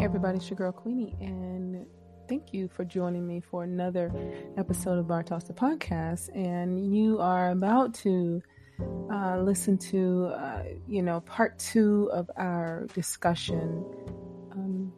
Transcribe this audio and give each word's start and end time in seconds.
Hey 0.00 0.06
everybody, 0.06 0.38
it's 0.38 0.48
your 0.48 0.56
girl 0.56 0.72
Queenie, 0.72 1.14
and 1.20 1.84
thank 2.26 2.54
you 2.54 2.68
for 2.68 2.86
joining 2.86 3.26
me 3.26 3.38
for 3.38 3.64
another 3.64 4.10
episode 4.56 4.98
of 4.98 5.06
Bar 5.06 5.22
Talks 5.22 5.44
the 5.44 5.52
Podcast. 5.52 6.34
And 6.34 6.96
you 6.96 7.20
are 7.20 7.50
about 7.50 7.92
to 7.96 8.40
uh, 9.12 9.42
listen 9.42 9.76
to, 9.76 10.32
uh, 10.34 10.62
you 10.88 11.02
know, 11.02 11.20
part 11.20 11.58
two 11.58 12.08
of 12.14 12.30
our 12.38 12.86
discussion, 12.94 13.84
um, 14.52 14.90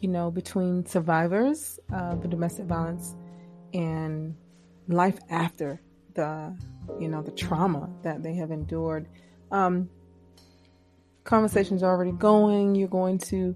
you 0.00 0.08
know, 0.08 0.30
between 0.30 0.86
survivors 0.86 1.78
of 1.92 2.26
domestic 2.30 2.64
violence 2.64 3.14
and 3.74 4.34
life 4.88 5.18
after 5.28 5.82
the, 6.14 6.56
you 6.98 7.08
know, 7.08 7.20
the 7.20 7.32
trauma 7.32 7.90
that 8.04 8.22
they 8.22 8.32
have 8.36 8.52
endured. 8.52 9.06
Um, 9.50 9.90
conversation's 11.24 11.82
already 11.82 12.12
going. 12.12 12.74
You're 12.74 12.88
going 12.88 13.18
to 13.18 13.54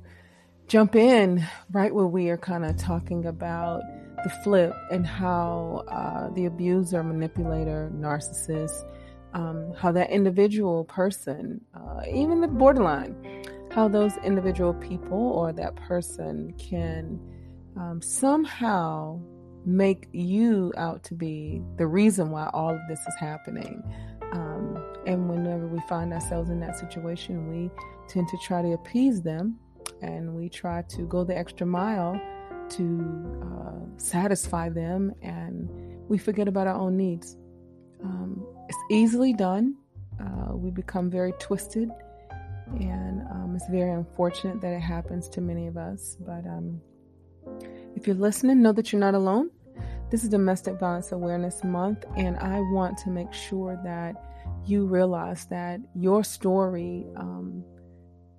jump 0.67 0.97
in 0.97 1.47
right 1.71 1.95
where 1.95 2.07
we 2.07 2.29
are 2.29 2.37
kind 2.37 2.65
of 2.65 2.77
talking 2.77 3.27
about 3.27 3.83
the 4.25 4.31
flip 4.43 4.75
and 4.91 5.07
how 5.07 5.85
uh, 5.89 6.29
the 6.35 6.47
abuser, 6.47 7.03
manipulator, 7.03 7.91
narcissist, 7.95 8.85
um, 9.35 9.73
how 9.79 9.93
that 9.93 10.11
individual 10.11 10.85
person, 10.85 11.61
uh, 11.75 12.01
even 12.13 12.41
the 12.41 12.49
borderline, 12.49 13.45
how 13.71 13.87
those 13.87 14.17
individual 14.25 14.75
people 14.75 15.33
or 15.33 15.53
that 15.53 15.77
person 15.77 16.53
can 16.59 17.21
um, 17.77 18.01
somehow 18.03 19.21
make 19.65 20.09
you 20.13 20.73
out 20.77 21.05
to 21.05 21.15
be 21.15 21.61
the 21.77 21.87
reason 21.87 22.31
why 22.31 22.49
all 22.55 22.71
of 22.71 22.81
this 22.89 23.01
is 23.07 23.15
happening. 23.21 23.83
Um, 24.33 24.83
and 25.07 25.29
whenever 25.29 25.67
we 25.69 25.81
find 25.89 26.13
ourselves 26.13 26.51
in 26.51 26.59
that 26.61 26.79
situation, 26.79 27.49
we 27.49 27.71
tend 28.09 28.29
to 28.29 28.39
try 28.39 28.63
to 28.63 28.73
appease 28.73 29.23
them 29.23 29.59
and 30.03 30.35
we 30.35 30.49
try 30.49 30.83
to 30.83 31.03
go 31.03 31.25
the 31.25 31.37
extra 31.37 31.67
mile 31.67 32.21
to 32.69 33.41
uh, 33.43 33.99
satisfy 33.99 34.69
them 34.69 35.15
and 35.23 35.69
we 36.09 36.19
forget 36.19 36.49
about 36.49 36.67
our 36.67 36.75
own 36.75 36.97
needs. 36.97 37.37
Um, 38.03 38.47
it's 38.69 38.79
easily 38.91 39.33
done. 39.33 39.77
Uh, 40.21 40.57
we 40.57 40.71
become 40.71 41.11
very 41.11 41.33
twisted, 41.39 41.91
and 42.81 43.23
um, 43.31 43.53
it's 43.55 43.69
very 43.69 43.91
unfortunate 43.91 44.61
that 44.61 44.73
it 44.73 44.81
happens 44.81 45.29
to 45.31 45.41
many 45.41 45.67
of 45.67 45.77
us. 45.77 46.17
But 46.21 46.47
um, 46.47 46.81
if 47.95 48.07
you're 48.07 48.17
listening, 48.17 48.63
know 48.63 48.73
that 48.73 48.93
you're 48.93 49.01
not 49.01 49.15
alone. 49.15 49.51
This 50.11 50.23
is 50.23 50.31
Domestic 50.31 50.79
Violence 50.79 51.13
Awareness 51.13 51.65
Month, 51.65 52.05
and 52.17 52.37
I 52.39 52.61
want 52.61 52.97
to 52.99 53.11
make 53.11 53.33
sure 53.33 53.79
that 53.85 54.15
you 54.65 54.87
realize 54.87 55.47
that 55.47 55.81
your 55.95 56.25
story 56.25 57.07
um, 57.17 57.65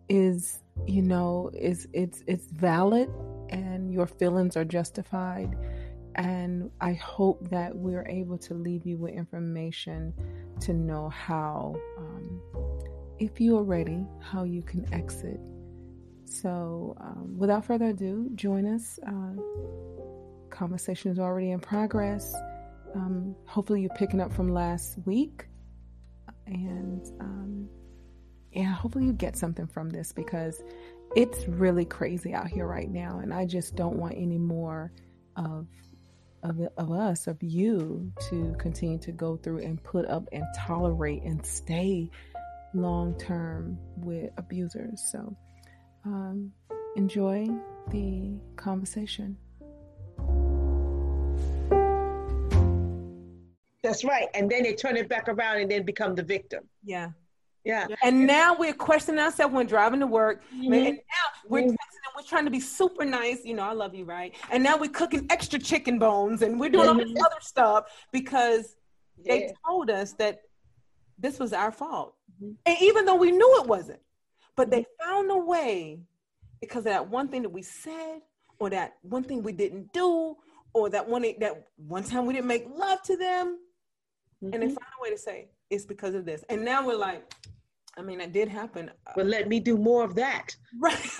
is 0.09 0.59
you 0.85 1.01
know 1.01 1.49
is 1.53 1.87
it's 1.93 2.23
it's 2.27 2.47
valid 2.47 3.09
and 3.49 3.91
your 3.91 4.07
feelings 4.07 4.57
are 4.57 4.65
justified. 4.65 5.55
And 6.15 6.71
i 6.81 6.93
hope 6.93 7.47
that 7.49 7.75
we're 7.75 8.07
able 8.07 8.39
to 8.39 8.55
leave 8.55 8.87
you 8.87 8.97
with 8.97 9.13
information 9.13 10.13
to 10.61 10.73
know 10.73 11.09
how 11.09 11.75
um, 11.99 12.41
if 13.19 13.39
you 13.39 13.55
are 13.57 13.63
ready 13.63 14.05
how 14.19 14.43
you 14.43 14.61
can 14.61 14.91
exit. 14.93 15.39
So 16.25 16.95
um, 16.99 17.37
without 17.37 17.65
further 17.65 17.87
ado 17.87 18.29
join 18.35 18.65
us. 18.65 18.99
Uh, 19.07 19.33
conversation 20.49 21.11
is 21.11 21.19
already 21.19 21.51
in 21.51 21.59
progress. 21.59 22.33
Um, 22.95 23.35
hopefully 23.45 23.81
you're 23.81 23.95
picking 23.95 24.19
up 24.19 24.33
from 24.33 24.49
last 24.49 24.97
week. 25.05 25.45
And 26.47 27.05
yeah, 28.57 28.73
hopefully 28.73 29.05
you 29.05 29.13
get 29.13 29.37
something 29.37 29.67
from 29.67 29.91
this 29.91 30.11
because 30.11 30.63
it's 31.15 31.47
really 31.47 31.85
crazy 31.85 32.33
out 32.33 32.47
here 32.47 32.65
right 32.65 32.89
now, 32.89 33.19
and 33.19 33.31
I 33.31 33.45
just 33.45 33.75
don't 33.75 33.97
want 33.97 34.15
any 34.17 34.39
more 34.39 34.91
of 35.35 35.67
of, 36.43 36.59
of 36.77 36.91
us, 36.91 37.27
of 37.27 37.41
you, 37.41 38.11
to 38.29 38.55
continue 38.59 38.97
to 38.99 39.11
go 39.11 39.37
through 39.37 39.59
and 39.59 39.83
put 39.83 40.07
up 40.07 40.27
and 40.31 40.43
tolerate 40.55 41.23
and 41.23 41.45
stay 41.45 42.09
long 42.73 43.15
term 43.17 43.77
with 43.97 44.31
abusers. 44.37 45.01
So, 45.11 45.35
um, 46.05 46.51
enjoy 46.95 47.47
the 47.91 48.39
conversation. 48.55 49.37
That's 53.83 54.03
right. 54.03 54.27
And 54.33 54.49
then 54.49 54.63
they 54.63 54.73
turn 54.73 54.97
it 54.97 55.07
back 55.09 55.27
around 55.29 55.61
and 55.61 55.69
then 55.69 55.83
become 55.83 56.15
the 56.15 56.23
victim. 56.23 56.67
Yeah. 56.83 57.11
Yeah. 57.67 57.87
And 58.01 58.25
now 58.25 58.55
we're 58.57 58.73
questioning 58.73 59.19
ourselves 59.19 59.53
when 59.53 59.67
driving 59.67 59.99
to 59.99 60.07
work. 60.07 60.41
Mm-hmm. 60.55 60.73
And 60.73 60.85
now 60.85 61.49
we're 61.49 61.63
mm-hmm. 61.63 61.75
we're 62.15 62.23
trying 62.23 62.45
to 62.45 62.51
be 62.51 62.61
super 62.61 63.03
nice. 63.03 63.43
You 63.43 63.55
know, 63.55 63.63
I 63.63 63.73
love 63.73 63.93
you, 63.93 64.05
right? 64.05 64.33
And 64.51 64.63
now 64.63 64.77
we're 64.77 64.89
cooking 64.89 65.27
extra 65.29 65.59
chicken 65.59 65.99
bones 65.99 66.41
and 66.41 66.59
we're 66.59 66.69
doing 66.69 66.85
mm-hmm. 66.85 66.97
all 66.97 67.05
this 67.05 67.13
mm-hmm. 67.13 67.25
other 67.25 67.41
stuff 67.41 67.85
because 68.13 68.77
yeah. 69.21 69.33
they 69.33 69.53
told 69.65 69.89
us 69.89 70.13
that 70.13 70.43
this 71.19 71.39
was 71.39 71.51
our 71.51 71.71
fault. 71.71 72.15
Mm-hmm. 72.41 72.53
And 72.65 72.77
even 72.81 73.05
though 73.05 73.15
we 73.15 73.31
knew 73.31 73.61
it 73.61 73.67
wasn't, 73.67 73.99
but 74.55 74.69
they 74.69 74.81
mm-hmm. 74.81 75.09
found 75.09 75.31
a 75.31 75.37
way 75.37 75.99
because 76.61 76.79
of 76.79 76.85
that 76.85 77.09
one 77.09 77.27
thing 77.27 77.41
that 77.41 77.49
we 77.49 77.61
said 77.61 78.21
or 78.59 78.69
that 78.69 78.95
one 79.01 79.23
thing 79.23 79.43
we 79.43 79.51
didn't 79.51 79.91
do 79.91 80.37
or 80.73 80.89
that 80.89 81.07
one 81.07 81.23
that 81.39 81.65
one 81.75 82.03
time 82.03 82.25
we 82.25 82.33
didn't 82.33 82.47
make 82.47 82.65
love 82.73 83.01
to 83.03 83.17
them. 83.17 83.59
And 84.41 84.53
they 84.53 84.67
found 84.67 84.77
a 84.77 85.01
way 85.01 85.09
to 85.09 85.17
say 85.17 85.47
it's 85.69 85.85
because 85.85 86.13
of 86.15 86.25
this. 86.25 86.43
And 86.49 86.63
now 86.63 86.85
we're 86.85 86.97
like, 86.97 87.33
I 87.97 88.01
mean, 88.03 88.21
it 88.21 88.31
did 88.31 88.47
happen. 88.47 88.91
But 89.15 89.25
let 89.25 89.47
me 89.47 89.59
do 89.59 89.77
more 89.77 90.03
of 90.03 90.13
that. 90.15 90.55
Right. 90.79 91.09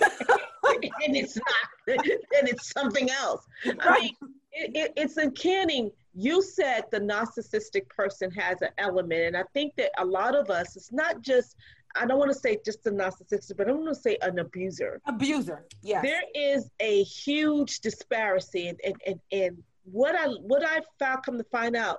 and 0.64 1.16
it's 1.16 1.36
not, 1.36 1.98
and 1.98 2.48
it's 2.48 2.70
something 2.70 3.10
else. 3.10 3.44
Right. 3.66 3.76
I 3.80 4.00
mean, 4.00 4.12
it, 4.52 4.70
it, 4.74 4.92
it's 4.96 5.16
uncanny. 5.16 5.90
You 6.14 6.40
said 6.42 6.84
the 6.90 7.00
narcissistic 7.00 7.88
person 7.88 8.30
has 8.32 8.62
an 8.62 8.70
element, 8.78 9.22
and 9.22 9.36
I 9.36 9.44
think 9.54 9.74
that 9.76 9.90
a 9.98 10.04
lot 10.04 10.36
of 10.36 10.50
us, 10.50 10.76
it's 10.76 10.92
not 10.92 11.20
just, 11.20 11.56
I 11.96 12.06
don't 12.06 12.18
want 12.18 12.32
to 12.32 12.38
say 12.38 12.58
just 12.64 12.86
a 12.86 12.90
narcissistic, 12.90 13.56
but 13.56 13.68
I 13.68 13.72
want 13.72 13.88
to 13.88 13.94
say 13.94 14.16
an 14.22 14.38
abuser. 14.38 15.00
Abuser, 15.06 15.66
yeah. 15.82 16.02
There 16.02 16.22
is 16.34 16.70
a 16.80 17.02
huge 17.02 17.80
disparity, 17.80 18.68
and, 18.68 18.80
and, 18.84 18.96
and, 19.06 19.20
and 19.32 19.62
what 19.84 20.14
I 20.14 20.26
what 20.26 20.62
I 20.64 20.80
found, 20.98 21.22
come 21.24 21.38
to 21.38 21.44
find 21.44 21.76
out, 21.76 21.98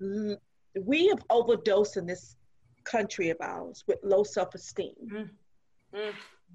we 0.00 1.08
have 1.08 1.22
overdosed 1.30 1.96
in 1.96 2.06
this 2.06 2.36
country 2.90 3.30
of 3.30 3.36
ours 3.40 3.84
with 3.86 3.98
low 4.02 4.22
self 4.22 4.54
esteem. 4.54 4.94
Mm. 5.06 5.30
Mm. 5.94 6.12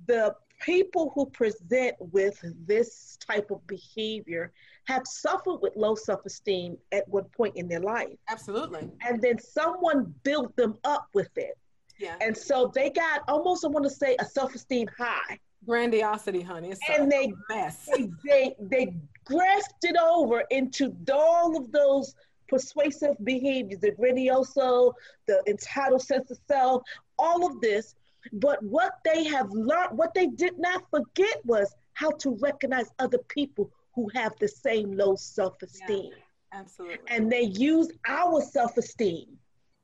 The 0.07 0.35
people 0.61 1.11
who 1.15 1.25
present 1.27 1.95
with 1.99 2.43
this 2.65 3.17
type 3.17 3.51
of 3.51 3.65
behavior 3.67 4.51
have 4.85 5.03
suffered 5.05 5.57
with 5.57 5.75
low 5.75 5.95
self 5.95 6.25
esteem 6.25 6.77
at 6.91 7.07
one 7.07 7.25
point 7.25 7.55
in 7.55 7.67
their 7.67 7.79
life. 7.79 8.17
Absolutely. 8.29 8.89
And 9.01 9.21
then 9.21 9.39
someone 9.39 10.13
built 10.23 10.55
them 10.55 10.77
up 10.83 11.07
with 11.13 11.29
it. 11.35 11.57
Yeah. 11.99 12.15
And 12.21 12.35
so 12.35 12.71
they 12.73 12.89
got 12.89 13.21
almost, 13.27 13.63
I 13.63 13.67
want 13.67 13.83
to 13.83 13.89
say, 13.89 14.15
a 14.19 14.25
self 14.25 14.55
esteem 14.55 14.87
high. 14.97 15.39
Grandiosity, 15.65 16.41
honey. 16.41 16.71
It's 16.71 16.79
and 16.89 17.11
they, 17.11 17.31
mess. 17.49 17.87
They, 17.93 18.09
they, 18.25 18.55
they 18.59 18.95
grasped 19.25 19.83
it 19.83 19.95
over 19.95 20.43
into 20.49 20.95
all 21.13 21.55
of 21.55 21.71
those 21.71 22.15
persuasive 22.51 23.15
behaviors, 23.23 23.79
the 23.79 23.91
grandioso, 23.91 24.93
the 25.25 25.41
entitled 25.47 26.01
sense 26.01 26.29
of 26.29 26.37
self, 26.47 26.83
all 27.17 27.47
of 27.47 27.61
this. 27.61 27.95
But 28.33 28.61
what 28.61 28.99
they 29.03 29.23
have 29.23 29.49
learned, 29.51 29.97
what 29.97 30.13
they 30.13 30.27
did 30.27 30.59
not 30.59 30.83
forget 30.91 31.43
was 31.45 31.73
how 31.93 32.11
to 32.11 32.37
recognize 32.41 32.87
other 32.99 33.17
people 33.29 33.71
who 33.95 34.09
have 34.13 34.33
the 34.39 34.47
same 34.47 34.91
low 34.91 35.15
self 35.15 35.61
esteem. 35.63 36.11
Yeah, 36.11 36.59
absolutely. 36.59 36.99
And 37.07 37.31
they 37.31 37.43
use 37.43 37.89
our 38.07 38.41
self 38.41 38.77
esteem 38.77 39.37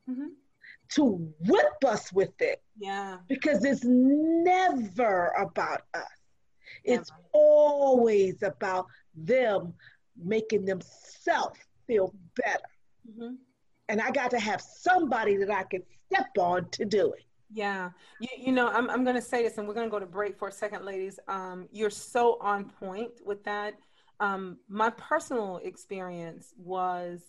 mm-hmm. 0.10 0.28
to 0.90 1.34
whip 1.40 1.84
us 1.86 2.12
with 2.12 2.40
it. 2.40 2.62
Yeah. 2.78 3.18
Because 3.28 3.63
it's 3.63 3.86
never 3.86 5.34
about 5.40 5.81
us, 5.96 6.04
never. 6.86 7.02
it's 7.02 7.12
always 7.31 8.44
about 8.44 8.88
them 9.16 9.74
making 10.16 10.66
themselves 10.66 11.60
feel 11.88 12.13
better. 12.36 12.60
Mm-hmm. 13.10 13.36
And 13.89 14.01
I 14.01 14.12
got 14.12 14.30
to 14.31 14.39
have 14.39 14.62
somebody 14.62 15.38
that 15.38 15.50
I 15.50 15.63
can 15.63 15.81
step 16.12 16.28
on 16.38 16.69
to 16.72 16.86
do 16.86 17.13
it. 17.13 17.24
Yeah. 17.51 17.92
You, 18.19 18.28
you 18.38 18.51
know, 18.51 18.68
I'm, 18.68 18.89
I'm 18.89 19.04
going 19.04 19.16
to 19.16 19.22
say 19.22 19.44
this 19.44 19.57
and 19.57 19.68
we're 19.68 19.74
going 19.74 19.88
to 19.88 19.92
go 19.92 20.00
to 20.00 20.06
break 20.06 20.38
for 20.38 20.50
a 20.50 20.51
second, 20.51 20.86
ladies. 20.86 21.19
Um, 21.28 21.68
you're 21.72 21.89
so 21.89 22.38
on 22.42 22.66
point 22.66 23.12
with 23.25 23.44
that. 23.45 23.75
Um, 24.19 24.57
my 24.68 24.89
personal 24.89 25.62
experience 25.63 26.54
was, 26.57 27.22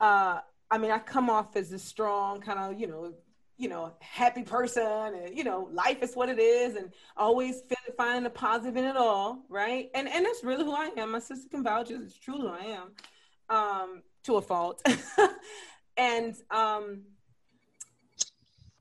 uh, 0.00 0.40
I 0.70 0.78
mean, 0.78 0.90
I 0.90 0.98
come 0.98 1.28
off 1.28 1.56
as 1.56 1.72
a 1.72 1.78
strong 1.78 2.40
kind 2.40 2.58
of, 2.58 2.80
you 2.80 2.86
know, 2.86 3.12
you 3.58 3.68
know, 3.68 3.92
happy 4.00 4.42
person 4.42 5.14
and, 5.14 5.36
you 5.36 5.44
know, 5.44 5.68
life 5.72 6.02
is 6.02 6.14
what 6.14 6.28
it 6.28 6.38
is 6.38 6.76
and 6.76 6.90
always 7.16 7.62
find 7.96 8.24
the 8.24 8.30
positive 8.30 8.76
in 8.76 8.84
it 8.84 8.96
all. 8.96 9.44
Right. 9.50 9.90
And, 9.94 10.08
and 10.08 10.24
that's 10.24 10.42
really 10.42 10.64
who 10.64 10.72
I 10.72 10.90
am. 10.96 11.12
My 11.12 11.18
sister 11.18 11.48
can 11.50 11.62
vouch. 11.62 11.90
It's 11.90 12.16
true 12.16 12.38
who 12.38 12.48
I 12.48 12.64
am 12.64 12.92
um, 13.52 14.02
to 14.24 14.36
a 14.36 14.42
fault. 14.42 14.82
and 15.96 16.34
um, 16.50 17.02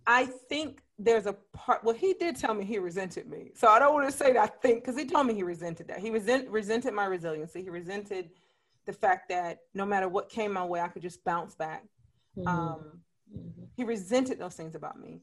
I 0.07 0.25
think 0.25 0.81
there's 0.97 1.25
a 1.25 1.33
part 1.51 1.83
well 1.83 1.95
he 1.95 2.13
did 2.13 2.35
tell 2.35 2.53
me 2.53 2.63
he 2.63 2.77
resented 2.77 3.27
me. 3.27 3.51
So 3.55 3.67
i 3.67 3.79
don't 3.79 3.93
want 3.93 4.09
to 4.09 4.15
say 4.15 4.33
that 4.33 4.43
i 4.43 4.45
think 4.45 4.83
because 4.83 4.95
he 4.97 5.05
told 5.05 5.25
me 5.27 5.33
he 5.33 5.43
resented 5.43 5.87
that. 5.87 5.99
He 5.99 6.11
resent, 6.11 6.47
resented 6.49 6.93
my 6.93 7.05
resiliency. 7.05 7.63
He 7.63 7.69
resented 7.69 8.29
the 8.85 8.93
fact 8.93 9.29
that 9.29 9.59
no 9.73 9.85
matter 9.85 10.07
what 10.07 10.29
came 10.29 10.53
my 10.53 10.63
way 10.63 10.79
i 10.79 10.87
could 10.87 11.01
just 11.01 11.23
bounce 11.23 11.55
back. 11.55 11.85
Mm-hmm. 12.37 12.47
um, 12.47 13.01
mm-hmm. 13.35 13.63
he 13.75 13.83
resented 13.83 14.39
those 14.39 14.53
things 14.53 14.75
about 14.75 14.99
me. 14.99 15.21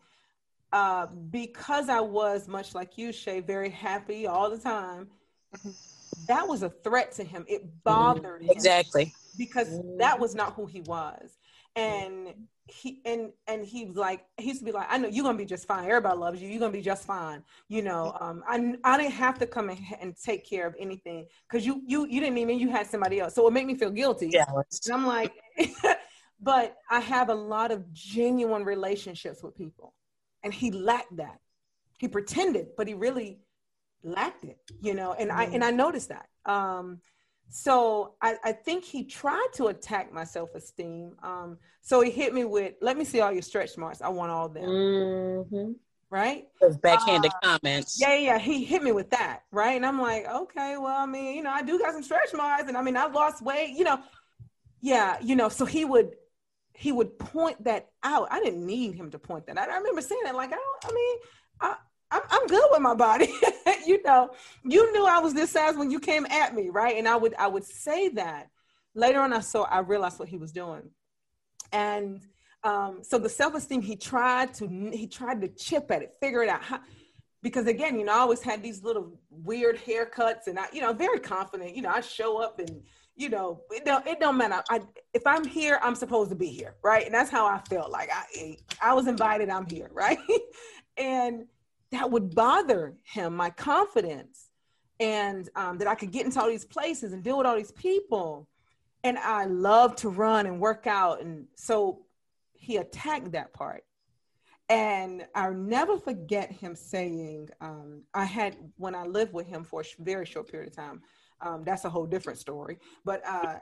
Uh, 0.72 1.06
because 1.30 1.88
i 1.88 2.00
was 2.00 2.48
much 2.48 2.74
like 2.74 2.98
you 2.98 3.12
shay 3.12 3.40
very 3.40 3.70
happy 3.70 4.26
all 4.26 4.50
the 4.50 4.58
time 4.58 5.08
mm-hmm. 5.56 5.70
that 6.26 6.46
was 6.46 6.64
a 6.64 6.70
threat 6.70 7.12
to 7.12 7.24
him. 7.24 7.44
It 7.48 7.62
bothered 7.84 8.42
him. 8.42 8.50
Exactly 8.50 9.14
because 9.38 9.80
that 9.98 10.18
was 10.18 10.34
not 10.34 10.54
who 10.54 10.66
he 10.66 10.80
was. 10.82 11.38
And 11.76 12.34
he 12.70 13.00
and 13.04 13.30
and 13.46 13.64
he 13.64 13.86
was 13.86 13.96
like 13.96 14.26
he 14.36 14.48
used 14.48 14.58
to 14.58 14.64
be 14.64 14.72
like 14.72 14.86
i 14.90 14.98
know 14.98 15.08
you're 15.08 15.24
gonna 15.24 15.38
be 15.38 15.44
just 15.44 15.66
fine. 15.66 15.84
Everybody 15.84 16.18
loves 16.18 16.42
you. 16.42 16.48
You're 16.48 16.60
gonna 16.60 16.72
be 16.72 16.82
just 16.82 17.06
fine. 17.06 17.42
You 17.68 17.82
know 17.82 18.16
um 18.20 18.42
i 18.46 18.74
i 18.84 18.98
didn't 18.98 19.12
have 19.12 19.38
to 19.38 19.46
come 19.46 19.70
and, 19.70 19.78
and 20.00 20.14
take 20.16 20.48
care 20.48 20.66
of 20.66 20.74
anything 20.78 21.26
because 21.48 21.64
you 21.64 21.82
you 21.86 22.06
you 22.06 22.20
didn't 22.20 22.38
even 22.38 22.58
you 22.58 22.68
had 22.68 22.86
somebody 22.86 23.20
else. 23.20 23.34
So 23.34 23.46
it 23.46 23.52
made 23.52 23.66
me 23.66 23.74
feel 23.74 23.90
guilty. 23.90 24.28
Yeah 24.32 24.44
and 24.48 24.94
i'm 24.94 25.06
like 25.06 25.32
but 26.40 26.76
i 26.90 27.00
have 27.00 27.30
a 27.30 27.34
lot 27.34 27.70
of 27.70 27.90
genuine 27.92 28.64
relationships 28.64 29.42
with 29.42 29.56
people. 29.56 29.94
And 30.44 30.54
he 30.54 30.70
lacked 30.70 31.16
that. 31.16 31.38
He 31.96 32.08
pretended 32.08 32.68
but 32.76 32.86
he 32.86 32.94
really 32.94 33.40
lacked 34.04 34.44
it 34.44 34.58
you 34.80 34.94
know 34.94 35.12
and 35.12 35.32
i 35.32 35.44
and 35.44 35.64
i 35.64 35.70
noticed 35.70 36.10
that. 36.10 36.28
Um 36.44 37.00
so 37.50 38.14
I, 38.20 38.36
I, 38.44 38.52
think 38.52 38.84
he 38.84 39.04
tried 39.04 39.48
to 39.54 39.68
attack 39.68 40.12
my 40.12 40.24
self-esteem. 40.24 41.16
Um, 41.22 41.58
so 41.80 42.00
he 42.00 42.10
hit 42.10 42.34
me 42.34 42.44
with, 42.44 42.74
"Let 42.82 42.96
me 42.98 43.04
see 43.04 43.20
all 43.20 43.32
your 43.32 43.42
stretch 43.42 43.76
marks. 43.78 44.02
I 44.02 44.08
want 44.08 44.30
all 44.30 44.48
them." 44.48 44.64
Mm-hmm. 44.64 45.72
Right? 46.10 46.48
Those 46.60 46.78
backhanded 46.78 47.32
uh, 47.42 47.58
comments. 47.58 47.98
Yeah, 48.00 48.16
yeah. 48.16 48.38
He 48.38 48.64
hit 48.64 48.82
me 48.82 48.92
with 48.92 49.10
that, 49.10 49.42
right? 49.50 49.76
And 49.76 49.84
I'm 49.84 50.00
like, 50.00 50.26
okay, 50.26 50.76
well, 50.78 50.96
I 50.96 51.04
mean, 51.04 51.36
you 51.36 51.42
know, 51.42 51.50
I 51.50 51.62
do 51.62 51.78
got 51.78 51.92
some 51.92 52.02
stretch 52.02 52.32
marks, 52.34 52.68
and 52.68 52.76
I 52.76 52.82
mean, 52.82 52.96
I've 52.96 53.14
lost 53.14 53.42
weight, 53.42 53.74
you 53.76 53.84
know. 53.84 54.00
Yeah, 54.80 55.18
you 55.20 55.36
know. 55.36 55.48
So 55.48 55.64
he 55.64 55.84
would 55.84 56.12
he 56.74 56.92
would 56.92 57.18
point 57.18 57.64
that 57.64 57.88
out. 58.02 58.28
I 58.30 58.40
didn't 58.40 58.64
need 58.64 58.94
him 58.94 59.10
to 59.10 59.18
point 59.18 59.46
that 59.46 59.58
out. 59.58 59.68
I 59.68 59.76
remember 59.76 60.00
saying 60.00 60.20
that, 60.24 60.34
like, 60.34 60.52
I 60.52 60.56
don't. 60.56 60.84
I 60.84 60.94
mean, 60.94 61.16
I, 61.60 61.76
I'm, 62.10 62.22
I'm 62.30 62.46
good 62.46 62.64
with 62.70 62.80
my 62.80 62.94
body. 62.94 63.32
you 63.86 64.02
know, 64.02 64.30
you 64.64 64.92
knew 64.92 65.06
I 65.06 65.18
was 65.18 65.34
this 65.34 65.50
size 65.50 65.76
when 65.76 65.90
you 65.90 66.00
came 66.00 66.26
at 66.26 66.54
me, 66.54 66.70
right? 66.70 66.96
And 66.96 67.08
I 67.08 67.16
would 67.16 67.34
I 67.38 67.46
would 67.46 67.64
say 67.64 68.08
that. 68.10 68.48
Later 68.94 69.20
on, 69.20 69.32
I 69.32 69.40
saw 69.40 69.64
I 69.64 69.80
realized 69.80 70.18
what 70.18 70.28
he 70.28 70.38
was 70.38 70.50
doing, 70.50 70.90
and 71.72 72.20
um, 72.64 73.00
so 73.02 73.18
the 73.18 73.28
self 73.28 73.54
esteem 73.54 73.82
he 73.82 73.94
tried 73.96 74.54
to 74.54 74.66
he 74.92 75.06
tried 75.06 75.40
to 75.42 75.48
chip 75.48 75.90
at 75.90 76.02
it, 76.02 76.14
figure 76.20 76.42
it 76.42 76.48
out. 76.48 76.62
How, 76.62 76.80
because 77.42 77.66
again, 77.66 77.98
you 77.98 78.04
know, 78.04 78.12
I 78.12 78.18
always 78.18 78.42
had 78.42 78.62
these 78.62 78.82
little 78.82 79.20
weird 79.30 79.78
haircuts, 79.78 80.48
and 80.48 80.58
I, 80.58 80.66
you 80.72 80.80
know, 80.80 80.92
very 80.92 81.20
confident. 81.20 81.76
You 81.76 81.82
know, 81.82 81.90
I 81.90 82.00
show 82.00 82.38
up 82.42 82.58
and 82.58 82.82
you 83.14 83.28
know, 83.28 83.62
it 83.70 83.84
don't 83.84 84.06
it 84.06 84.20
don't 84.20 84.36
matter. 84.36 84.62
I 84.70 84.80
if 85.12 85.26
I'm 85.26 85.44
here, 85.44 85.78
I'm 85.82 85.94
supposed 85.94 86.30
to 86.30 86.36
be 86.36 86.48
here, 86.48 86.74
right? 86.82 87.04
And 87.04 87.14
that's 87.14 87.30
how 87.30 87.46
I 87.46 87.58
felt. 87.68 87.90
Like 87.90 88.10
I 88.12 88.56
I 88.80 88.94
was 88.94 89.06
invited, 89.06 89.50
I'm 89.50 89.66
here, 89.66 89.90
right? 89.92 90.18
and 90.96 91.46
that 91.90 92.10
would 92.10 92.34
bother 92.34 92.96
him, 93.04 93.36
my 93.36 93.50
confidence, 93.50 94.50
and 95.00 95.48
um, 95.56 95.78
that 95.78 95.88
I 95.88 95.94
could 95.94 96.10
get 96.10 96.26
into 96.26 96.40
all 96.40 96.48
these 96.48 96.64
places 96.64 97.12
and 97.12 97.22
deal 97.22 97.38
with 97.38 97.46
all 97.46 97.56
these 97.56 97.72
people. 97.72 98.48
And 99.04 99.16
I 99.18 99.44
love 99.44 99.96
to 99.96 100.08
run 100.08 100.46
and 100.46 100.60
work 100.60 100.86
out. 100.86 101.22
And 101.22 101.46
so 101.54 102.00
he 102.52 102.76
attacked 102.76 103.32
that 103.32 103.52
part. 103.52 103.84
And 104.68 105.26
I'll 105.34 105.54
never 105.54 105.96
forget 105.96 106.52
him 106.52 106.74
saying, 106.74 107.48
um, 107.60 108.02
I 108.12 108.26
had, 108.26 108.56
when 108.76 108.94
I 108.94 109.04
lived 109.04 109.32
with 109.32 109.46
him 109.46 109.64
for 109.64 109.80
a 109.80 110.02
very 110.02 110.26
short 110.26 110.50
period 110.50 110.68
of 110.68 110.76
time, 110.76 111.00
um, 111.40 111.62
that's 111.64 111.84
a 111.84 111.90
whole 111.90 112.04
different 112.04 112.38
story. 112.38 112.78
But 113.04 113.26
uh, 113.26 113.60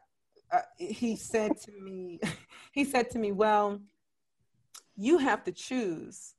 uh, 0.50 0.60
he 0.78 1.14
said 1.14 1.60
to 1.60 1.72
me, 1.80 2.18
he 2.72 2.84
said 2.84 3.10
to 3.10 3.18
me, 3.18 3.30
well, 3.30 3.80
you 4.96 5.18
have 5.18 5.44
to 5.44 5.52
choose 5.52 6.34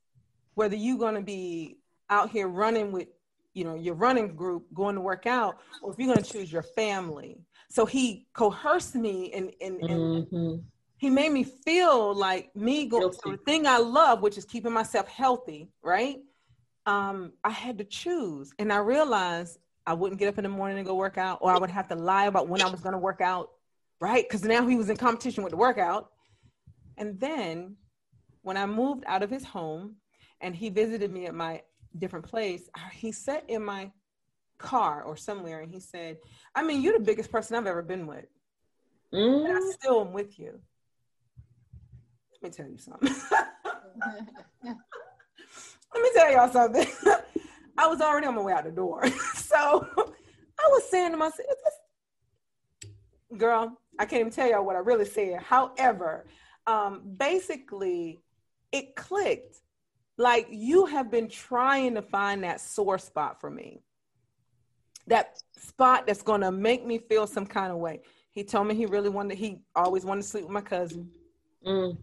whether 0.58 0.74
you're 0.74 0.98
going 0.98 1.14
to 1.14 1.22
be 1.22 1.78
out 2.10 2.30
here 2.30 2.48
running 2.48 2.90
with 2.90 3.06
you 3.54 3.62
know 3.62 3.76
your 3.76 3.94
running 3.94 4.34
group 4.34 4.66
going 4.74 4.96
to 4.96 5.00
work 5.00 5.24
out 5.24 5.58
or 5.80 5.92
if 5.92 5.98
you're 5.98 6.12
going 6.12 6.22
to 6.22 6.32
choose 6.32 6.52
your 6.52 6.64
family. 6.64 7.38
So 7.70 7.86
he 7.86 8.26
coerced 8.32 8.96
me 8.96 9.32
and 9.32 9.52
and, 9.60 9.80
mm-hmm. 9.80 10.56
he 10.96 11.10
made 11.10 11.30
me 11.30 11.44
feel 11.44 12.12
like 12.12 12.54
me 12.56 12.86
going 12.86 13.12
to 13.12 13.30
the 13.30 13.36
thing 13.46 13.68
i 13.68 13.78
love 13.78 14.20
which 14.20 14.36
is 14.36 14.44
keeping 14.44 14.72
myself 14.72 15.06
healthy 15.06 15.70
right? 15.80 16.18
Um 16.86 17.32
i 17.44 17.50
had 17.50 17.78
to 17.78 17.84
choose 17.84 18.52
and 18.58 18.72
i 18.72 18.78
realized 18.78 19.58
i 19.86 19.92
wouldn't 19.92 20.18
get 20.18 20.28
up 20.28 20.38
in 20.38 20.44
the 20.44 20.54
morning 20.58 20.78
and 20.78 20.86
go 20.86 20.96
work 20.96 21.18
out 21.18 21.38
or 21.40 21.54
i 21.54 21.58
would 21.58 21.70
have 21.70 21.88
to 21.88 21.94
lie 21.94 22.26
about 22.26 22.48
when 22.48 22.62
i 22.62 22.68
was 22.68 22.80
going 22.80 22.96
to 22.98 23.04
work 23.10 23.20
out 23.20 23.50
right? 24.00 24.24
Because 24.24 24.42
now 24.44 24.66
he 24.66 24.76
was 24.76 24.90
in 24.90 24.96
competition 24.96 25.42
with 25.42 25.50
the 25.50 25.56
workout. 25.56 26.10
And 26.96 27.18
then 27.20 27.76
when 28.42 28.56
i 28.56 28.66
moved 28.66 29.04
out 29.06 29.22
of 29.22 29.30
his 29.30 29.44
home 29.44 29.96
and 30.40 30.54
he 30.54 30.68
visited 30.68 31.12
me 31.12 31.26
at 31.26 31.34
my 31.34 31.62
different 31.98 32.26
place, 32.26 32.68
he 32.92 33.12
sat 33.12 33.44
in 33.48 33.64
my 33.64 33.90
car 34.58 35.02
or 35.02 35.16
somewhere 35.16 35.60
and 35.60 35.70
he 35.70 35.80
said, 35.80 36.18
I 36.54 36.62
mean, 36.62 36.82
you're 36.82 36.98
the 36.98 37.04
biggest 37.04 37.30
person 37.30 37.56
I've 37.56 37.66
ever 37.66 37.82
been 37.82 38.06
with. 38.06 38.26
Mm. 39.12 39.48
And 39.48 39.56
I 39.56 39.70
still 39.72 40.00
am 40.00 40.12
with 40.12 40.38
you. 40.38 40.60
Let 42.32 42.42
me 42.42 42.56
tell 42.56 42.68
you 42.68 42.78
something. 42.78 43.14
Let 45.94 46.02
me 46.02 46.10
tell 46.14 46.30
y'all 46.30 46.50
something. 46.50 46.86
I 47.78 47.86
was 47.86 48.00
already 48.00 48.26
on 48.26 48.34
my 48.34 48.42
way 48.42 48.52
out 48.52 48.64
the 48.64 48.70
door. 48.70 49.08
so 49.34 49.88
I 49.96 50.68
was 50.68 50.90
saying 50.90 51.12
to 51.12 51.16
myself, 51.16 51.48
girl, 53.36 53.78
I 53.98 54.04
can't 54.04 54.20
even 54.20 54.32
tell 54.32 54.48
y'all 54.48 54.64
what 54.64 54.76
I 54.76 54.80
really 54.80 55.04
said. 55.04 55.42
However, 55.42 56.26
um, 56.66 57.02
basically, 57.16 58.20
it 58.72 58.94
clicked 58.94 59.56
like 60.18 60.48
you 60.50 60.86
have 60.86 61.10
been 61.10 61.28
trying 61.28 61.94
to 61.94 62.02
find 62.02 62.42
that 62.44 62.60
sore 62.60 62.98
spot 62.98 63.40
for 63.40 63.50
me. 63.50 63.80
That 65.06 65.38
spot 65.56 66.06
that's 66.06 66.22
going 66.22 66.42
to 66.42 66.52
make 66.52 66.84
me 66.84 66.98
feel 66.98 67.26
some 67.26 67.46
kind 67.46 67.72
of 67.72 67.78
way. 67.78 68.02
He 68.32 68.44
told 68.44 68.66
me 68.66 68.74
he 68.74 68.84
really 68.84 69.08
wanted, 69.08 69.38
he 69.38 69.60
always 69.74 70.04
wanted 70.04 70.22
to 70.22 70.28
sleep 70.28 70.44
with 70.44 70.52
my 70.52 70.60
cousin. 70.60 71.08
Mm. 71.64 71.96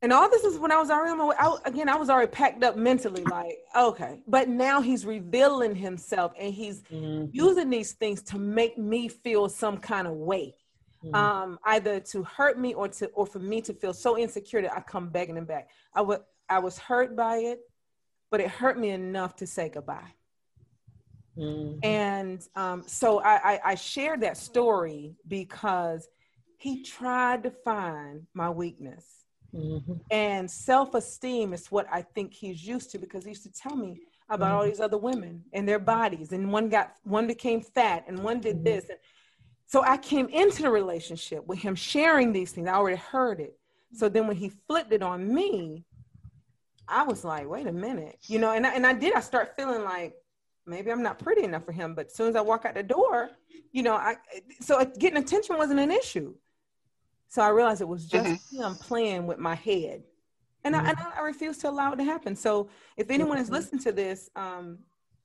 And 0.00 0.12
all 0.12 0.28
this 0.28 0.42
is 0.42 0.58
when 0.58 0.72
I 0.72 0.80
was 0.80 0.90
already 0.90 1.12
on 1.12 1.18
my 1.18 1.26
way 1.26 1.36
out. 1.38 1.60
Again, 1.64 1.88
I 1.88 1.94
was 1.94 2.10
already 2.10 2.30
packed 2.32 2.64
up 2.64 2.76
mentally, 2.76 3.22
like, 3.22 3.58
okay. 3.76 4.20
But 4.26 4.48
now 4.48 4.80
he's 4.80 5.06
revealing 5.06 5.76
himself 5.76 6.32
and 6.36 6.52
he's 6.52 6.82
mm-hmm. 6.82 7.26
using 7.30 7.70
these 7.70 7.92
things 7.92 8.20
to 8.24 8.38
make 8.38 8.76
me 8.76 9.06
feel 9.06 9.48
some 9.48 9.76
kind 9.76 10.08
of 10.08 10.14
way. 10.14 10.56
Mm-hmm. 11.04 11.14
Um, 11.14 11.58
either 11.64 12.00
to 12.00 12.22
hurt 12.24 12.58
me 12.58 12.74
or 12.74 12.88
to 12.88 13.06
or 13.08 13.26
for 13.26 13.40
me 13.40 13.60
to 13.62 13.74
feel 13.74 13.92
so 13.92 14.18
insecure 14.18 14.62
that 14.62 14.72
I 14.72 14.80
come 14.80 15.08
begging 15.08 15.36
him 15.36 15.44
back. 15.44 15.68
I 15.94 16.00
would 16.00 16.20
I 16.52 16.58
was 16.58 16.78
hurt 16.78 17.16
by 17.16 17.36
it, 17.38 17.60
but 18.30 18.40
it 18.40 18.48
hurt 18.48 18.78
me 18.78 18.90
enough 18.90 19.36
to 19.36 19.46
say 19.46 19.68
goodbye. 19.68 20.12
Mm-hmm. 21.36 21.78
And 21.82 22.46
um, 22.56 22.84
so 22.86 23.20
I, 23.20 23.54
I, 23.54 23.60
I 23.64 23.74
shared 23.74 24.20
that 24.20 24.36
story 24.36 25.14
because 25.26 26.08
he 26.58 26.82
tried 26.82 27.42
to 27.44 27.50
find 27.50 28.26
my 28.34 28.50
weakness. 28.50 29.06
Mm-hmm. 29.54 29.94
And 30.10 30.50
self 30.50 30.94
esteem 30.94 31.52
is 31.52 31.70
what 31.70 31.86
I 31.90 32.02
think 32.02 32.32
he's 32.32 32.66
used 32.66 32.90
to 32.92 32.98
because 32.98 33.24
he 33.24 33.30
used 33.30 33.44
to 33.44 33.52
tell 33.52 33.76
me 33.76 34.00
about 34.28 34.46
mm-hmm. 34.46 34.56
all 34.56 34.64
these 34.64 34.80
other 34.80 34.98
women 34.98 35.42
and 35.52 35.68
their 35.68 35.78
bodies. 35.78 36.32
And 36.32 36.52
one 36.52 36.68
got, 36.68 36.94
one 37.04 37.26
became 37.26 37.60
fat 37.60 38.04
and 38.06 38.18
one 38.18 38.40
did 38.40 38.56
mm-hmm. 38.56 38.64
this. 38.64 38.88
And 38.90 38.98
so 39.66 39.82
I 39.82 39.96
came 39.96 40.28
into 40.28 40.62
the 40.62 40.70
relationship 40.70 41.46
with 41.46 41.60
him 41.60 41.74
sharing 41.74 42.32
these 42.32 42.52
things. 42.52 42.68
I 42.68 42.74
already 42.74 42.98
heard 42.98 43.40
it. 43.40 43.58
So 43.94 44.08
then 44.08 44.26
when 44.26 44.36
he 44.36 44.48
flipped 44.48 44.92
it 44.92 45.02
on 45.02 45.32
me, 45.32 45.84
I 46.92 47.04
was 47.04 47.24
like, 47.24 47.48
wait 47.48 47.66
a 47.66 47.72
minute, 47.72 48.18
you 48.26 48.38
know, 48.38 48.52
and 48.52 48.66
I, 48.66 48.74
and 48.74 48.86
I 48.86 48.92
did. 48.92 49.14
I 49.14 49.20
start 49.20 49.54
feeling 49.56 49.82
like 49.82 50.14
maybe 50.66 50.92
I'm 50.92 51.02
not 51.02 51.18
pretty 51.18 51.42
enough 51.42 51.64
for 51.64 51.72
him. 51.72 51.94
But 51.94 52.06
as 52.06 52.14
soon 52.14 52.28
as 52.28 52.36
I 52.36 52.40
walk 52.42 52.64
out 52.64 52.74
the 52.74 52.82
door, 52.82 53.30
you 53.72 53.82
know, 53.82 53.94
I 53.94 54.16
so 54.60 54.84
getting 54.98 55.22
attention 55.22 55.56
wasn't 55.56 55.80
an 55.80 55.90
issue. 55.90 56.34
So 57.28 57.40
I 57.40 57.48
realized 57.48 57.80
it 57.80 57.88
was 57.88 58.06
just 58.06 58.26
mm-hmm. 58.26 58.62
him 58.62 58.74
playing 58.74 59.26
with 59.26 59.38
my 59.38 59.54
head, 59.54 60.02
and 60.64 60.74
mm-hmm. 60.74 60.86
I 60.86 60.90
and 60.90 60.98
I, 60.98 61.18
I 61.18 61.22
refuse 61.22 61.58
to 61.58 61.70
allow 61.70 61.92
it 61.92 61.96
to 61.96 62.04
happen. 62.04 62.36
So 62.36 62.68
if 62.96 63.10
anyone 63.10 63.38
is 63.38 63.48
listening 63.48 63.82
to 63.84 63.92
this, 63.92 64.28
um, 64.36 64.78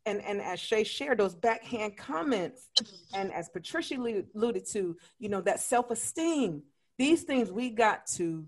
and 0.05 0.21
and 0.23 0.41
as 0.41 0.59
Shay 0.59 0.85
shared 0.85 1.19
those 1.19 1.35
backhand 1.35 1.97
comments, 1.97 2.69
and 3.13 3.33
as 3.33 3.49
Patricia 3.49 3.95
alluded 4.35 4.65
to, 4.67 4.95
you 5.19 5.27
know, 5.27 5.41
that 5.41 5.59
self 5.59 5.91
esteem, 5.91 6.63
these 6.97 7.23
things 7.23 7.51
we 7.51 7.69
got 7.69 8.07
to 8.15 8.45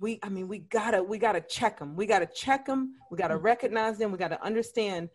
we 0.00 0.18
i 0.22 0.28
mean 0.28 0.48
we 0.48 0.58
gotta 0.58 1.02
we 1.02 1.18
gotta 1.18 1.40
check 1.42 1.78
them 1.78 1.94
we 1.94 2.06
gotta 2.06 2.26
check 2.26 2.66
them 2.66 2.94
we 3.10 3.16
gotta 3.16 3.34
mm-hmm. 3.34 3.44
recognize 3.44 3.98
them 3.98 4.10
we 4.10 4.18
gotta 4.18 4.42
understand 4.42 5.08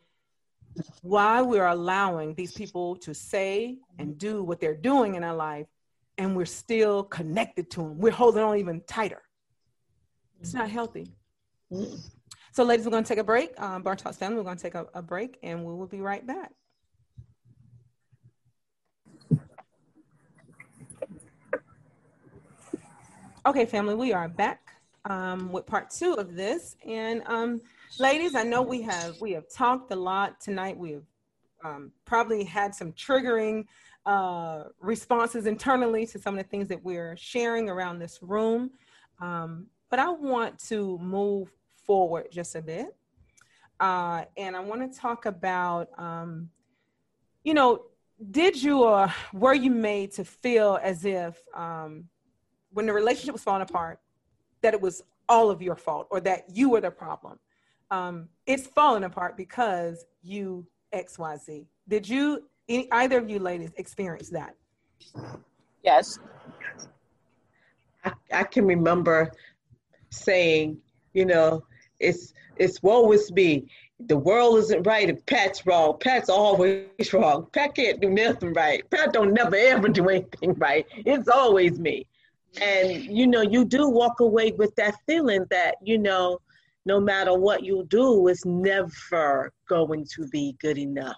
why 1.02 1.42
we're 1.42 1.68
allowing 1.68 2.34
these 2.36 2.54
people 2.54 2.96
to 2.98 3.14
say 3.14 3.78
and 3.98 4.18
do 4.18 4.44
what 4.44 4.60
they're 4.60 4.76
doing 4.76 5.16
in 5.16 5.24
our 5.24 5.36
life 5.36 5.68
and 6.18 6.36
we're 6.36 6.46
still 6.46 7.04
connected 7.04 7.70
to 7.70 7.82
them 7.82 7.98
we're 7.98 8.12
holding 8.12 8.44
on 8.44 8.58
even 8.58 8.80
tighter 8.82 9.22
it's 10.40 10.54
not 10.54 10.70
healthy 10.70 11.12
mm-hmm. 11.72 11.96
So, 12.52 12.64
ladies, 12.64 12.86
we're 12.86 12.92
going 12.92 13.04
to 13.04 13.08
take 13.10 13.18
a 13.18 13.24
break. 13.24 13.60
Um, 13.60 13.84
Bar 13.84 13.98
Talks 13.98 14.16
family, 14.16 14.38
we're 14.38 14.44
going 14.44 14.56
to 14.56 14.64
take 14.64 14.76
a, 14.76 14.88
a 14.94 15.02
break 15.02 15.38
and 15.44 15.66
we 15.66 15.74
will 15.74 15.88
be 15.88 16.00
right 16.00 16.26
back. 16.26 16.54
Okay, 23.46 23.66
family, 23.66 23.94
we 23.94 24.14
are 24.14 24.30
back 24.30 24.65
um, 25.06 25.52
with 25.52 25.66
part 25.66 25.90
two 25.90 26.14
of 26.14 26.36
this. 26.36 26.76
And 26.86 27.24
um, 27.26 27.62
ladies, 28.00 28.36
I 28.36 28.44
know 28.44 28.62
we 28.62 28.82
have 28.84 29.20
we 29.22 29.32
have 29.32 29.50
talked 29.50 29.92
a 29.92 29.96
lot 29.96 30.42
tonight. 30.42 30.78
We 30.78 30.92
have 30.92 31.04
um, 31.64 31.92
probably 32.06 32.44
had 32.44 32.76
some 32.76 32.92
triggering 32.94 33.66
uh, 34.06 34.66
responses 34.80 35.46
internally 35.46 36.06
to 36.08 36.20
some 36.20 36.38
of 36.38 36.44
the 36.44 36.50
things 36.50 36.68
that 36.68 36.84
we're 36.84 37.16
sharing 37.18 37.70
around 37.70 38.00
this 38.00 38.20
room. 38.22 38.72
Um, 39.20 39.68
but 39.90 40.00
I 40.00 40.10
want 40.10 40.60
to 40.68 40.98
move 41.00 41.52
forward 41.86 42.28
just 42.32 42.56
a 42.56 42.62
bit. 42.62 42.96
Uh, 43.80 44.26
and 44.38 44.56
I 44.56 44.60
want 44.60 44.92
to 44.92 45.00
talk 45.00 45.26
about, 45.26 45.90
um, 45.98 46.50
you 47.44 47.54
know, 47.54 47.84
did 48.32 48.62
you 48.62 48.84
or 48.84 49.14
were 49.34 49.54
you 49.54 49.70
made 49.70 50.12
to 50.14 50.24
feel 50.24 50.80
as 50.82 51.04
if 51.04 51.42
um, 51.54 52.06
when 52.72 52.86
the 52.86 52.94
relationship 52.94 53.34
was 53.34 53.44
falling 53.44 53.62
apart, 53.62 54.00
that 54.66 54.74
it 54.74 54.82
was 54.82 55.04
all 55.30 55.52
of 55.52 55.62
your 55.62 55.76
fault 55.76 56.08
or 56.10 56.20
that 56.20 56.46
you 56.52 56.72
were 56.72 56.82
the 56.82 56.90
problem. 56.90 57.38
Um, 57.92 58.28
it's 58.48 58.66
falling 58.66 59.04
apart 59.04 59.38
because 59.38 60.06
you 60.24 60.66
X 60.92 61.20
Y 61.20 61.38
Z. 61.38 61.68
Did 61.88 62.10
you 62.10 62.44
any, 62.68 62.92
either 62.92 63.20
of 63.20 63.30
you 63.30 63.38
ladies 63.38 63.72
experience 63.78 64.30
that? 64.32 64.56
Yes. 65.84 66.18
I, 68.04 68.14
I 68.34 68.44
can 68.44 68.66
remember 68.66 69.32
saying, 70.10 70.80
you 71.14 71.26
know, 71.26 71.64
it's 72.00 72.34
it's 72.56 72.82
woe 72.82 73.12
is 73.12 73.32
me. 73.32 73.70
The 74.08 74.18
world 74.18 74.58
isn't 74.58 74.82
right 74.88 75.08
if 75.08 75.24
Pat's 75.28 75.64
wrong. 75.68 75.98
Pat's 76.00 76.30
always 76.30 77.14
wrong. 77.14 77.48
Pat 77.54 77.76
can't 77.76 78.02
do 78.02 78.10
nothing 78.10 78.54
right. 78.54 78.82
Pat 78.90 79.14
don't 79.14 79.32
never 79.32 79.56
ever 79.56 79.90
do 79.90 80.10
anything 80.10 80.56
right. 80.56 80.88
It's 81.06 81.30
always 81.30 81.78
me 81.78 82.08
and 82.62 83.04
you 83.04 83.28
know 83.28 83.42
you 83.42 83.66
do 83.66 83.90
walk 83.90 84.20
away 84.20 84.52
with 84.52 84.74
that 84.76 84.96
feeling 85.08 85.46
that 85.50 85.76
you 85.82 85.98
know 85.98 86.40
no 86.86 87.00
matter 87.00 87.34
what 87.34 87.64
you 87.64 87.86
do 87.90 88.28
it's 88.28 88.46
never 88.46 89.52
going 89.68 90.06
to 90.06 90.28
be 90.28 90.56
good 90.60 90.78
enough. 90.78 91.18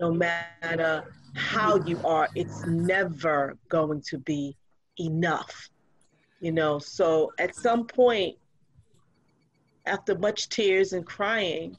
No 0.00 0.12
matter 0.12 1.04
how 1.34 1.76
you 1.84 2.00
are 2.04 2.28
it's 2.34 2.66
never 2.66 3.56
going 3.68 4.02
to 4.02 4.18
be 4.18 4.56
enough 4.98 5.70
you 6.40 6.52
know. 6.52 6.78
So 6.78 7.32
at 7.38 7.54
some 7.54 7.86
point 7.86 8.36
after 9.86 10.16
much 10.18 10.48
tears 10.48 10.92
and 10.92 11.06
crying 11.06 11.76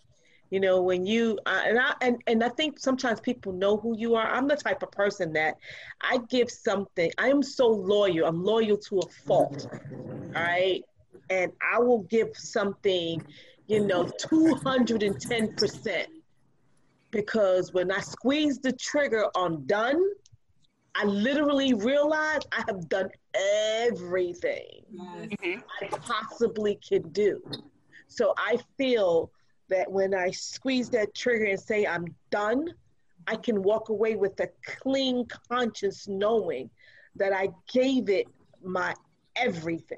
you 0.51 0.59
know 0.59 0.81
when 0.81 1.05
you 1.05 1.39
uh, 1.47 1.61
and 1.65 1.79
i 1.79 1.93
and, 2.01 2.21
and 2.27 2.43
i 2.43 2.49
think 2.49 2.77
sometimes 2.77 3.19
people 3.19 3.53
know 3.53 3.77
who 3.77 3.97
you 3.97 4.13
are. 4.15 4.27
I'm 4.27 4.47
the 4.47 4.57
type 4.57 4.83
of 4.83 4.91
person 4.91 5.33
that 5.33 5.57
i 6.01 6.19
give 6.29 6.51
something 6.51 7.09
i 7.17 7.29
am 7.29 7.41
so 7.41 7.67
loyal. 7.67 8.27
I'm 8.27 8.43
loyal 8.43 8.77
to 8.77 8.99
a 8.99 9.07
fault 9.25 9.65
all 9.71 9.79
right 10.33 10.83
and 11.29 11.51
i 11.73 11.79
will 11.79 12.03
give 12.03 12.35
something 12.35 13.25
you 13.67 13.85
know 13.85 14.03
210% 14.03 16.05
because 17.09 17.73
when 17.73 17.91
i 17.91 17.99
squeeze 17.99 18.59
the 18.59 18.71
trigger 18.73 19.25
on 19.35 19.65
done 19.65 20.03
i 20.95 21.05
literally 21.05 21.73
realize 21.73 22.41
i 22.51 22.61
have 22.67 22.89
done 22.89 23.09
everything 23.79 24.83
mm-hmm. 24.93 25.59
i 25.81 25.87
possibly 25.87 26.77
can 26.87 27.01
do. 27.11 27.41
So 28.07 28.33
i 28.37 28.59
feel 28.77 29.31
that 29.71 29.91
when 29.91 30.13
I 30.13 30.29
squeeze 30.31 30.89
that 30.89 31.15
trigger 31.15 31.45
and 31.45 31.59
say 31.59 31.87
I'm 31.87 32.05
done, 32.29 32.67
I 33.25 33.35
can 33.35 33.63
walk 33.63 33.89
away 33.89 34.15
with 34.15 34.39
a 34.39 34.49
clean 34.65 35.25
conscience 35.49 36.07
knowing 36.07 36.69
that 37.15 37.33
I 37.33 37.49
gave 37.71 38.09
it 38.09 38.27
my 38.63 38.93
everything 39.35 39.97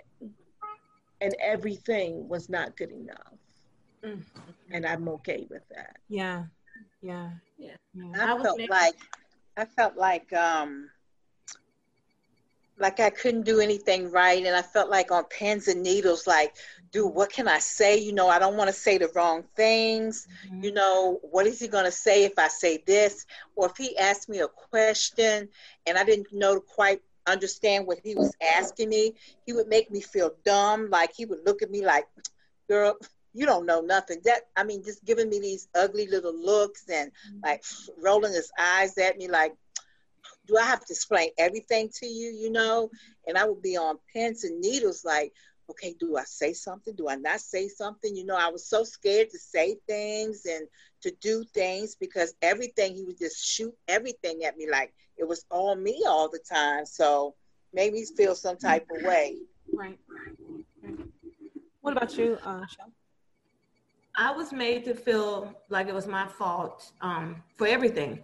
and 1.22 1.36
everything 1.42 2.28
was 2.28 2.50
not 2.50 2.78
good 2.78 2.92
enough. 2.92 3.34
Mm-hmm. 4.04 4.40
And 4.72 4.86
I'm 4.86 5.08
okay 5.10 5.48
with 5.50 5.64
that. 5.70 5.98
Yeah. 6.08 6.46
Yeah. 7.02 7.32
Yeah. 7.58 7.76
yeah. 7.94 8.36
I, 8.36 8.42
felt 8.42 8.60
like 8.70 8.96
I 9.58 9.66
felt 9.66 9.98
like 9.98 10.32
um 10.34 10.90
like 12.78 13.00
I 13.00 13.10
couldn't 13.10 13.44
do 13.44 13.60
anything 13.60 14.12
right 14.12 14.46
and 14.46 14.56
I 14.56 14.62
felt 14.62 14.90
like 14.90 15.12
on 15.12 15.24
pins 15.26 15.68
and 15.68 15.82
needles 15.82 16.28
like 16.28 16.56
do 16.94 17.08
what 17.08 17.34
can 17.34 17.48
I 17.48 17.60
say? 17.60 17.98
You 17.98 18.14
know, 18.14 18.30
I 18.30 18.40
don't 18.40 18.56
want 18.56 18.70
to 18.70 18.74
say 18.74 18.98
the 18.98 19.10
wrong 19.16 19.44
things. 19.56 20.28
Mm-hmm. 20.46 20.64
You 20.64 20.72
know, 20.74 21.20
what 21.24 21.48
is 21.48 21.60
he 21.60 21.68
going 21.68 21.86
to 21.86 21.92
say 21.92 22.24
if 22.24 22.38
I 22.38 22.48
say 22.48 22.82
this? 22.86 23.26
Or 23.56 23.66
if 23.66 23.76
he 23.76 23.98
asked 23.98 24.30
me 24.30 24.40
a 24.40 24.48
question 24.48 25.50
and 25.86 25.98
I 25.98 26.04
didn't 26.06 26.32
know 26.32 26.56
to 26.56 26.62
quite 26.62 27.02
understand 27.26 27.88
what 27.88 28.00
he 28.04 28.16
was 28.16 28.34
asking 28.58 28.90
me, 28.90 29.16
he 29.46 29.54
would 29.54 29.68
make 29.68 29.92
me 29.92 30.02
feel 30.02 30.34
dumb. 30.46 30.90
Like 30.90 31.14
he 31.14 31.26
would 31.26 31.46
look 31.46 31.64
at 31.64 31.72
me 31.72 31.84
like, 31.84 32.06
girl, 32.70 32.96
you 33.34 33.48
don't 33.48 33.66
know 33.66 33.82
nothing. 33.82 34.22
That 34.24 34.44
I 34.56 34.64
mean, 34.64 34.84
just 34.84 35.04
giving 35.04 35.30
me 35.30 35.40
these 35.40 35.68
ugly 35.76 36.06
little 36.06 36.36
looks 36.36 36.88
and 36.90 37.10
mm-hmm. 37.10 37.40
like 37.44 37.64
rolling 38.02 38.34
his 38.34 38.52
eyes 38.60 38.98
at 39.00 39.18
me 39.18 39.28
like, 39.28 39.56
do 40.46 40.58
I 40.58 40.64
have 40.64 40.86
to 40.86 40.92
explain 40.92 41.30
everything 41.40 41.90
to 42.00 42.06
you, 42.06 42.30
you 42.30 42.52
know? 42.52 42.92
And 43.26 43.38
I 43.38 43.46
would 43.46 43.62
be 43.62 43.78
on 43.78 43.98
pins 44.14 44.44
and 44.44 44.60
needles 44.60 45.04
like, 45.06 45.32
okay, 45.70 45.96
do 46.00 46.18
I 46.18 46.24
say 46.24 46.54
something? 46.54 46.96
Do 46.96 47.08
I 47.10 47.16
not 47.16 47.40
say 47.40 47.68
something? 47.68 48.16
You 48.16 48.26
know, 48.26 48.36
I 48.36 48.50
was 48.50 48.66
so 48.66 48.84
scared 48.84 49.30
to 49.32 49.40
say 49.40 49.78
things 49.88 50.46
and 50.46 50.68
to 51.02 51.12
do 51.22 51.44
things 51.54 51.96
because 51.96 52.34
everything, 52.42 52.96
he 52.96 53.04
would 53.04 53.18
just 53.18 53.46
shoot 53.46 53.74
everything 53.88 54.44
at 54.44 54.58
me 54.58 54.70
like 54.70 54.94
it 55.18 55.28
was 55.28 55.46
all 55.50 55.76
me 55.76 56.04
all 56.08 56.30
the 56.30 56.40
time. 56.40 56.86
So 56.86 57.36
made 57.74 57.94
me 57.94 58.06
feel 58.18 58.36
some 58.36 58.58
type 58.58 58.88
of 58.96 59.04
way. 59.04 59.38
Right. 59.74 60.00
What 61.82 61.98
about 61.98 62.18
you, 62.18 62.38
uh, 62.46 62.62
I 64.16 64.32
was 64.32 64.54
made 64.54 64.86
to 64.86 64.94
feel 64.94 65.54
like 65.70 65.88
it 65.88 65.94
was 65.94 66.08
my 66.08 66.28
fault 66.28 66.92
um, 67.02 67.42
for 67.58 67.68
everything. 67.68 68.20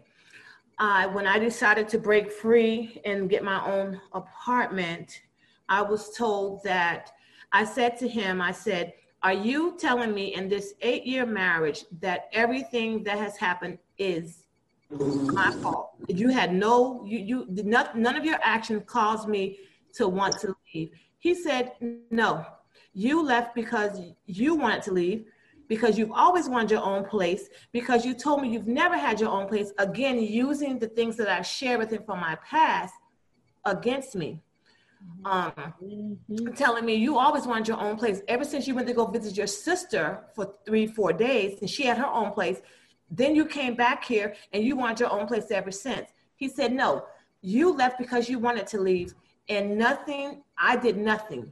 Uh, 0.77 1.07
when 1.09 1.27
I 1.27 1.39
decided 1.39 1.89
to 1.89 1.97
break 1.97 2.31
free 2.31 3.01
and 3.03 3.29
get 3.29 3.43
my 3.43 3.65
own 3.65 3.99
apartment, 4.13 5.21
I 5.67 5.81
was 5.81 6.15
told 6.15 6.63
that 6.63 7.11
I 7.51 7.65
said 7.65 7.97
to 7.97 8.07
him, 8.07 8.41
I 8.41 8.51
said, 8.51 8.93
Are 9.23 9.33
you 9.33 9.75
telling 9.77 10.13
me 10.13 10.33
in 10.35 10.49
this 10.49 10.73
eight 10.81 11.05
year 11.05 11.25
marriage 11.25 11.85
that 11.99 12.29
everything 12.33 13.03
that 13.03 13.17
has 13.17 13.37
happened 13.37 13.79
is 13.97 14.45
my 14.89 15.51
fault? 15.61 15.91
You 16.07 16.29
had 16.29 16.53
no, 16.53 17.03
you, 17.05 17.19
you, 17.19 17.47
not, 17.63 17.97
none 17.97 18.15
of 18.15 18.25
your 18.25 18.39
actions 18.43 18.83
caused 18.85 19.27
me 19.27 19.59
to 19.95 20.07
want 20.07 20.39
to 20.39 20.55
leave. 20.73 20.91
He 21.17 21.33
said, 21.33 21.73
No, 22.11 22.45
you 22.93 23.23
left 23.23 23.55
because 23.55 23.99
you 24.25 24.55
wanted 24.55 24.83
to 24.83 24.91
leave 24.91 25.25
because 25.69 25.99
you've 25.99 26.11
always 26.11 26.49
wanted 26.49 26.71
your 26.71 26.83
own 26.83 27.05
place, 27.05 27.47
because 27.71 28.03
you 28.03 28.15
told 28.15 28.41
me 28.41 28.49
you've 28.49 28.67
never 28.67 28.97
had 28.97 29.21
your 29.21 29.29
own 29.29 29.47
place, 29.47 29.71
again, 29.77 30.19
using 30.19 30.79
the 30.79 30.87
things 30.87 31.15
that 31.15 31.29
I 31.29 31.43
shared 31.43 31.79
with 31.79 31.91
him 31.91 32.01
from 32.03 32.19
my 32.19 32.35
past 32.43 32.95
against 33.65 34.15
me 34.15 34.41
um, 35.25 35.51
mm-hmm. 35.81 36.53
telling 36.53 36.85
me 36.85 36.95
you 36.95 37.17
always 37.17 37.45
wanted 37.45 37.67
your 37.67 37.79
own 37.79 37.97
place 37.97 38.21
ever 38.27 38.43
since 38.43 38.67
you 38.67 38.75
went 38.75 38.87
to 38.87 38.93
go 38.93 39.05
visit 39.05 39.37
your 39.37 39.47
sister 39.47 40.23
for 40.33 40.53
three, 40.65 40.87
four 40.87 41.13
days, 41.13 41.59
and 41.61 41.69
she 41.69 41.85
had 41.85 41.97
her 41.97 42.07
own 42.07 42.31
place. 42.31 42.61
Then 43.11 43.35
you 43.35 43.45
came 43.45 43.75
back 43.75 44.03
here 44.03 44.35
and 44.53 44.63
you 44.63 44.75
want 44.75 44.99
your 44.99 45.11
own 45.11 45.25
place 45.27 45.51
ever 45.51 45.71
since. 45.71 46.09
He 46.35 46.47
said, 46.47 46.73
No, 46.73 47.05
you 47.41 47.73
left 47.73 47.97
because 47.97 48.29
you 48.29 48.39
wanted 48.39 48.67
to 48.67 48.79
leave, 48.79 49.13
and 49.47 49.77
nothing, 49.77 50.43
I 50.57 50.75
did 50.75 50.97
nothing. 50.97 51.51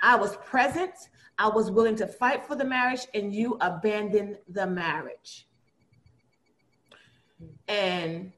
I 0.00 0.16
was 0.16 0.36
present, 0.36 0.92
I 1.38 1.48
was 1.48 1.70
willing 1.70 1.96
to 1.96 2.06
fight 2.06 2.44
for 2.44 2.56
the 2.56 2.64
marriage, 2.64 3.06
and 3.14 3.34
you 3.34 3.56
abandoned 3.60 4.38
the 4.48 4.66
marriage. 4.66 5.46
And 7.68 8.32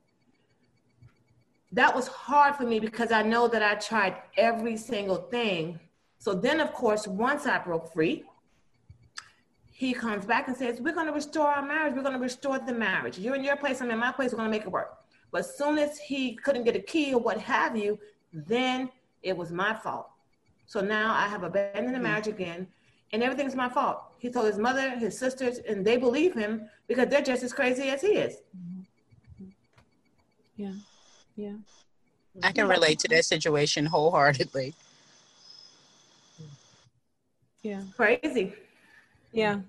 that 1.75 1.95
was 1.95 2.07
hard 2.07 2.54
for 2.57 2.62
me 2.62 2.78
because 2.78 3.11
I 3.11 3.23
know 3.23 3.49
that 3.49 3.62
I 3.62 3.75
tried 3.75 4.16
every 4.37 4.76
single 4.76 5.16
thing. 5.16 5.81
So 6.19 6.33
then, 6.33 6.61
of 6.61 6.73
course, 6.73 7.07
once 7.07 7.47
I 7.47 7.59
broke 7.59 7.93
free, 7.93 8.23
he 9.73 9.93
comes 9.93 10.25
back 10.25 10.47
and 10.47 10.57
says, 10.57 10.81
We're 10.81 10.95
going 10.95 11.09
to 11.09 11.12
restore 11.12 11.49
our 11.49 11.66
marriage. 11.66 11.95
We're 11.95 12.02
going 12.02 12.14
to 12.14 12.21
restore 12.21 12.61
the 12.61 12.73
marriage. 12.73 13.19
You're 13.19 13.35
in 13.35 13.43
your 13.43 13.57
place, 13.57 13.83
I'm 13.83 13.90
in 13.90 13.99
my 13.99 14.12
place. 14.12 14.31
We're 14.31 14.38
going 14.38 14.50
to 14.50 14.57
make 14.57 14.66
it 14.66 14.71
work. 14.71 14.99
But 15.33 15.40
as 15.40 15.59
soon 15.59 15.78
as 15.78 15.99
he 15.99 16.37
couldn't 16.37 16.62
get 16.62 16.76
a 16.76 16.81
key 16.81 17.12
or 17.12 17.21
what 17.21 17.38
have 17.38 17.76
you, 17.76 17.99
then 18.33 18.88
it 19.23 19.37
was 19.37 19.50
my 19.50 19.75
fault. 19.75 20.09
So 20.66 20.81
now 20.81 21.12
I 21.12 21.26
have 21.26 21.43
abandoned 21.43 21.88
the 21.88 21.95
mm-hmm. 21.95 22.02
marriage 22.04 22.28
again, 22.28 22.69
and 23.12 23.23
everything's 23.23 23.57
my 23.57 23.69
fault. 23.69 24.04
He 24.19 24.31
told 24.31 24.47
his 24.47 24.59
mother, 24.59 24.90
his 24.90 25.19
sisters, 25.19 25.59
and 25.59 25.85
they 25.85 25.97
believe 25.97 26.35
him 26.35 26.69
because 26.87 27.09
they're 27.09 27.21
just 27.21 27.43
as 27.43 27.52
crazy 27.52 27.88
as 27.88 28.00
he 28.00 28.12
is. 28.12 28.37
Mm-hmm. 28.57 29.49
Yeah. 30.57 30.73
Yeah. 31.37 31.55
I 32.43 32.53
can 32.53 32.69
relate 32.69 32.99
to 33.00 33.09
that 33.09 33.25
situation 33.25 33.87
wholeheartedly. 33.87 34.75
Yeah. 37.62 37.83
Crazy. 37.97 38.55
Yeah, 39.33 39.61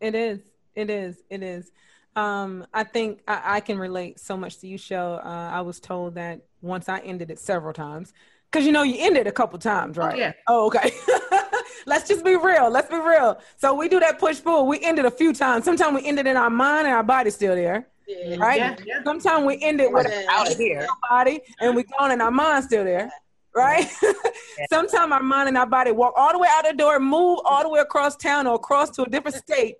it 0.00 0.14
is. 0.14 0.40
It 0.74 0.90
is. 0.90 1.22
It 1.30 1.42
is. 1.42 1.70
Um, 2.16 2.66
I 2.74 2.84
think 2.84 3.20
I, 3.26 3.56
I 3.56 3.60
can 3.60 3.78
relate 3.78 4.20
so 4.20 4.36
much 4.36 4.58
to 4.58 4.66
you, 4.66 4.76
Shell. 4.76 5.20
Uh, 5.24 5.50
I 5.50 5.60
was 5.60 5.80
told 5.80 6.16
that 6.16 6.40
once 6.60 6.88
I 6.88 6.98
ended 7.00 7.30
it 7.30 7.38
several 7.38 7.72
times 7.72 8.12
because 8.50 8.66
you 8.66 8.72
know 8.72 8.82
you 8.82 8.96
ended 8.98 9.26
a 9.26 9.32
couple 9.32 9.58
times, 9.58 9.96
right? 9.96 10.14
Oh, 10.14 10.18
yeah. 10.18 10.32
Oh, 10.48 10.66
okay. 10.66 10.92
Let's 11.86 12.08
just 12.08 12.24
be 12.24 12.36
real. 12.36 12.68
Let's 12.68 12.90
be 12.90 12.96
real. 12.96 13.40
So 13.56 13.74
we 13.74 13.88
do 13.88 14.00
that 14.00 14.18
push 14.18 14.42
pull. 14.42 14.66
We 14.66 14.80
ended 14.80 15.06
a 15.06 15.10
few 15.10 15.32
times. 15.32 15.64
Sometimes 15.64 16.02
we 16.02 16.06
ended 16.06 16.26
in 16.26 16.36
our 16.36 16.50
mind 16.50 16.86
and 16.86 16.94
our 16.94 17.02
body's 17.02 17.36
still 17.36 17.54
there. 17.54 17.86
Yeah. 18.10 18.36
Right? 18.36 18.58
Yeah, 18.58 18.76
yeah. 18.84 19.04
Sometimes 19.04 19.44
we 19.46 19.62
end 19.62 19.80
it 19.80 19.90
with 19.92 20.06
Yeah. 20.10 20.26
Out 20.30 20.50
of 20.50 20.56
here. 20.56 20.86
body 21.08 21.40
and 21.60 21.76
we 21.76 21.84
gone 21.84 22.10
and 22.10 22.22
our 22.22 22.30
mind's 22.30 22.66
still 22.66 22.84
there. 22.84 23.10
Right? 23.54 23.88
Sometimes 24.70 25.12
our 25.12 25.22
mind 25.22 25.48
and 25.48 25.58
our 25.58 25.66
body 25.66 25.90
walk 25.92 26.14
all 26.16 26.32
the 26.32 26.38
way 26.38 26.48
out 26.50 26.64
the 26.68 26.72
door, 26.76 27.00
move 27.00 27.40
all 27.44 27.62
the 27.62 27.68
way 27.68 27.80
across 27.80 28.16
town 28.16 28.46
or 28.46 28.54
across 28.54 28.90
to 28.90 29.02
a 29.02 29.06
different 29.08 29.36
state. 29.36 29.76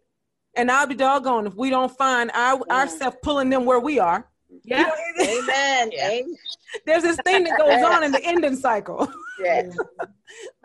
And 0.57 0.71
I'll 0.71 0.87
be 0.87 0.97
doggone 0.97 1.47
if 1.47 1.55
we 1.55 1.71
don't 1.71 1.97
find 1.97 2.31
our 2.35 2.59
mm. 2.59 2.69
ourselves 2.71 3.17
pulling 3.23 3.51
them 3.51 3.65
where 3.65 3.79
we 3.81 3.99
are. 4.01 4.27
You 4.49 4.61
Yeah. 4.65 4.83
know, 4.83 4.93
Amen. 5.25 5.91
Amen. 5.95 6.35
there's 6.85 7.03
this 7.05 7.17
thing 7.25 7.45
that 7.45 7.57
goes 7.59 7.83
on 7.85 8.03
in 8.03 8.11
the 8.13 8.23
ending 8.25 8.57
cycle. 8.57 9.09
Yes. 9.43 9.75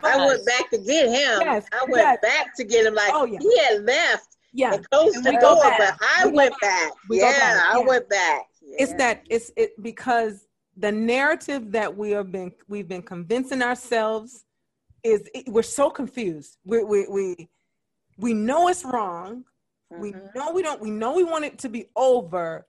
I 0.02 0.18
went 0.26 0.44
back 0.44 0.68
to 0.68 0.76
get 0.76 1.06
him. 1.08 1.40
Yes, 1.40 1.64
I 1.72 1.82
went 1.88 2.04
yes. 2.04 2.18
back 2.20 2.54
to 2.56 2.62
get 2.64 2.84
him. 2.84 2.94
Like 2.94 3.10
Oh, 3.14 3.24
yeah. 3.24 3.38
he 3.40 3.58
had 3.58 3.84
left 3.86 4.35
Yeah. 4.56 4.72
and 4.74 4.90
closed 4.90 5.22
the 5.22 5.30
we 5.30 5.36
go 5.36 5.54
door, 5.54 5.74
but 5.78 5.98
I 6.00 6.26
We 6.26 6.32
went 6.32 6.54
back. 6.60 6.88
back. 6.88 6.92
We 7.10 7.18
yeah, 7.18 7.30
back, 7.32 7.62
I 7.74 7.78
yeah. 7.78 7.84
went 7.86 8.08
back. 8.08 8.46
It's 8.62 8.94
that 8.94 9.22
it's 9.28 9.52
it 9.56 9.70
because 9.82 10.46
the 10.76 10.90
narrative 10.90 11.72
that 11.72 11.94
we 11.96 12.10
have 12.12 12.32
been 12.32 12.52
we've 12.66 12.88
been 12.88 13.02
convincing 13.02 13.62
ourselves 13.62 14.44
is 15.04 15.28
we're 15.46 15.62
so 15.62 15.90
confused. 15.90 16.56
We 16.64 16.82
we 16.84 17.06
we 17.08 17.48
we 18.18 18.32
know 18.34 18.68
it's 18.68 18.84
wrong. 18.84 19.44
We 19.90 20.12
Mhm. 20.12 20.34
know 20.34 20.52
we 20.52 20.62
don't. 20.62 20.80
We 20.80 20.90
know 20.90 21.12
we 21.14 21.22
want 21.24 21.44
it 21.44 21.58
to 21.60 21.68
be 21.68 21.86
over, 21.94 22.66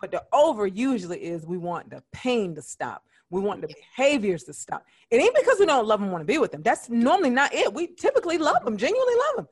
but 0.00 0.10
the 0.10 0.24
over 0.32 0.66
usually 0.66 1.22
is 1.22 1.46
we 1.46 1.58
want 1.58 1.90
the 1.90 2.02
pain 2.12 2.54
to 2.56 2.62
stop. 2.62 3.04
We 3.30 3.40
want 3.40 3.60
the 3.60 3.68
behaviors 3.68 4.42
to 4.44 4.52
stop. 4.52 4.84
It 5.10 5.22
ain't 5.22 5.34
because 5.36 5.58
we 5.60 5.66
don't 5.66 5.86
love 5.86 6.00
them, 6.00 6.10
want 6.10 6.22
to 6.22 6.26
be 6.26 6.38
with 6.38 6.50
them. 6.50 6.62
That's 6.62 6.90
normally 6.90 7.30
not 7.30 7.54
it. 7.54 7.72
We 7.72 7.86
typically 7.94 8.36
love 8.36 8.64
them, 8.64 8.76
genuinely 8.76 9.14
love 9.14 9.36
them. 9.36 9.48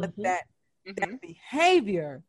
But 0.00 0.16
Mhm. 0.16 0.22
that 0.22 0.42
Mhm. 0.86 0.96
that 0.96 1.20
behavior, 1.20 2.22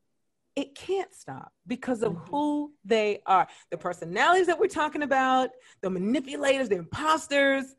it 0.56 0.74
can't 0.76 1.14
stop 1.14 1.54
because 1.66 2.02
of 2.02 2.14
Mhm. 2.14 2.30
who 2.30 2.74
they 2.84 3.22
are. 3.26 3.48
The 3.70 3.78
personalities 3.78 4.48
that 4.48 4.60
we're 4.60 4.68
talking 4.68 5.04
about, 5.04 5.52
the 5.82 5.90
manipulators, 5.90 6.70
the 6.70 6.76
imposters. 6.78 7.76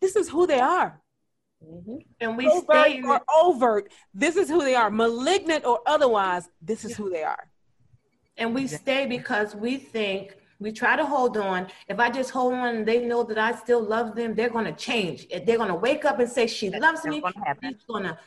This 0.00 0.16
is 0.16 0.28
who 0.28 0.46
they 0.46 0.60
are 0.60 1.00
Mhm. 1.64 2.04
And 2.20 2.36
we 2.36 2.48
overt 2.48 2.64
stay 2.64 2.96
in 2.98 3.04
or 3.06 3.20
overt. 3.32 3.92
This 4.12 4.34
is 4.36 4.48
who 4.48 4.60
they 4.62 4.74
are, 4.74 4.90
malignant 4.90 5.64
or 5.64 5.80
otherwise. 5.86 6.48
This 6.60 6.84
is 6.84 6.96
who 6.96 7.08
they 7.10 7.22
are. 7.22 7.48
and 8.38 8.54
we 8.54 8.66
stay 8.66 9.04
because 9.06 9.54
we 9.54 9.76
think 9.76 10.34
we 10.58 10.72
try 10.72 10.96
to 10.96 11.04
hold 11.04 11.36
on. 11.36 11.68
If 11.86 12.00
I 12.00 12.08
just 12.10 12.30
hold 12.30 12.54
on, 12.54 12.84
they 12.84 13.04
know 13.04 13.22
that 13.24 13.36
I 13.38 13.52
still 13.54 13.80
love 13.82 14.16
them. 14.16 14.34
They're 14.34 14.48
going 14.48 14.64
to 14.64 14.72
change. 14.72 15.28
They're 15.28 15.58
going 15.58 15.68
to 15.68 15.74
wake 15.74 16.04
up 16.06 16.18
and 16.18 16.28
say, 16.30 16.46
"She 16.46 16.70
loves 16.70 17.04
me." 17.04 17.20
gonna. 17.20 17.34
She's 17.62 17.84
going 17.84 18.04
to, 18.04 18.18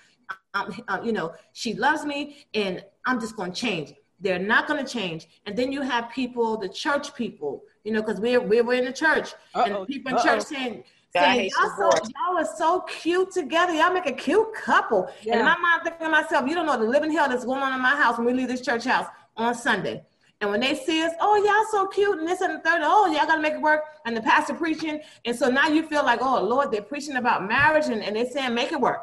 uh, 0.56 1.00
you 1.04 1.12
know, 1.12 1.34
she 1.54 1.74
loves 1.74 2.06
me, 2.06 2.48
and 2.54 2.84
I'm 3.06 3.20
just 3.20 3.36
going 3.36 3.52
to 3.52 3.60
change. 3.60 3.94
They're 4.20 4.40
not 4.40 4.68
going 4.68 4.84
to 4.84 4.90
change. 4.92 5.28
And 5.46 5.56
then 5.56 5.72
you 5.72 5.82
have 5.82 6.10
people, 6.10 6.58
the 6.58 6.70
church 6.70 7.14
people, 7.14 7.64
you 7.84 7.92
know, 7.92 8.02
because 8.02 8.20
we're 8.20 8.42
we're 8.42 8.74
in 8.74 8.86
the 8.86 8.94
church, 8.94 9.34
Uh-oh, 9.54 9.64
and 9.64 9.88
people 9.88 10.12
in 10.12 10.18
uh-oh. 10.18 10.24
church 10.24 10.44
saying. 10.44 10.84
Saying, 11.18 11.50
y'all, 11.58 11.72
so, 11.78 11.90
y'all 12.14 12.38
are 12.38 12.56
so 12.58 12.82
cute 12.82 13.32
together. 13.32 13.72
Y'all 13.72 13.94
make 13.94 14.06
a 14.06 14.12
cute 14.12 14.54
couple. 14.54 15.10
Yeah. 15.24 15.32
And 15.32 15.40
in 15.40 15.46
my 15.46 15.58
mind, 15.58 15.84
thinking 15.86 16.08
to 16.08 16.10
myself, 16.10 16.46
you 16.46 16.56
don't 16.56 16.66
know 16.66 16.78
the 16.78 16.84
living 16.84 17.10
hell 17.10 17.30
that's 17.30 17.46
going 17.46 17.62
on 17.64 17.72
in 17.72 17.80
my 17.80 17.96
house 17.96 18.18
when 18.18 18.28
we 18.28 18.34
leave 18.34 18.50
this 18.50 18.60
church 18.60 18.84
house 18.84 19.08
on 19.38 19.56
Sunday. 19.56 20.04
And 20.42 20.52
when 20.52 20.60
they 20.60 20.76
see 20.76 21.02
us, 21.04 21.14
oh, 21.22 21.38
y'all 21.38 21.66
so 21.72 21.88
cute, 21.88 22.20
and 22.20 22.28
this 22.28 22.42
and 22.42 22.56
the 22.56 22.60
third, 22.60 22.82
oh, 22.84 23.06
y'all 23.14 23.26
gotta 23.26 23.42
make 23.42 23.54
it 23.54 23.62
work. 23.62 23.84
And 24.06 24.18
the 24.18 24.20
pastor 24.20 24.56
preaching. 24.56 25.00
And 25.24 25.34
so 25.34 25.50
now 25.50 25.70
you 25.70 25.88
feel 25.88 26.04
like, 26.04 26.20
oh, 26.22 26.44
Lord, 26.44 26.70
they're 26.70 26.82
preaching 26.82 27.16
about 27.16 27.48
marriage 27.48 27.86
and, 27.86 28.04
and 28.04 28.14
they're 28.14 28.30
saying, 28.30 28.54
make 28.54 28.74
it 28.74 28.82
work. 28.82 29.00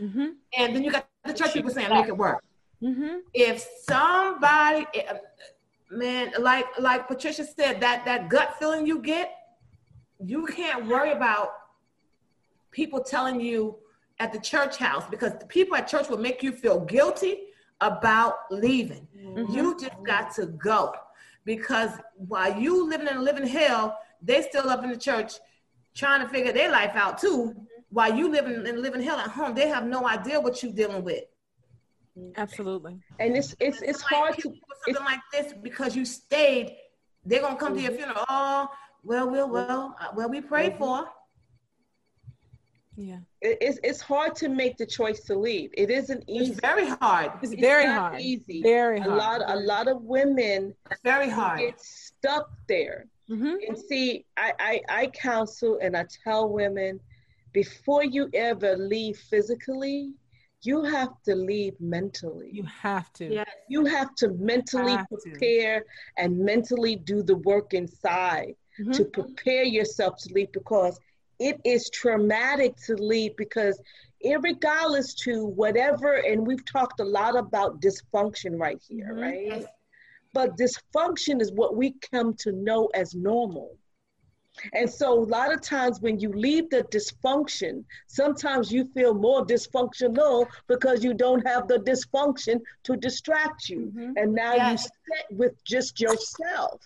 Mm-hmm. 0.00 0.26
And 0.56 0.76
then 0.76 0.82
you 0.82 0.90
got 0.90 1.06
the 1.24 1.34
church 1.34 1.52
people 1.52 1.70
saying, 1.70 1.90
make 1.90 2.08
it 2.08 2.16
work. 2.16 2.42
Mm-hmm. 2.82 3.18
If 3.34 3.66
somebody, 3.82 4.86
eh, 4.94 5.12
man, 5.90 6.32
like 6.38 6.66
like 6.78 7.06
Patricia 7.08 7.44
said, 7.44 7.80
that 7.80 8.04
that 8.06 8.28
gut 8.28 8.56
feeling 8.58 8.86
you 8.86 9.00
get, 9.00 9.34
you 10.24 10.46
can't 10.46 10.86
worry 10.86 11.12
about 11.12 11.52
people 12.70 13.02
telling 13.02 13.40
you 13.40 13.76
at 14.18 14.32
the 14.32 14.38
church 14.38 14.76
house 14.76 15.04
because 15.10 15.32
the 15.38 15.46
people 15.46 15.76
at 15.76 15.88
church 15.88 16.08
will 16.08 16.18
make 16.18 16.42
you 16.42 16.52
feel 16.52 16.80
guilty 16.80 17.40
about 17.80 18.34
leaving. 18.50 19.06
You 19.50 19.78
just 19.78 20.02
got 20.04 20.34
to 20.34 20.46
go 20.46 20.92
because 21.44 21.90
while 22.16 22.58
you 22.58 22.88
living 22.88 23.06
in 23.06 23.16
a 23.16 23.22
living 23.22 23.46
hell, 23.46 23.98
they 24.22 24.42
still 24.42 24.68
up 24.68 24.82
in 24.84 24.90
the 24.90 24.96
church 24.96 25.34
trying 25.94 26.20
to 26.20 26.28
figure 26.28 26.52
their 26.52 26.70
life 26.70 26.92
out 26.94 27.18
too. 27.18 27.54
While 27.90 28.14
you 28.14 28.30
living 28.30 28.66
in 28.66 28.80
living 28.82 29.02
hell 29.02 29.18
at 29.18 29.28
home, 29.30 29.54
they 29.54 29.68
have 29.68 29.84
no 29.86 30.06
idea 30.06 30.40
what 30.40 30.62
you're 30.62 30.72
dealing 30.72 31.02
with. 31.04 31.24
Absolutely. 32.36 32.98
And 33.18 33.36
it's 33.36 33.54
it's 33.60 33.82
it's 33.82 34.02
hard 34.02 34.34
to 34.38 34.50
people 34.50 34.68
do 34.86 34.92
something 34.94 35.04
like 35.04 35.20
this 35.32 35.52
because 35.62 35.96
you 35.96 36.04
stayed. 36.04 36.76
They're 37.24 37.40
gonna 37.40 37.56
come 37.56 37.74
to 37.74 37.80
your 37.80 37.92
funeral. 37.92 38.24
Oh, 38.28 38.68
well, 39.02 39.28
well, 39.30 39.48
well, 39.48 39.96
uh, 40.00 40.08
well. 40.14 40.28
We 40.28 40.40
prayed 40.40 40.76
for. 40.78 41.06
Yeah. 42.96 43.20
it- 43.40 43.58
it's 43.62 43.78
it's 43.82 44.00
hard 44.00 44.34
to 44.36 44.48
make 44.48 44.76
the 44.76 44.84
choice 44.86 45.20
to 45.24 45.34
leave. 45.38 45.70
It 45.74 45.90
isn't 45.90 46.22
easy. 46.28 46.52
It's 46.52 46.60
very 46.60 46.86
hard. 46.86 47.32
It's 47.42 47.52
It's 47.52 47.60
very 47.60 47.86
not 47.86 47.98
hard. 48.12 48.20
Easy. 48.20 48.60
Very 48.62 49.00
hard. 49.00 49.12
a 49.12 49.16
lot 49.16 49.40
a 49.46 49.56
lot 49.72 49.88
of 49.88 50.02
women 50.02 50.74
It's 50.90 51.00
very 51.02 51.30
hard. 51.30 51.60
get 51.60 51.80
stuck 51.80 52.50
there. 52.68 53.06
Mm-hmm. 53.30 53.54
And 53.68 53.78
see, 53.78 54.26
I, 54.36 54.52
I 54.58 54.80
I 55.00 55.06
counsel 55.08 55.78
and 55.80 55.96
I 55.96 56.04
tell 56.24 56.48
women 56.50 57.00
before 57.52 58.04
you 58.04 58.28
ever 58.34 58.76
leave 58.76 59.16
physically, 59.18 60.12
you 60.62 60.82
have 60.84 61.10
to 61.24 61.34
leave 61.34 61.74
mentally. 61.80 62.50
You 62.52 62.64
have 62.64 63.12
to. 63.14 63.24
Yes. 63.32 63.48
You 63.68 63.84
have 63.86 64.14
to 64.16 64.28
mentally 64.34 64.92
Have 64.92 65.08
to. 65.08 65.16
prepare 65.16 65.84
and 66.18 66.38
mentally 66.38 66.96
do 66.96 67.22
the 67.22 67.36
work 67.36 67.72
inside 67.74 68.54
Mhm. 68.78 68.92
to 68.94 69.04
prepare 69.06 69.64
yourself 69.64 70.16
to 70.18 70.32
leave 70.34 70.52
because 70.52 70.98
it 71.38 71.58
is 71.64 71.88
traumatic 71.90 72.76
to 72.86 72.94
leave 72.96 73.34
because 73.36 73.80
irregardless 74.24 75.14
to 75.16 75.46
whatever 75.46 76.14
and 76.16 76.46
we've 76.46 76.64
talked 76.66 77.00
a 77.00 77.04
lot 77.04 77.34
about 77.36 77.80
dysfunction 77.80 78.58
right 78.58 78.80
here 78.86 79.14
Mhm. 79.14 79.20
right 79.22 79.46
Yes. 79.46 79.64
but 80.34 80.56
dysfunction 80.58 81.40
is 81.40 81.50
what 81.52 81.74
we 81.74 81.92
come 82.12 82.34
to 82.34 82.52
know 82.52 82.86
as 82.94 83.14
normal 83.14 83.78
and 84.72 84.88
so 84.90 85.12
a 85.12 85.28
lot 85.36 85.52
of 85.52 85.60
times 85.60 86.00
when 86.00 86.18
you 86.18 86.30
leave 86.32 86.68
the 86.70 86.82
dysfunction 86.94 87.84
sometimes 88.06 88.70
you 88.72 88.84
feel 88.94 89.14
more 89.14 89.44
dysfunctional 89.46 90.46
because 90.68 91.02
you 91.04 91.12
don't 91.14 91.46
have 91.46 91.66
the 91.68 91.78
dysfunction 91.78 92.60
to 92.84 92.96
distract 92.96 93.68
you 93.68 93.92
Mhm. 93.92 94.12
and 94.16 94.34
now 94.34 94.54
you 94.56 94.76
Yes. 94.76 94.88
sit 95.08 95.36
with 95.38 95.52
just 95.64 96.00
yourself 96.00 96.80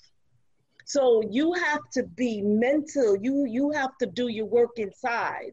so 0.84 1.22
you 1.30 1.52
have 1.54 1.80
to 1.92 2.02
be 2.04 2.40
mental 2.42 3.16
you 3.20 3.44
you 3.46 3.70
have 3.70 3.96
to 3.98 4.06
do 4.06 4.28
your 4.28 4.46
work 4.46 4.78
inside 4.78 5.52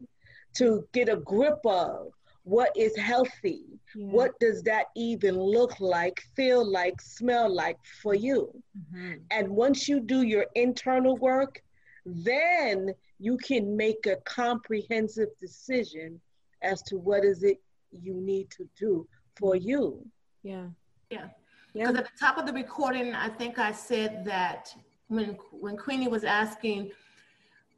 to 0.55 0.83
get 0.93 1.09
a 1.09 1.17
grip 1.17 1.59
of 1.65 2.11
what 2.43 2.71
is 2.75 2.95
healthy 2.97 3.63
Yeah. 3.93 4.07
what 4.09 4.31
does 4.39 4.63
that 4.63 4.85
even 4.95 5.35
look 5.39 5.79
like 5.79 6.21
feel 6.35 6.63
like 6.69 6.99
smell 7.01 7.49
like 7.53 7.77
for 8.01 8.13
you 8.13 8.61
Mhm. 8.75 9.29
and 9.31 9.49
once 9.49 9.87
you 9.87 9.99
do 9.99 10.21
your 10.21 10.45
internal 10.55 11.15
work 11.17 11.61
then 12.05 12.93
you 13.19 13.37
can 13.37 13.75
make 13.75 14.05
a 14.05 14.15
comprehensive 14.17 15.29
decision 15.39 16.19
as 16.61 16.81
to 16.83 16.97
what 16.97 17.23
is 17.23 17.43
it 17.43 17.61
you 17.91 18.15
need 18.15 18.49
to 18.49 18.67
do 18.77 19.07
for 19.35 19.55
you 19.55 20.05
Yeah. 20.43 20.67
Yeah. 21.09 21.27
Yeah. 21.73 21.87
Because 21.87 21.95
at 21.99 22.05
the 22.05 22.19
top 22.19 22.37
of 22.37 22.45
the 22.45 22.53
recording, 22.53 23.13
I 23.13 23.29
think 23.29 23.59
I 23.59 23.71
said 23.71 24.25
that 24.25 24.73
when 25.07 25.37
when 25.51 25.77
Queenie 25.77 26.07
was 26.07 26.23
asking 26.23 26.91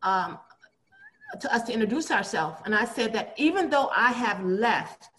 um, 0.02 0.40
to 1.40 1.54
us 1.54 1.64
to 1.64 1.74
introduce 1.74 2.12
ourselves, 2.12 2.62
and 2.66 2.74
I 2.74 2.86
said 2.86 3.14
that 3.14 3.34
even 3.38 3.70
though 3.70 3.90
I 3.96 4.12
have 4.12 4.44
left, 4.44 5.10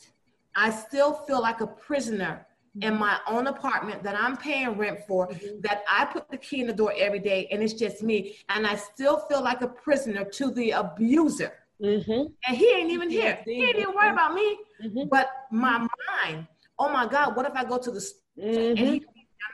I 0.57 0.71
still 0.71 1.13
feel 1.27 1.41
like 1.41 1.61
a 1.61 1.67
prisoner 1.67 2.47
in 2.83 2.99
my 2.99 3.19
own 3.29 3.47
apartment 3.47 4.03
that 4.03 4.17
I'm 4.19 4.37
paying 4.37 4.71
rent 4.77 5.01
for. 5.07 5.29
That 5.61 5.85
I 5.89 6.05
put 6.07 6.29
the 6.31 6.37
key 6.37 6.61
in 6.61 6.67
the 6.67 6.73
door 6.73 6.93
every 6.97 7.21
day, 7.21 7.47
and 7.51 7.63
it's 7.63 7.73
just 7.75 8.03
me, 8.03 8.37
and 8.49 8.67
I 8.67 8.75
still 8.77 9.19
feel 9.29 9.43
like 9.43 9.63
a 9.63 9.69
prisoner 9.69 10.25
to 10.25 10.51
the 10.51 10.73
abuser. 10.73 11.53
mm-hmm. 11.83 12.27
And 12.47 12.57
he 12.57 12.69
ain't 12.71 12.91
even 12.91 13.11
here. 13.11 13.41
He 13.45 13.65
ain't 13.65 13.77
even 13.77 13.95
worried 13.95 14.13
about 14.13 14.35
me. 14.35 14.59
Mhm. 14.85 15.09
But 15.09 15.29
my 15.51 15.87
mind, 16.25 16.47
oh 16.79 16.89
my 16.89 17.07
God, 17.07 17.37
what 17.37 17.47
if 17.47 17.53
I 17.55 17.65
go 17.65 17.79
to 17.79 17.91
the 17.91 18.01
store 18.01 18.21
and 18.39 18.79
Mm-hmm. 18.79 18.85
he, 18.85 19.05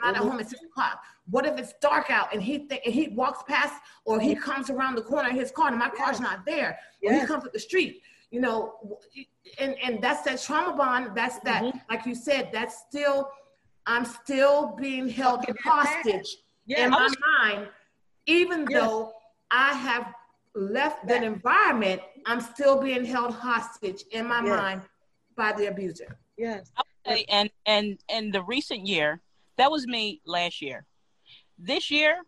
I'm 0.02 0.14
not 0.14 0.16
at 0.16 0.22
home 0.28 0.40
at 0.40 0.48
six 0.48 0.62
o'clock? 0.62 1.02
What 1.30 1.44
if 1.46 1.58
it's 1.58 1.74
dark 1.80 2.10
out 2.10 2.32
and 2.32 2.42
he 2.42 2.60
th- 2.60 2.80
and 2.84 2.94
he 2.94 3.08
walks 3.08 3.42
past 3.46 3.74
or 4.04 4.18
he 4.20 4.34
comes 4.34 4.68
around 4.70 4.96
the 4.96 5.02
corner 5.02 5.28
in 5.28 5.36
his 5.36 5.50
car 5.50 5.68
and 5.68 5.78
my 5.78 5.90
car's 5.90 6.20
not 6.20 6.44
there? 6.46 6.78
Or 7.04 7.12
he 7.12 7.20
comes 7.26 7.44
up 7.44 7.52
the 7.52 7.58
street. 7.60 8.02
You 8.30 8.40
know, 8.40 8.74
and 9.58 9.74
and 9.82 10.00
that's 10.00 10.22
that 10.22 10.40
trauma 10.40 10.76
bond. 10.76 11.12
That's 11.14 11.38
that, 11.40 11.64
mm-hmm. 11.64 11.78
like 11.88 12.06
you 12.06 12.14
said, 12.14 12.50
that's 12.52 12.84
still, 12.88 13.28
I'm 13.86 14.04
still 14.04 14.76
being 14.80 15.08
held 15.08 15.44
hostage 15.62 16.36
yeah. 16.66 16.84
in 16.84 16.90
my 16.90 17.08
mind, 17.42 17.68
even 18.26 18.66
yes. 18.68 18.80
though 18.80 19.12
I 19.50 19.72
have 19.74 20.14
left 20.54 21.06
that 21.08 21.22
environment. 21.22 22.00
I'm 22.26 22.40
still 22.40 22.80
being 22.80 23.04
held 23.04 23.34
hostage 23.34 24.04
in 24.12 24.26
my 24.26 24.44
yes. 24.44 24.60
mind 24.60 24.82
by 25.36 25.52
the 25.52 25.66
abuser. 25.66 26.18
Yes. 26.36 26.70
Okay, 27.06 27.24
and 27.28 27.50
and 27.66 27.98
and 28.08 28.32
the 28.32 28.42
recent 28.42 28.86
year, 28.86 29.20
that 29.56 29.70
was 29.70 29.86
me 29.86 30.20
last 30.24 30.62
year. 30.62 30.86
This 31.58 31.90
year, 31.90 32.18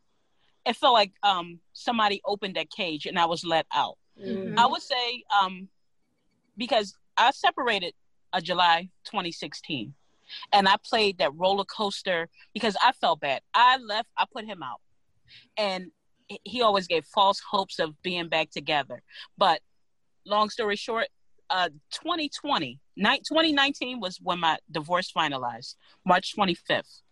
it 0.67 0.77
felt 0.77 0.95
like 0.95 1.13
um 1.23 1.61
somebody 1.73 2.21
opened 2.25 2.57
that 2.57 2.71
cage 2.71 3.07
and 3.07 3.19
I 3.19 3.27
was 3.27 3.45
let 3.45 3.67
out. 3.73 3.99
Mm-hmm. 4.21 4.59
I 4.59 4.67
would 4.67 4.83
say 4.83 5.23
um 5.43 5.69
because 6.57 6.95
I 7.17 7.31
separated 7.31 7.95
a 8.33 8.41
July 8.41 8.89
2016 9.05 9.95
and 10.53 10.69
I 10.69 10.77
played 10.85 11.19
that 11.19 11.35
roller 11.35 11.65
coaster 11.65 12.29
because 12.55 12.77
I 12.83 12.93
felt 12.93 13.21
bad. 13.21 13.43
I 13.55 13.77
left, 13.79 14.09
I 14.17 14.25
put 14.33 14.45
him 14.45 14.63
out. 14.63 14.81
And 15.57 15.91
he 16.45 16.63
always 16.63 16.87
gave 16.87 17.05
false 17.05 17.41
hopes 17.41 17.79
of 17.79 18.01
being 18.03 18.29
back 18.29 18.51
together. 18.51 19.03
But 19.37 19.61
long 20.25 20.51
story 20.51 20.77
short, 20.77 21.09
uh 21.51 21.69
2020, 21.93 22.81
2019 22.97 24.01
was 24.01 24.19
when 24.23 24.41
my 24.41 24.59
divorce 24.71 25.13
finalized, 25.15 25.77
March 26.07 26.35
25th. 26.37 27.03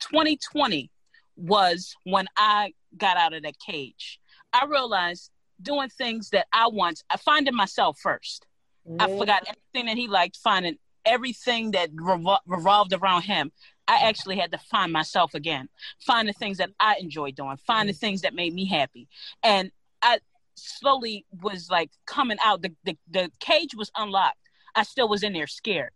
2020 0.00 0.90
was 1.36 1.94
when 2.04 2.26
I 2.36 2.72
got 2.96 3.16
out 3.16 3.32
of 3.32 3.42
that 3.44 3.58
cage. 3.58 4.20
I 4.52 4.66
realized 4.66 5.30
doing 5.60 5.88
things 5.88 6.30
that 6.30 6.46
I 6.52 6.68
want, 6.68 7.02
I 7.10 7.16
finding 7.16 7.54
myself 7.54 7.98
1st 8.04 8.40
mm-hmm. 8.88 9.00
I 9.00 9.18
forgot 9.18 9.46
everything 9.46 9.86
that 9.86 9.96
he 9.96 10.08
liked, 10.08 10.36
finding 10.36 10.78
everything 11.04 11.72
that 11.72 11.94
revol- 11.94 12.40
revolved 12.46 12.92
around 12.92 13.22
him. 13.22 13.52
I 13.86 14.08
actually 14.08 14.36
had 14.36 14.52
to 14.52 14.58
find 14.58 14.92
myself 14.92 15.34
again, 15.34 15.68
find 16.00 16.28
the 16.28 16.34
things 16.34 16.58
that 16.58 16.70
I 16.78 16.96
enjoyed 17.00 17.36
doing, 17.36 17.56
find 17.56 17.88
the 17.88 17.92
mm-hmm. 17.92 18.00
things 18.00 18.20
that 18.22 18.34
made 18.34 18.52
me 18.52 18.66
happy. 18.66 19.08
And 19.42 19.72
I 20.02 20.18
slowly 20.56 21.24
was 21.42 21.70
like 21.70 21.90
coming 22.06 22.36
out. 22.44 22.62
The, 22.62 22.72
the, 22.84 22.98
the 23.10 23.32
cage 23.40 23.74
was 23.74 23.90
unlocked. 23.96 24.36
I 24.74 24.82
still 24.82 25.08
was 25.08 25.22
in 25.22 25.32
there 25.32 25.46
scared. 25.46 25.90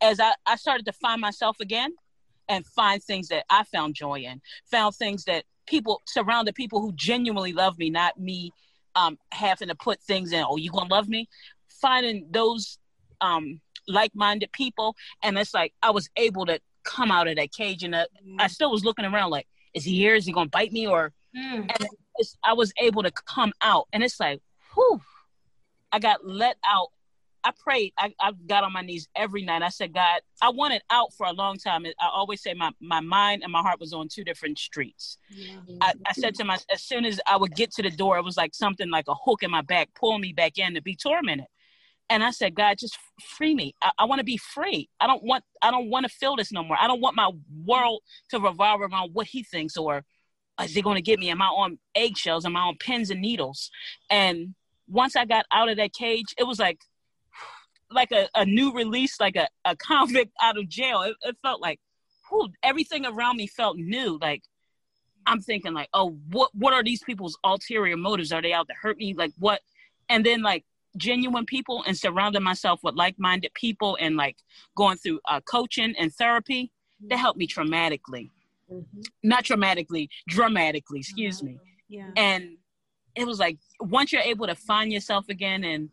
As 0.00 0.18
I, 0.18 0.32
I 0.46 0.56
started 0.56 0.86
to 0.86 0.92
find 0.92 1.20
myself 1.20 1.58
again 1.60 1.92
and 2.48 2.64
find 2.64 3.02
things 3.02 3.28
that 3.28 3.44
I 3.50 3.64
found 3.64 3.94
joy 3.94 4.20
in, 4.20 4.40
found 4.70 4.94
things 4.94 5.24
that 5.24 5.44
people 5.66 6.02
surrounded 6.06 6.54
people 6.54 6.80
who 6.80 6.92
genuinely 6.94 7.52
love 7.52 7.78
me, 7.78 7.90
not 7.90 8.18
me 8.18 8.52
um, 8.94 9.18
having 9.32 9.68
to 9.68 9.74
put 9.74 10.00
things 10.00 10.32
in, 10.32 10.44
oh, 10.48 10.56
you 10.56 10.70
gonna 10.70 10.92
love 10.92 11.08
me? 11.08 11.28
Finding 11.80 12.26
those 12.30 12.78
um, 13.20 13.60
like-minded 13.88 14.52
people. 14.52 14.96
And 15.22 15.38
it's 15.38 15.54
like, 15.54 15.72
I 15.82 15.90
was 15.90 16.08
able 16.16 16.46
to 16.46 16.60
come 16.84 17.10
out 17.10 17.28
of 17.28 17.36
that 17.36 17.52
cage 17.52 17.82
and 17.82 17.94
uh, 17.94 18.06
mm. 18.26 18.36
I 18.38 18.46
still 18.46 18.70
was 18.70 18.84
looking 18.84 19.04
around 19.04 19.30
like, 19.30 19.46
is 19.74 19.84
he 19.84 19.94
here? 19.96 20.14
Is 20.14 20.24
he 20.24 20.32
gonna 20.32 20.48
bite 20.48 20.72
me? 20.72 20.86
Or 20.86 21.12
mm. 21.36 21.60
and 21.60 21.88
I 22.42 22.54
was 22.54 22.72
able 22.80 23.02
to 23.02 23.10
come 23.10 23.52
out, 23.60 23.88
and 23.92 24.02
it's 24.02 24.18
like, 24.18 24.40
whew, 24.74 25.00
I 25.92 25.98
got 25.98 26.24
let 26.24 26.56
out. 26.66 26.88
I 27.44 27.52
prayed. 27.62 27.92
I, 27.98 28.12
I 28.18 28.32
got 28.46 28.64
on 28.64 28.72
my 28.72 28.80
knees 28.80 29.06
every 29.14 29.44
night. 29.44 29.62
I 29.62 29.68
said, 29.68 29.92
God, 29.92 30.20
I 30.42 30.48
wanted 30.48 30.82
out 30.90 31.12
for 31.12 31.26
a 31.26 31.32
long 31.32 31.58
time. 31.58 31.84
I 31.86 32.08
always 32.12 32.42
say 32.42 32.54
my, 32.54 32.72
my 32.80 33.00
mind 33.00 33.44
and 33.44 33.52
my 33.52 33.60
heart 33.60 33.78
was 33.78 33.92
on 33.92 34.08
two 34.08 34.24
different 34.24 34.58
streets. 34.58 35.18
Yeah. 35.30 35.58
I, 35.80 35.92
I 36.06 36.12
said 36.12 36.34
to 36.36 36.44
myself, 36.44 36.66
as 36.72 36.82
soon 36.82 37.04
as 37.04 37.20
I 37.24 37.36
would 37.36 37.54
get 37.54 37.70
to 37.72 37.82
the 37.82 37.90
door, 37.90 38.18
it 38.18 38.24
was 38.24 38.36
like 38.36 38.52
something 38.52 38.90
like 38.90 39.04
a 39.06 39.14
hook 39.14 39.44
in 39.44 39.50
my 39.52 39.62
back, 39.62 39.90
pull 39.94 40.18
me 40.18 40.32
back 40.32 40.58
in 40.58 40.74
to 40.74 40.82
be 40.82 40.96
tormented 40.96 41.46
and 42.08 42.22
I 42.22 42.30
said, 42.30 42.54
God, 42.54 42.78
just 42.78 42.98
free 43.36 43.54
me. 43.54 43.74
I, 43.82 43.90
I 43.98 44.04
want 44.04 44.20
to 44.20 44.24
be 44.24 44.36
free. 44.36 44.88
I 45.00 45.06
don't 45.06 45.22
want 45.22 45.44
I 45.62 45.70
don't 45.70 45.90
want 45.90 46.06
to 46.06 46.12
feel 46.12 46.36
this 46.36 46.52
no 46.52 46.62
more. 46.62 46.76
I 46.80 46.86
don't 46.86 47.00
want 47.00 47.16
my 47.16 47.30
world 47.64 48.02
to 48.30 48.38
revolve 48.38 48.80
around 48.80 49.10
what 49.12 49.26
he 49.26 49.42
thinks 49.42 49.76
or 49.76 50.04
is 50.62 50.74
he 50.74 50.82
going 50.82 50.96
to 50.96 51.02
get 51.02 51.18
me? 51.18 51.30
Am 51.30 51.42
I 51.42 51.46
on 51.46 51.78
eggshells? 51.94 52.46
Am 52.46 52.56
I 52.56 52.60
on 52.60 52.76
pins 52.78 53.10
and 53.10 53.20
needles? 53.20 53.70
And 54.08 54.54
once 54.88 55.16
I 55.16 55.24
got 55.24 55.44
out 55.52 55.68
of 55.68 55.76
that 55.76 55.92
cage, 55.92 56.34
it 56.38 56.44
was 56.44 56.58
like 56.58 56.78
like 57.90 58.10
a, 58.10 58.28
a 58.34 58.44
new 58.44 58.72
release, 58.72 59.20
like 59.20 59.36
a, 59.36 59.48
a 59.64 59.76
convict 59.88 60.32
out 60.40 60.58
of 60.58 60.68
jail. 60.68 61.02
It, 61.02 61.16
it 61.22 61.36
felt 61.42 61.60
like 61.60 61.80
whew, 62.28 62.48
everything 62.62 63.04
around 63.04 63.36
me 63.36 63.46
felt 63.46 63.76
new. 63.76 64.18
Like 64.20 64.42
I'm 65.26 65.40
thinking 65.40 65.74
like, 65.74 65.88
oh, 65.92 66.16
what 66.30 66.50
what 66.54 66.72
are 66.72 66.84
these 66.84 67.02
people's 67.02 67.36
ulterior 67.44 67.96
motives? 67.96 68.32
Are 68.32 68.42
they 68.42 68.52
out 68.52 68.68
to 68.68 68.74
hurt 68.74 68.96
me? 68.96 69.14
Like 69.14 69.32
what? 69.38 69.60
And 70.08 70.24
then 70.24 70.42
like 70.42 70.64
genuine 70.96 71.46
people 71.46 71.82
and 71.86 71.96
surrounding 71.96 72.42
myself 72.42 72.80
with 72.82 72.94
like-minded 72.94 73.52
people 73.54 73.96
and 74.00 74.16
like 74.16 74.36
going 74.76 74.96
through 74.96 75.20
uh, 75.28 75.40
coaching 75.40 75.94
and 75.98 76.12
therapy 76.14 76.72
that 77.08 77.18
helped 77.18 77.38
me 77.38 77.46
traumatically. 77.46 78.30
Mm-hmm. 78.72 79.02
not 79.22 79.44
traumatically 79.44 80.08
dramatically 80.28 80.98
excuse 80.98 81.40
me. 81.40 81.56
Yeah. 81.88 82.10
And 82.16 82.56
it 83.14 83.24
was 83.24 83.38
like 83.38 83.58
once 83.78 84.12
you're 84.12 84.22
able 84.22 84.48
to 84.48 84.56
find 84.56 84.92
yourself 84.92 85.26
again 85.28 85.62
and 85.62 85.90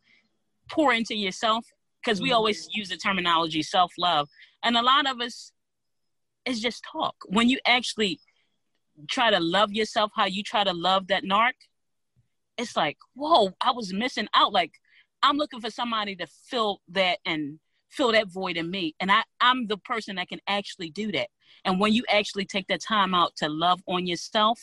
pour 0.72 0.92
into 0.92 1.16
yourself 1.16 1.68
because 2.04 2.20
we 2.20 2.30
mm-hmm. 2.30 2.38
always 2.38 2.68
use 2.74 2.90
the 2.90 2.98
terminology 2.98 3.62
self-love 3.62 4.28
and 4.64 4.76
a 4.76 4.82
lot 4.82 5.08
of 5.08 5.22
us 5.22 5.52
it's 6.48 6.60
just 6.60 6.84
talk. 6.92 7.16
When 7.28 7.48
you 7.48 7.60
actually 7.68 8.20
try 9.08 9.30
to 9.30 9.40
love 9.40 9.72
yourself 9.72 10.10
how 10.16 10.26
you 10.26 10.42
try 10.42 10.64
to 10.64 10.74
love 10.74 11.08
that 11.10 11.24
narc 11.24 11.54
it's 12.58 12.76
like 12.76 12.98
whoa 13.14 13.52
i 13.62 13.70
was 13.70 13.94
missing 13.94 14.28
out. 14.34 14.52
Like 14.52 14.72
I'm 15.24 15.38
looking 15.38 15.62
for 15.62 15.72
somebody 15.72 16.16
to 16.18 16.28
fill 16.28 16.82
that 16.90 17.20
and 17.26 17.60
fill 17.90 18.12
that 18.12 18.28
void 18.28 18.58
in 18.58 18.70
me. 18.70 18.96
And 19.00 19.12
I, 19.12 19.24
I'm 19.40 19.68
the 19.68 19.78
person 19.78 20.18
that 20.18 20.28
can 20.28 20.40
actually 20.48 20.90
do 20.90 21.12
that. 21.14 21.30
And 21.66 21.80
when 21.80 21.94
you 21.94 22.04
actually 22.10 22.46
take 22.46 22.68
that 22.68 22.82
time 22.82 23.14
out 23.14 23.36
to 23.38 23.48
love 23.48 23.82
on 23.88 24.06
yourself 24.06 24.60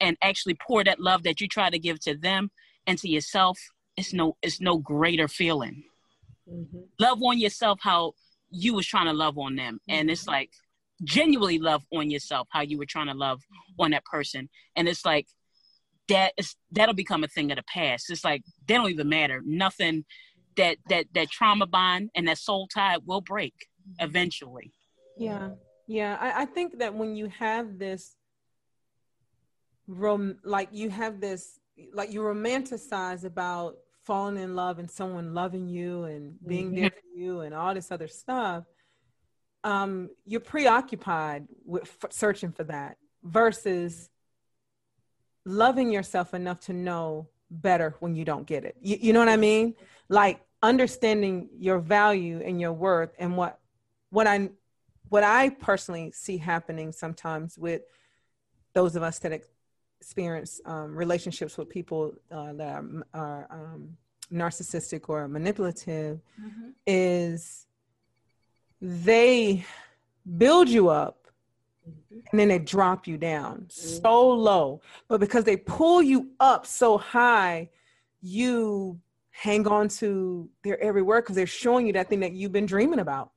and 0.00 0.16
actually 0.22 0.56
pour 0.66 0.82
that 0.82 0.98
love 1.00 1.22
that 1.22 1.40
you 1.40 1.46
try 1.46 1.70
to 1.70 1.78
give 1.78 2.00
to 2.00 2.16
them 2.16 2.50
and 2.86 2.98
to 2.98 3.08
yourself, 3.08 3.58
it's 3.96 4.12
no 4.12 4.36
it's 4.42 4.60
no 4.60 4.78
greater 4.78 5.28
feeling. 5.28 5.84
Mm-hmm. 6.50 6.78
Love 6.98 7.22
on 7.22 7.38
yourself 7.38 7.78
how 7.82 8.14
you 8.50 8.74
was 8.74 8.86
trying 8.86 9.06
to 9.06 9.12
love 9.12 9.38
on 9.38 9.56
them. 9.56 9.74
Mm-hmm. 9.74 10.00
And 10.00 10.10
it's 10.10 10.26
like 10.26 10.50
genuinely 11.04 11.58
love 11.58 11.82
on 11.92 12.10
yourself 12.10 12.48
how 12.50 12.62
you 12.62 12.78
were 12.78 12.86
trying 12.86 13.06
to 13.06 13.14
love 13.14 13.42
on 13.78 13.92
that 13.92 14.04
person. 14.04 14.48
And 14.76 14.88
it's 14.88 15.04
like 15.04 15.28
that 16.10 16.32
is 16.36 16.56
that'll 16.72 16.94
become 16.94 17.24
a 17.24 17.28
thing 17.28 17.50
of 17.50 17.56
the 17.56 17.64
past. 17.72 18.10
It's 18.10 18.24
like 18.24 18.42
they 18.66 18.74
don't 18.74 18.90
even 18.90 19.08
matter. 19.08 19.40
Nothing 19.44 20.04
that 20.56 20.76
that 20.88 21.06
that 21.14 21.30
trauma 21.30 21.66
bond 21.66 22.10
and 22.14 22.28
that 22.28 22.38
soul 22.38 22.68
tie 22.72 22.98
will 23.06 23.20
break 23.20 23.54
eventually. 23.98 24.72
Yeah, 25.16 25.50
yeah. 25.86 26.18
I, 26.20 26.42
I 26.42 26.44
think 26.44 26.78
that 26.78 26.94
when 26.94 27.14
you 27.14 27.26
have 27.38 27.78
this, 27.78 28.16
rom 29.86 30.38
like 30.44 30.68
you 30.72 30.90
have 30.90 31.20
this, 31.20 31.58
like 31.94 32.12
you 32.12 32.20
romanticize 32.20 33.24
about 33.24 33.76
falling 34.04 34.36
in 34.36 34.56
love 34.56 34.78
and 34.78 34.90
someone 34.90 35.34
loving 35.34 35.68
you 35.68 36.04
and 36.04 36.34
being 36.46 36.72
mm-hmm. 36.72 36.80
there 36.80 36.90
for 36.90 37.18
you 37.18 37.40
and 37.40 37.54
all 37.54 37.72
this 37.74 37.92
other 37.92 38.08
stuff. 38.08 38.64
Um, 39.62 40.08
you're 40.24 40.40
preoccupied 40.40 41.46
with 41.64 41.82
f- 41.82 42.10
searching 42.10 42.50
for 42.50 42.64
that 42.64 42.96
versus 43.22 44.08
loving 45.44 45.90
yourself 45.90 46.34
enough 46.34 46.60
to 46.60 46.72
know 46.72 47.28
better 47.50 47.96
when 48.00 48.14
you 48.14 48.24
don't 48.24 48.46
get 48.46 48.64
it. 48.64 48.76
You, 48.80 48.98
you 49.00 49.12
know 49.12 49.18
what 49.18 49.28
I 49.28 49.36
mean? 49.36 49.74
Like 50.08 50.40
understanding 50.62 51.48
your 51.58 51.78
value 51.78 52.42
and 52.44 52.60
your 52.60 52.72
worth 52.72 53.14
and 53.18 53.36
what 53.36 53.58
what 54.10 54.26
I 54.26 54.50
what 55.08 55.24
I 55.24 55.50
personally 55.50 56.12
see 56.12 56.36
happening 56.38 56.92
sometimes 56.92 57.58
with 57.58 57.82
those 58.74 58.94
of 58.94 59.02
us 59.02 59.18
that 59.20 59.42
experience 60.00 60.60
um, 60.64 60.94
relationships 60.94 61.58
with 61.58 61.68
people 61.68 62.14
uh, 62.30 62.52
that 62.54 62.68
are, 62.68 63.06
are 63.14 63.46
um, 63.50 63.96
narcissistic 64.32 65.08
or 65.08 65.26
manipulative 65.28 66.20
mm-hmm. 66.40 66.70
is 66.86 67.66
they 68.80 69.64
build 70.38 70.68
you 70.68 70.88
up 70.88 71.19
and 72.10 72.38
then 72.38 72.48
they 72.48 72.58
drop 72.58 73.06
you 73.06 73.16
down 73.16 73.66
so 73.68 74.28
low. 74.30 74.80
But 75.08 75.20
because 75.20 75.44
they 75.44 75.56
pull 75.56 76.02
you 76.02 76.30
up 76.40 76.66
so 76.66 76.98
high, 76.98 77.70
you 78.20 79.00
hang 79.30 79.66
on 79.66 79.88
to 79.88 80.48
their 80.62 80.80
every 80.80 81.02
word 81.02 81.22
because 81.22 81.36
they're 81.36 81.46
showing 81.46 81.86
you 81.86 81.92
that 81.94 82.08
thing 82.08 82.20
that 82.20 82.32
you've 82.32 82.52
been 82.52 82.66
dreaming 82.66 82.98
about. 82.98 83.30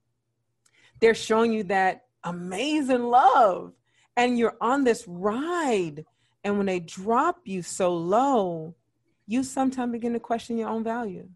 They're 1.00 1.16
showing 1.16 1.52
you 1.54 1.64
that 1.66 2.06
amazing 2.24 3.04
love, 3.04 3.74
and 4.16 4.38
you're 4.38 4.58
on 4.62 4.84
this 4.84 5.06
ride. 5.08 6.06
And 6.44 6.58
when 6.58 6.66
they 6.66 6.80
drop 6.80 7.40
you 7.46 7.62
so 7.62 7.96
low, 7.96 8.76
you 9.28 9.44
sometimes 9.44 9.92
begin 9.92 10.14
to 10.14 10.20
question 10.20 10.58
your 10.58 10.70
own 10.70 10.84
value. 10.84 11.28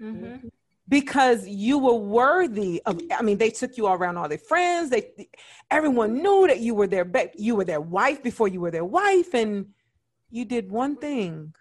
Mm-hmm 0.00 0.48
because 0.88 1.46
you 1.48 1.78
were 1.78 1.94
worthy 1.94 2.80
of 2.86 3.00
i 3.16 3.22
mean 3.22 3.38
they 3.38 3.50
took 3.50 3.76
you 3.76 3.86
all 3.86 3.94
around 3.94 4.16
all 4.16 4.28
their 4.28 4.38
friends. 4.38 4.90
They 4.90 5.28
everyone 5.70 6.22
knew 6.22 6.46
that 6.46 6.60
you 6.60 6.74
were 6.74 6.86
their 6.86 7.10
you 7.36 7.56
were 7.56 7.64
their 7.64 7.80
wife 7.80 8.22
before 8.22 8.48
you 8.48 8.60
were 8.60 8.70
their 8.70 8.84
wife 8.84 9.34
and 9.34 9.66
you 10.30 10.44
did 10.44 10.70
one 10.70 10.96
thing 10.96 11.54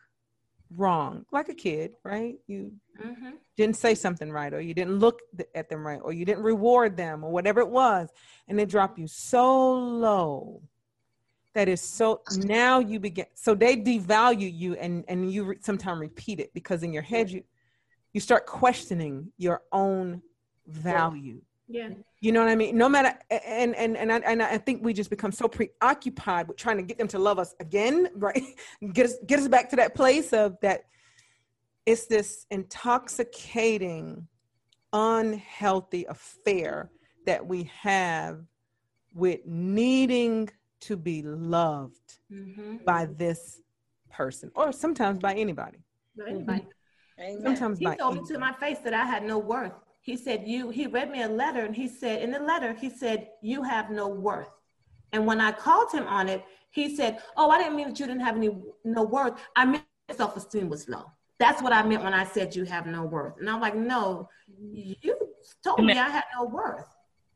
wrong 0.76 1.26
like 1.32 1.50
a 1.50 1.54
kid 1.54 1.94
right? 2.04 2.36
You 2.48 2.74
mm-hmm. 3.04 3.32
didn't 3.58 3.78
say 3.78 3.96
something 3.96 4.32
right, 4.32 4.54
or 4.54 4.62
you 4.62 4.74
didn't 4.74 4.98
look 4.98 5.20
at 5.54 5.70
them 5.70 5.86
right, 5.86 6.00
or 6.02 6.14
you 6.14 6.26
didn't 6.26 6.44
reward 6.44 6.98
them, 6.98 7.24
or 7.24 7.32
whatever 7.32 7.62
it 7.62 7.70
was, 7.70 8.10
and 8.48 8.58
they 8.58 8.66
drop 8.66 8.98
you 8.98 9.08
so 9.08 9.74
low. 9.74 10.62
That 11.54 11.70
is 11.70 11.80
so 11.80 12.22
now 12.40 12.80
you 12.80 13.00
begin 13.00 13.28
so 13.34 13.56
they 13.56 13.78
devalue 13.78 14.54
you 14.54 14.76
and 14.76 15.06
and 15.08 15.32
you 15.32 15.46
re, 15.46 15.58
sometimes 15.62 16.02
repeat 16.02 16.42
it 16.42 16.54
because 16.54 16.84
in 16.84 16.92
your 16.92 17.02
head 17.02 17.32
you 17.32 17.46
you 18.16 18.22
start 18.22 18.46
questioning 18.46 19.30
your 19.38 19.62
own 19.74 20.22
value 20.68 21.42
yeah 21.68 21.90
you 22.22 22.32
know 22.32 22.40
what 22.40 22.50
i 22.50 22.56
mean 22.56 22.78
no 22.78 22.88
matter 22.88 23.14
and 23.30 23.76
and 23.76 23.98
and 23.98 24.12
I, 24.12 24.18
and 24.20 24.42
I 24.42 24.58
think 24.58 24.84
we 24.86 24.94
just 24.94 25.10
become 25.10 25.34
so 25.34 25.48
preoccupied 25.50 26.48
with 26.48 26.58
trying 26.58 26.78
to 26.78 26.84
get 26.84 26.98
them 26.98 27.10
to 27.10 27.20
love 27.20 27.40
us 27.40 27.54
again 27.60 28.08
right 28.16 28.42
get 28.94 29.08
us 29.08 29.16
get 29.28 29.40
us 29.40 29.50
back 29.50 29.70
to 29.72 29.76
that 29.76 29.94
place 29.96 30.32
of 30.32 30.58
that 30.62 30.86
it's 31.86 32.06
this 32.06 32.46
intoxicating 32.50 34.28
unhealthy 34.94 36.06
affair 36.06 36.90
that 37.26 37.46
we 37.46 37.70
have 37.82 38.46
with 39.14 39.46
needing 39.46 40.50
to 40.80 40.96
be 40.96 41.22
loved 41.22 42.20
mm-hmm. 42.32 42.78
by 42.86 43.08
this 43.18 43.60
person 44.10 44.52
or 44.56 44.72
sometimes 44.72 45.20
by 45.20 45.34
anybody. 45.34 45.80
Anybody. 46.26 46.66
Mm-hmm. 47.20 47.44
Sometimes 47.44 47.80
he 47.80 47.96
told 47.96 48.16
me 48.16 48.22
to 48.28 48.40
my 48.40 48.54
face 48.54 48.80
that 48.80 48.94
I 48.94 49.06
had 49.06 49.24
no 49.24 49.38
worth. 49.38 49.74
He 50.02 50.18
said, 50.18 50.44
You, 50.46 50.70
he 50.70 50.88
read 50.88 51.10
me 51.12 51.24
a 51.24 51.28
letter 51.28 51.66
and 51.66 51.76
he 51.76 51.88
said, 51.88 52.22
in 52.22 52.32
the 52.32 52.40
letter, 52.40 52.74
he 52.74 52.90
said, 52.90 53.30
You 53.42 53.64
have 53.64 53.90
no 53.90 54.08
worth. 54.08 54.50
And 55.14 55.26
when 55.26 55.40
I 55.40 55.52
called 55.52 55.92
him 55.92 56.06
on 56.08 56.28
it, 56.28 56.44
he 56.72 56.96
said, 56.96 57.20
Oh, 57.38 57.50
I 57.50 57.58
didn't 57.58 57.76
mean 57.76 57.88
that 57.90 58.00
you 58.00 58.06
didn't 58.06 58.22
have 58.22 58.36
any 58.36 58.50
no 58.84 59.04
worth. 59.04 59.34
I 59.56 59.66
meant 59.66 59.84
self 60.12 60.36
esteem 60.36 60.70
was 60.70 60.88
low. 60.90 61.06
That's 61.40 61.62
what 61.62 61.74
I 61.74 61.84
meant 61.84 62.04
when 62.04 62.14
I 62.14 62.26
said 62.26 62.56
you 62.56 62.66
have 62.66 62.86
no 62.86 63.04
worth. 63.04 63.40
And 63.40 63.50
I'm 63.50 63.62
like, 63.62 63.76
No, 63.76 64.30
you 64.60 64.96
told 65.64 65.84
me 65.84 65.94
I 65.98 66.10
had 66.10 66.26
no 66.38 66.46
worth. 66.46 66.86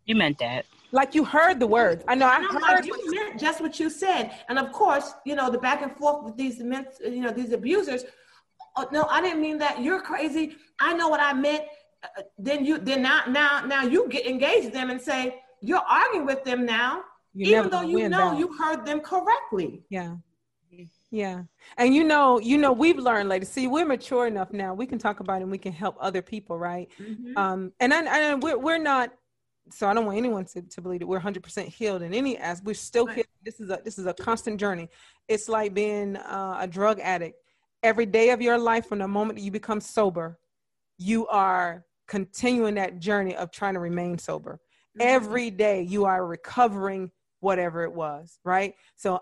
You 0.06 0.16
meant 0.16 0.40
that. 0.40 0.66
Like 0.92 1.16
you 1.16 1.24
heard 1.24 1.60
the 1.60 1.68
words. 1.68 2.04
I 2.08 2.16
know 2.16 2.28
I 2.28 2.42
heard 2.42 2.62
like 2.62 2.86
you 2.86 3.12
meant 3.12 3.40
just 3.40 3.62
what 3.62 3.80
you 3.80 3.90
said. 3.90 4.32
And 4.50 4.60
of 4.60 4.72
course, 4.72 5.14
you 5.26 5.36
know, 5.36 5.50
the 5.50 5.60
back 5.60 5.82
and 5.82 5.96
forth 5.96 6.26
with 6.26 6.36
these 6.36 6.60
men, 6.60 6.88
you 7.02 7.22
know, 7.22 7.32
these 7.32 7.52
abusers. 7.52 8.04
Oh, 8.80 8.88
no, 8.92 9.04
I 9.04 9.22
didn't 9.22 9.42
mean 9.42 9.58
that. 9.60 9.82
You're 9.82 10.02
crazy. 10.02 10.56
I 10.80 10.94
know 10.94 11.10
what 11.10 11.20
I 11.20 11.34
meant. 11.34 11.64
Uh, 12.04 12.22
then 12.38 12.64
you 12.64 12.78
then 12.78 13.02
now 13.02 13.24
now 13.28 13.62
now 13.66 13.84
you 13.84 14.08
get 14.08 14.26
engaged 14.26 14.72
them 14.72 14.90
and 14.90 15.02
say 15.02 15.42
you're 15.62 15.80
arguing 15.80 16.26
with 16.26 16.46
them 16.46 16.66
now, 16.66 17.04
you 17.34 17.58
even 17.58 17.70
though 17.70 17.82
you 17.82 18.08
know 18.08 18.32
that. 18.32 18.40
you 18.40 18.54
heard 18.54 18.86
them 18.86 19.02
correctly. 19.02 19.84
Yeah. 19.90 20.16
Yeah. 21.12 21.44
And 21.78 21.94
you 21.96 22.04
know, 22.04 22.40
you 22.40 22.58
know, 22.58 22.72
we've 22.72 23.00
learned 23.00 23.30
later. 23.30 23.46
See, 23.46 23.68
we're 23.68 23.86
mature 23.86 24.28
enough 24.28 24.54
now. 24.54 24.74
We 24.76 24.86
can 24.86 25.00
talk 25.00 25.20
about 25.20 25.40
it 25.40 25.44
and 25.44 25.52
we 25.52 25.58
can 25.58 25.74
help 25.74 25.98
other 26.00 26.22
people, 26.22 26.58
right? 26.58 26.88
Mm-hmm. 27.02 27.36
Um, 27.36 27.74
and 27.80 27.94
I, 27.94 28.32
I 28.32 28.36
we're 28.36 28.58
we're 28.58 28.78
not 28.78 29.12
so 29.72 29.88
I 29.88 29.94
don't 29.94 30.06
want 30.06 30.18
anyone 30.18 30.46
to, 30.46 30.62
to 30.62 30.82
believe 30.82 31.00
that 31.00 31.08
we're 31.08 31.20
100% 31.20 31.68
healed 31.68 32.02
in 32.02 32.14
any 32.14 32.38
as 32.38 32.62
we're 32.64 32.76
still 32.76 33.06
right. 33.08 33.26
This 33.44 33.60
is 33.60 33.70
a 33.70 33.80
this 33.84 33.98
is 33.98 34.06
a 34.06 34.14
constant 34.14 34.60
journey. 34.60 34.90
It's 35.28 35.50
like 35.50 35.74
being 35.74 36.16
uh, 36.18 36.58
a 36.60 36.68
drug 36.68 37.00
addict. 37.00 37.42
Every 37.82 38.06
day 38.06 38.32
of 38.32 38.42
your 38.42 38.58
life, 38.58 38.88
from 38.88 39.00
the 39.00 39.08
moment 39.08 39.38
that 39.38 39.44
you 39.44 39.52
become 39.52 39.80
sober, 39.80 40.40
you 40.98 41.28
are 41.28 41.86
continuing 42.08 42.76
that 42.76 43.00
journey 43.00 43.36
of 43.36 43.52
trying 43.52 43.76
to 43.76 43.80
remain 43.80 44.18
sober. 44.18 44.60
Mm-hmm. 44.98 45.08
Every 45.08 45.50
day, 45.50 45.84
you 45.84 46.06
are 46.06 46.26
recovering 46.26 47.12
whatever 47.40 47.84
it 47.84 47.94
was. 47.94 48.40
Right. 48.44 48.76
So 48.96 49.22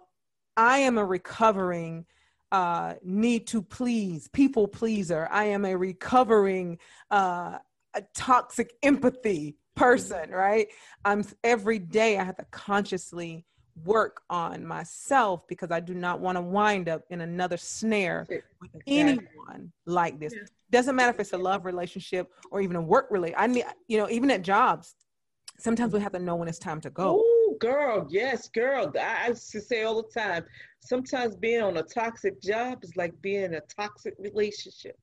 I 0.56 0.80
am 0.80 0.98
a 0.98 1.06
recovering 1.06 2.06
uh, 2.52 2.94
need 3.04 3.46
to 3.48 3.62
please, 3.62 4.28
people 4.30 4.68
pleaser. 4.68 5.28
I 5.30 5.46
am 5.46 5.66
a 5.66 5.76
recovering 5.76 6.80
uh, 7.12 7.60
a 7.94 8.04
toxic 8.16 8.74
empathy 8.84 9.58
person, 9.76 10.32
right? 10.32 10.68
I'm 11.06 11.24
every 11.44 11.80
day 11.80 12.18
I 12.18 12.24
have 12.24 12.38
to 12.38 12.46
consciously 12.52 13.46
work 13.84 14.22
on 14.30 14.66
myself 14.66 15.48
because 15.48 15.72
I 15.72 15.80
do 15.80 15.94
not 15.94 16.20
want 16.20 16.38
to 16.38 16.42
wind 16.42 16.90
up 16.90 17.04
in 17.10 17.22
another 17.22 17.58
snare 17.58 18.28
with 18.30 18.72
anyone 18.88 19.72
like 19.86 20.20
this. 20.20 20.34
Doesn't 20.72 20.96
matter 20.96 21.12
if 21.12 21.20
it's 21.20 21.34
a 21.34 21.38
love 21.38 21.66
relationship 21.66 22.32
or 22.52 22.62
even 22.62 22.76
a 22.76 22.82
work 22.82 23.08
relationship. 23.10 23.42
I 23.42 23.48
need, 23.48 23.66
you 23.88 23.98
know, 23.98 24.10
even 24.10 24.32
at 24.32 24.42
jobs, 24.42 24.96
sometimes 25.60 25.94
we 25.94 26.00
have 26.02 26.12
to 26.14 26.20
know 26.20 26.36
when 26.36 26.48
it's 26.48 26.60
time 26.60 26.82
to 26.82 26.90
go. 26.90 27.22
Oh, 27.24 27.58
girl, 27.60 28.08
yes, 28.10 28.50
girl. 28.50 28.92
I 29.00 29.30
used 29.30 29.52
to 29.52 29.62
say 29.62 29.84
all 29.84 30.02
the 30.02 30.10
time. 30.10 30.44
Sometimes 30.82 31.36
being 31.36 31.62
on 31.62 31.78
a 31.78 31.84
toxic 31.84 32.42
job 32.42 32.84
is 32.84 32.96
like 32.96 33.14
being 33.22 33.44
in 33.44 33.54
a 33.56 33.62
toxic 33.62 34.14
relationship. 34.20 34.98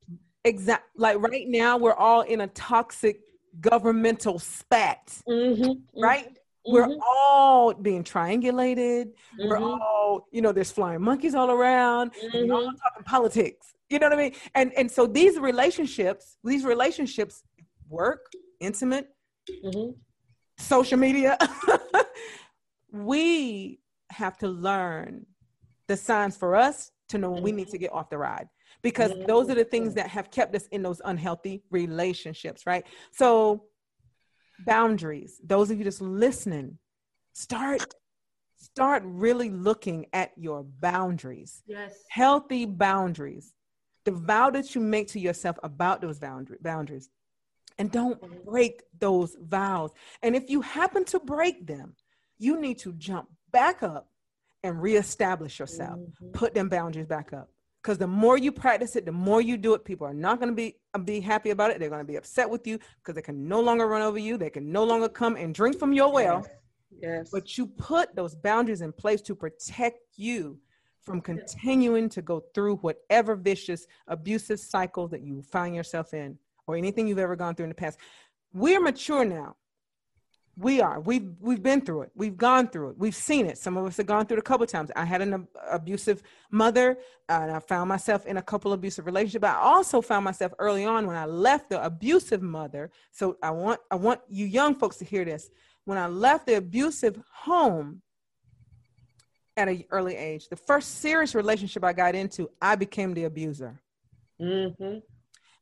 Exactly. 0.45 0.89
Like 0.97 1.19
right 1.19 1.49
now, 1.49 1.77
we're 1.79 1.95
all 1.95 2.23
in 2.23 2.43
a 2.43 2.49
toxic 2.49 3.21
governmental 3.61 4.39
spat, 4.39 5.07
mm-hmm, 5.29 5.63
mm-hmm, 5.63 6.03
right? 6.03 6.27
Mm-hmm. 6.27 6.35
We're 6.67 6.97
all 7.07 7.75
being 7.75 8.05
triangulated. 8.05 9.07
Mm-hmm. 9.39 9.49
We're 9.49 9.59
all, 9.59 10.27
you 10.33 10.41
know, 10.41 10.53
there's 10.53 10.71
flying 10.71 11.03
monkeys 11.03 11.35
all 11.35 11.51
around. 11.51 12.13
We're 12.33 12.53
all 12.53 12.63
mm-hmm. 12.63 12.77
talking 12.77 13.05
politics. 13.05 13.75
You 13.91 13.99
know 13.99 14.09
what 14.09 14.19
I 14.19 14.23
mean? 14.23 14.33
And 14.55 14.73
and 14.75 14.91
so 14.91 15.07
these 15.07 15.39
relationships, 15.39 16.37
these 16.43 16.65
relationships, 16.65 17.43
work, 17.89 18.33
intimate, 18.61 19.09
mm-hmm. 19.65 19.91
social 20.59 20.99
media. 20.99 21.37
we 22.93 23.81
have 24.11 24.39
to 24.39 24.49
learn 24.49 25.27
the 25.89 25.97
signs 25.97 26.37
for 26.37 26.55
us 26.55 26.93
to 27.09 27.19
know 27.19 27.31
when 27.31 27.43
we 27.43 27.53
need 27.53 27.69
to 27.69 27.79
get 27.79 27.93
off 27.93 28.09
the 28.09 28.17
ride 28.17 28.49
because 28.83 29.13
those 29.27 29.51
are 29.51 29.55
the 29.55 29.65
things 29.65 29.95
that 29.95 30.09
have 30.09 30.31
kept 30.31 30.55
us 30.55 30.67
in 30.69 30.83
those 30.83 31.01
unhealthy 31.05 31.63
relationships, 31.71 32.67
right? 32.67 32.85
So, 33.13 33.65
boundaries. 34.67 35.41
Those 35.45 35.71
of 35.71 35.79
you 35.79 35.85
just 35.85 36.01
listening, 36.01 36.79
start 37.33 37.95
start 38.57 39.03
really 39.05 39.51
looking 39.51 40.07
at 40.13 40.33
your 40.37 40.63
boundaries. 40.63 41.63
Yes. 41.67 41.95
Healthy 42.11 42.67
boundaries. 42.67 43.53
The 44.05 44.13
vow 44.13 44.51
that 44.51 44.75
you 44.75 44.81
make 44.81 45.09
to 45.09 45.21
yourself 45.21 45.59
about 45.63 46.01
those 46.01 46.19
boundary, 46.19 46.59
boundaries. 46.61 47.11
And 47.79 47.91
don't 47.91 48.21
break 48.45 48.83
those 48.99 49.37
vows. 49.41 49.91
And 50.23 50.37
if 50.37 50.49
you 50.49 50.61
happen 50.61 51.05
to 51.07 51.19
break 51.19 51.67
them, 51.67 51.97
you 52.39 52.61
need 52.61 52.79
to 52.81 52.93
jump 52.93 53.29
back 53.51 53.83
up 53.83 54.09
and 54.63 54.81
reestablish 54.81 55.59
yourself. 55.59 55.99
Mm-hmm. 55.99 56.31
Put 56.33 56.55
them 56.55 56.69
boundaries 56.69 57.07
back 57.07 57.33
up 57.33 57.51
because 57.85 57.99
the 57.99 58.07
more 58.07 58.39
you 58.39 58.51
practice 58.51 58.97
it 58.97 59.05
the 59.05 59.13
more 59.13 59.43
you 59.43 59.59
do 59.59 59.75
it 59.75 59.85
people 59.85 60.07
are 60.07 60.15
not 60.15 60.41
going 60.41 60.49
to 60.49 60.55
be 60.55 60.75
uh, 60.95 60.99
be 60.99 61.21
happy 61.21 61.51
about 61.51 61.71
it. 61.71 61.79
They're 61.79 61.91
going 61.91 62.01
to 62.01 62.11
be 62.11 62.17
upset 62.17 62.49
with 62.49 62.67
you 62.67 62.79
because 62.99 63.15
they 63.15 63.23
can 63.23 63.47
no 63.47 63.61
longer 63.61 63.87
run 63.87 64.01
over 64.01 64.19
you. 64.19 64.37
They 64.39 64.51
can 64.51 64.73
no 64.73 64.85
longer 64.85 65.09
come 65.09 65.37
and 65.37 65.55
drink 65.55 65.79
from 65.79 65.93
your 65.93 66.11
well. 66.11 66.47
Yes, 66.47 67.03
yes. 67.03 67.31
but 67.31 67.59
you 67.59 67.67
put 67.67 68.15
those 68.17 68.35
boundaries 68.35 68.81
in 68.81 68.93
place 68.93 69.21
to 69.23 69.35
protect 69.35 69.99
you 70.17 70.59
from 71.03 71.21
continuing 71.21 72.09
to 72.09 72.23
go 72.23 72.43
through 72.55 72.77
whatever 72.77 73.37
vicious 73.37 73.87
abusive 74.09 74.59
cycle 74.59 75.07
that 75.09 75.21
you 75.21 75.43
find 75.43 75.75
yourself 75.75 76.15
in 76.15 76.39
or 76.67 76.77
anything 76.77 77.07
you've 77.07 77.19
ever 77.19 77.37
gone 77.37 77.55
through 77.55 77.65
in 77.65 77.71
the 77.71 77.75
past. 77.75 77.99
We're 78.55 78.81
mature 78.81 79.25
now 79.25 79.57
we 80.57 80.81
are. 80.81 81.01
We've 81.01 81.33
we've 81.41 81.63
been 81.63 81.81
through 81.81 82.03
it. 82.03 82.11
We've 82.15 82.37
gone 82.37 82.69
through 82.69 82.91
it. 82.91 82.99
We've 82.99 83.15
seen 83.15 83.47
it. 83.47 83.59
Some 83.59 83.77
of 83.77 83.85
us 83.87 83.97
have 83.97 84.07
gone 84.07 84.27
through 84.27 84.37
it 84.37 84.41
a 84.41 84.43
couple 84.43 84.67
times. 84.67 84.91
I 84.95 85.05
had 85.05 85.21
an 85.21 85.35
ab- 85.35 85.49
abusive 85.71 86.23
mother 86.51 86.99
and 87.29 87.51
i 87.51 87.59
found 87.59 87.89
myself 87.89 88.27
in 88.27 88.37
a 88.37 88.43
couple 88.43 88.73
abusive 88.75 89.07
relationships 89.07 89.45
i 89.45 89.55
also 89.55 90.03
found 90.03 90.25
myself 90.25 90.53
early 90.59 90.85
on 90.85 91.07
when 91.07 91.17
i 91.17 91.25
left 91.25 91.71
the 91.71 91.83
abusive 91.85 92.43
mother. 92.43 92.91
So 93.11 93.37
i 93.43 93.51
want 93.51 93.81
i 93.91 93.97
want 93.97 94.21
you 94.29 94.47
young 94.47 94.75
folks 94.75 94.97
to 94.99 95.05
hear 95.05 95.25
this. 95.25 95.51
When 95.85 95.99
i 95.99 96.07
left 96.07 96.47
the 96.47 96.55
abusive 96.55 97.21
home 97.33 98.03
at 99.57 99.69
an 99.69 99.85
early 99.91 100.17
age 100.17 100.49
the 100.49 100.57
first 100.57 101.01
serious 101.01 101.35
relationship 101.35 101.83
i 101.85 101.93
got 101.93 102.15
into 102.15 102.49
i 102.61 102.75
became 102.77 103.15
the 103.15 103.25
abuser. 103.25 103.81
Mm-hmm. 104.41 104.99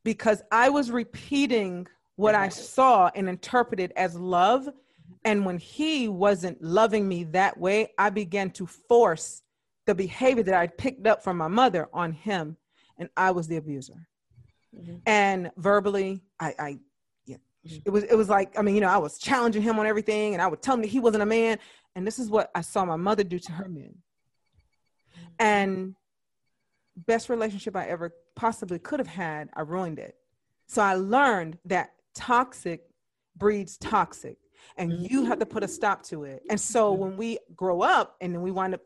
because 0.03 0.43
i 0.51 0.69
was 0.69 0.91
repeating 0.91 1.87
what 2.17 2.35
I 2.35 2.49
saw 2.49 3.11
and 3.15 3.29
interpreted 3.29 3.93
as 3.97 4.15
love. 4.15 4.69
And 5.25 5.45
when 5.45 5.59
he 5.59 6.09
wasn't 6.09 6.63
loving 6.63 7.09
me 7.09 7.25
that 7.25 7.59
way, 7.59 7.93
I 7.99 8.11
began 8.11 8.51
to 8.53 8.67
force 8.67 9.43
the 9.87 9.95
behavior 9.95 10.43
that 10.45 10.55
I 10.55 10.67
picked 10.67 11.07
up 11.07 11.23
from 11.23 11.37
my 11.37 11.49
mother 11.49 11.89
on 11.93 12.13
him. 12.13 12.57
And 12.99 13.09
I 13.17 13.31
was 13.33 13.49
the 13.49 13.57
abuser. 13.57 14.07
Mm-hmm. 14.77 14.97
And 15.07 15.51
verbally, 15.57 16.23
I, 16.39 16.55
I 16.59 16.79
yeah, 17.27 17.37
mm-hmm. 17.67 17.79
it 17.85 17.91
was 17.91 18.05
it 18.05 18.15
was 18.15 18.29
like, 18.29 18.59
I 18.59 18.63
mean, 18.63 18.75
you 18.75 18.81
know, 18.81 18.89
I 18.89 18.99
was 18.99 19.19
challenging 19.19 19.63
him 19.63 19.79
on 19.79 19.87
everything 19.87 20.35
and 20.35 20.43
I 20.43 20.47
would 20.47 20.63
tell 20.63 20.75
him 20.75 20.83
that 20.83 20.89
he 20.89 21.01
wasn't 21.01 21.23
a 21.23 21.27
man. 21.27 21.59
And 21.95 22.07
this 22.07 22.19
is 22.19 22.31
what 22.31 22.51
I 22.55 22.61
saw 22.61 22.85
my 22.85 22.97
mother 22.97 23.25
do 23.25 23.39
to 23.39 23.53
her 23.53 23.69
men. 23.69 23.95
Mm-hmm. 25.15 25.31
And 25.39 25.95
best 26.97 27.29
relationship 27.29 27.77
I 27.77 27.87
ever 27.87 28.15
possibly 28.35 28.79
could 28.79 29.01
have 29.01 29.09
had, 29.09 29.51
I 29.55 29.63
ruined 29.63 29.99
it. 29.99 30.17
So 30.67 30.81
I 30.83 30.95
learned 30.95 31.59
that 31.67 31.93
toxic 32.15 32.83
breeds 33.37 33.77
toxic 33.79 34.37
and 34.77 34.93
mm-hmm. 34.93 35.07
you 35.11 35.25
have 35.25 35.39
to 35.39 35.47
put 35.47 35.63
a 35.63 35.69
stop 35.69 36.03
to 36.03 36.25
it 36.25 36.43
and 36.51 36.61
so 36.61 36.93
mm-hmm. 36.93 37.03
when 37.03 37.17
we 37.17 37.39
grow 37.55 37.83
up 37.83 38.17
and 38.21 38.35
then 38.35 38.43
we 38.43 38.51
wind 38.51 38.75
up 38.75 38.81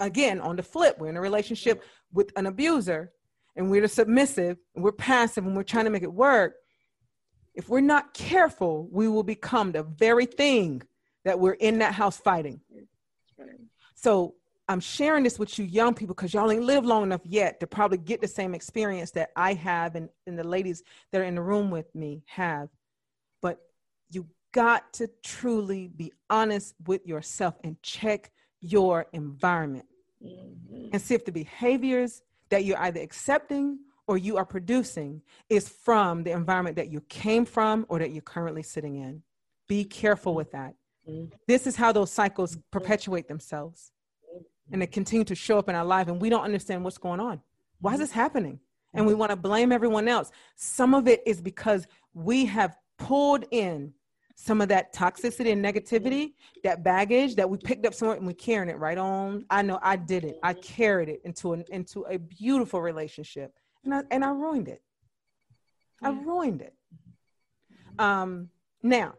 again 0.00 0.40
on 0.40 0.56
the 0.56 0.62
flip 0.62 0.96
we're 0.98 1.08
in 1.08 1.16
a 1.16 1.20
relationship 1.20 1.82
with 2.12 2.32
an 2.36 2.46
abuser 2.46 3.12
and 3.56 3.70
we're 3.70 3.88
submissive 3.88 4.58
and 4.74 4.84
we're 4.84 4.92
passive 4.92 5.46
and 5.46 5.56
we're 5.56 5.62
trying 5.62 5.86
to 5.86 5.90
make 5.90 6.02
it 6.02 6.12
work, 6.12 6.56
if 7.54 7.68
we're 7.68 7.80
not 7.80 8.12
careful, 8.12 8.86
we 8.92 9.08
will 9.08 9.22
become 9.22 9.72
the 9.72 9.82
very 9.82 10.26
thing 10.26 10.82
that 11.24 11.40
we're 11.40 11.52
in 11.52 11.78
that 11.78 11.94
house 11.94 12.18
fighting. 12.18 12.60
So 13.94 14.34
I'm 14.68 14.80
sharing 14.80 15.24
this 15.24 15.38
with 15.38 15.58
you 15.58 15.64
young 15.64 15.94
people 15.94 16.14
because 16.14 16.34
y'all 16.34 16.50
ain't 16.50 16.64
lived 16.64 16.86
long 16.86 17.02
enough 17.02 17.22
yet 17.24 17.60
to 17.60 17.66
probably 17.66 17.98
get 17.98 18.20
the 18.20 18.28
same 18.28 18.54
experience 18.54 19.12
that 19.12 19.30
I 19.34 19.54
have 19.54 19.94
and, 19.94 20.10
and 20.26 20.38
the 20.38 20.44
ladies 20.44 20.82
that 21.10 21.20
are 21.20 21.24
in 21.24 21.34
the 21.34 21.42
room 21.42 21.70
with 21.70 21.92
me 21.94 22.22
have. 22.26 22.68
Got 24.56 24.90
to 24.94 25.10
truly 25.22 25.88
be 25.88 26.14
honest 26.30 26.74
with 26.86 27.06
yourself 27.06 27.56
and 27.62 27.76
check 27.82 28.32
your 28.62 29.04
environment 29.12 29.84
mm-hmm. 30.24 30.88
and 30.94 31.02
see 31.02 31.14
if 31.14 31.26
the 31.26 31.30
behaviors 31.30 32.22
that 32.48 32.64
you're 32.64 32.78
either 32.78 33.02
accepting 33.02 33.80
or 34.06 34.16
you 34.16 34.38
are 34.38 34.46
producing 34.46 35.20
is 35.50 35.68
from 35.68 36.22
the 36.22 36.30
environment 36.30 36.76
that 36.76 36.90
you 36.90 37.02
came 37.10 37.44
from 37.44 37.84
or 37.90 37.98
that 37.98 38.12
you're 38.12 38.22
currently 38.22 38.62
sitting 38.62 38.96
in. 38.96 39.22
Be 39.68 39.84
careful 39.84 40.34
with 40.34 40.52
that. 40.52 40.74
Mm-hmm. 41.06 41.34
This 41.46 41.66
is 41.66 41.76
how 41.76 41.92
those 41.92 42.10
cycles 42.10 42.56
perpetuate 42.70 43.28
themselves 43.28 43.92
and 44.72 44.80
they 44.80 44.86
continue 44.86 45.24
to 45.24 45.34
show 45.34 45.58
up 45.58 45.68
in 45.68 45.74
our 45.74 45.84
life 45.84 46.08
and 46.08 46.18
we 46.18 46.30
don't 46.30 46.44
understand 46.44 46.82
what's 46.82 46.96
going 46.96 47.20
on. 47.20 47.42
Why 47.82 47.92
is 47.92 48.00
this 48.00 48.10
happening? 48.10 48.60
And 48.94 49.06
we 49.06 49.12
want 49.12 49.32
to 49.32 49.36
blame 49.36 49.70
everyone 49.70 50.08
else. 50.08 50.30
Some 50.54 50.94
of 50.94 51.06
it 51.06 51.22
is 51.26 51.42
because 51.42 51.86
we 52.14 52.46
have 52.46 52.74
pulled 52.96 53.44
in 53.50 53.92
some 54.36 54.60
of 54.60 54.68
that 54.68 54.94
toxicity 54.94 55.50
and 55.50 55.64
negativity, 55.64 56.34
that 56.62 56.84
baggage 56.84 57.34
that 57.36 57.48
we 57.48 57.56
picked 57.56 57.86
up 57.86 57.94
somewhere 57.94 58.16
and 58.16 58.26
we're 58.26 58.34
carrying 58.34 58.68
it 58.68 58.78
right 58.78 58.98
on. 58.98 59.44
I 59.50 59.62
know 59.62 59.78
I 59.82 59.96
did 59.96 60.24
it. 60.24 60.38
I 60.42 60.52
carried 60.52 61.08
it 61.08 61.22
into 61.24 61.54
an 61.54 61.64
into 61.72 62.02
a 62.02 62.18
beautiful 62.18 62.80
relationship. 62.80 63.52
And 63.84 63.94
I 63.94 64.02
and 64.10 64.24
I 64.24 64.30
ruined 64.30 64.68
it. 64.68 64.82
I 66.02 66.10
ruined 66.10 66.62
it. 66.62 66.74
Um 67.98 68.50
now 68.82 69.14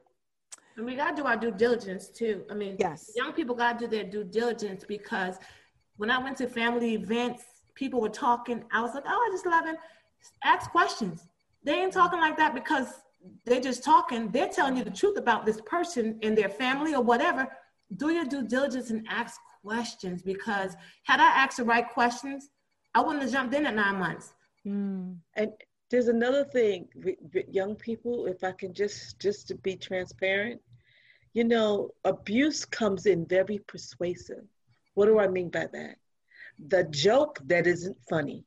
and 0.78 0.86
we 0.86 0.96
gotta 0.96 1.16
do 1.16 1.26
our 1.26 1.36
due 1.36 1.52
diligence 1.52 2.10
too. 2.10 2.46
I 2.50 2.54
mean, 2.54 2.78
yes, 2.80 3.12
young 3.16 3.34
people 3.34 3.56
gotta 3.56 3.80
do 3.80 3.88
their 3.88 4.04
due 4.04 4.24
diligence 4.24 4.86
because 4.88 5.38
when 5.98 6.12
I 6.12 6.20
went 6.20 6.38
to 6.38 6.48
family 6.48 6.94
events, 6.94 7.44
people 7.74 8.00
were 8.00 8.10
talking. 8.10 8.64
I 8.72 8.82
was 8.82 8.94
like, 8.94 9.04
oh, 9.08 9.28
I 9.28 9.30
just 9.34 9.48
love 9.48 9.66
it. 9.66 9.76
Ask 10.44 10.70
questions. 10.70 11.28
They 11.64 11.74
ain't 11.74 11.92
talking 11.92 12.20
like 12.20 12.38
that 12.38 12.54
because 12.54 12.88
they're 13.46 13.62
just 13.62 13.84
talking. 13.84 14.30
They're 14.30 14.50
telling 14.50 14.78
you 14.78 14.84
the 14.84 14.92
truth 14.92 15.18
about 15.18 15.46
this 15.46 15.62
person 15.62 16.20
and 16.22 16.38
their 16.38 16.50
family 16.50 16.94
or 16.94 17.02
whatever. 17.02 17.48
Do 17.96 18.10
your 18.10 18.26
due 18.26 18.48
diligence 18.48 18.90
and 18.90 19.06
ask 19.10 19.40
questions 19.64 20.22
because 20.22 20.76
had 21.04 21.20
I 21.20 21.28
asked 21.28 21.58
the 21.58 21.64
right 21.64 21.88
questions, 21.90 22.50
I 22.94 23.02
wouldn't 23.02 23.24
have 23.24 23.32
jumped 23.32 23.54
in 23.54 23.66
at 23.66 23.76
nine 23.76 23.98
months. 23.98 24.34
Mm. 24.66 25.18
And 25.36 25.52
there's 25.90 26.08
another 26.08 26.44
thing, 26.44 26.88
young 27.50 27.76
people. 27.76 28.26
If 28.28 28.44
I 28.44 28.52
can 28.52 28.74
just 28.74 29.20
just 29.20 29.48
to 29.48 29.56
be 29.56 29.76
transparent, 29.76 30.62
you 31.34 31.44
know, 31.44 31.92
abuse 32.04 32.66
comes 32.66 33.06
in 33.06 33.26
very 33.26 33.60
persuasive. 33.68 34.44
What 34.96 35.06
do 35.06 35.20
I 35.20 35.28
mean 35.28 35.50
by 35.50 35.68
that? 35.72 35.96
The 36.68 36.84
joke 36.86 37.40
that 37.46 37.68
isn't 37.68 37.98
funny. 38.10 38.44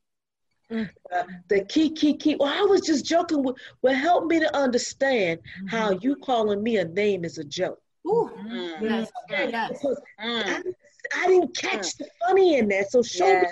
Mm. 0.71 0.89
Uh, 1.13 1.23
the 1.49 1.65
key, 1.65 1.89
key, 1.89 2.15
key. 2.15 2.35
Well, 2.39 2.49
I 2.49 2.61
was 2.61 2.81
just 2.81 3.05
joking. 3.05 3.43
With, 3.43 3.57
Well, 3.81 3.93
help 3.93 4.25
me 4.25 4.39
to 4.39 4.55
understand 4.55 5.39
mm-hmm. 5.39 5.67
how 5.67 5.91
you 5.91 6.15
calling 6.15 6.63
me 6.63 6.77
a 6.77 6.85
name 6.85 7.25
is 7.25 7.37
a 7.37 7.43
joke. 7.43 7.81
Ooh, 8.07 8.31
mm. 8.37 8.81
yes, 8.81 9.11
yes. 9.29 9.69
Because 9.69 10.01
mm. 10.23 10.43
I, 10.45 10.61
I, 11.23 11.27
didn't 11.27 11.55
catch 11.55 11.87
mm. 11.87 11.97
the 11.97 12.07
funny 12.19 12.57
in 12.57 12.69
that. 12.69 12.89
So 12.89 13.03
show 13.03 13.27
yes. 13.27 13.43
me 13.43 13.49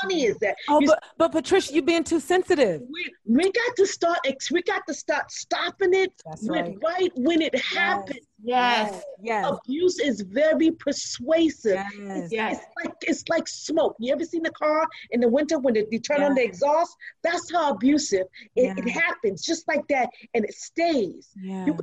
funny 0.00 0.24
is 0.24 0.36
that? 0.38 0.56
Oh, 0.68 0.80
but, 0.84 1.02
but 1.16 1.32
Patricia, 1.32 1.72
you're 1.72 1.82
being 1.82 2.04
too 2.04 2.20
sensitive. 2.20 2.82
We, 2.90 3.12
we 3.26 3.44
got 3.44 3.76
to 3.76 3.86
start. 3.86 4.18
We 4.50 4.62
got 4.62 4.86
to 4.86 4.94
start 4.94 5.30
stopping 5.30 5.94
it 5.94 6.12
right. 6.48 6.74
right. 6.82 7.12
when 7.16 7.42
it 7.42 7.58
happens. 7.58 8.20
Yes. 8.42 9.02
Yes. 9.20 9.50
Abuse 9.50 9.98
is 9.98 10.20
very 10.20 10.70
persuasive. 10.70 11.82
Yes. 11.98 12.28
yes. 12.30 12.56
It's 12.56 12.66
like 12.84 12.94
it's 13.02 13.24
like 13.28 13.48
smoke. 13.48 13.96
You 13.98 14.12
ever 14.12 14.24
seen 14.24 14.42
the 14.42 14.50
car 14.50 14.86
in 15.10 15.20
the 15.20 15.28
winter 15.28 15.58
when 15.58 15.74
they, 15.74 15.86
they 15.90 15.98
turn 15.98 16.20
yes. 16.20 16.28
on 16.28 16.34
the 16.34 16.44
exhaust? 16.44 16.96
That's 17.22 17.52
how 17.52 17.72
abusive 17.72 18.26
it, 18.54 18.78
it, 18.78 18.88
happens, 18.88 19.42
just 19.42 19.66
like 19.66 19.86
that, 19.88 20.08
and 20.34 20.44
it 20.44 20.54
stays. 20.54 21.30
You 21.34 21.76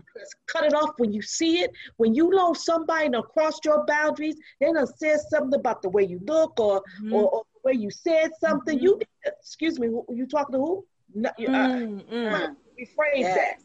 cut 0.48 0.64
it 0.64 0.74
off 0.74 0.92
when 0.98 1.12
you 1.12 1.22
see 1.22 1.60
it. 1.60 1.72
When 1.98 2.16
you 2.16 2.30
know 2.30 2.54
somebody 2.54 3.10
done 3.10 3.24
crossed 3.34 3.66
your 3.66 3.86
boundaries, 3.86 4.36
they 4.62 4.72
done 4.72 4.88
said 4.88 5.20
something 5.30 5.60
about 5.60 5.82
the 5.82 5.90
way 5.90 6.04
you 6.04 6.22
look 6.26 6.60
or 6.60 6.82
mm-hmm. 7.02 7.14
or, 7.14 7.30
or 7.30 7.44
the 7.66 7.72
way 7.72 7.82
you 7.82 7.90
said 7.92 8.32
something. 8.40 8.78
Mm-hmm. 8.78 8.86
You 8.86 9.02
excuse 9.26 9.80
me, 9.80 9.88
you 10.10 10.28
talking 10.28 10.54
to 10.54 10.60
who? 10.60 10.86
No, 11.14 11.30
uh, 11.30 11.34
mm-hmm. 11.42 12.16
rephrase 12.16 13.18
yes. 13.18 13.36
that. 13.36 13.62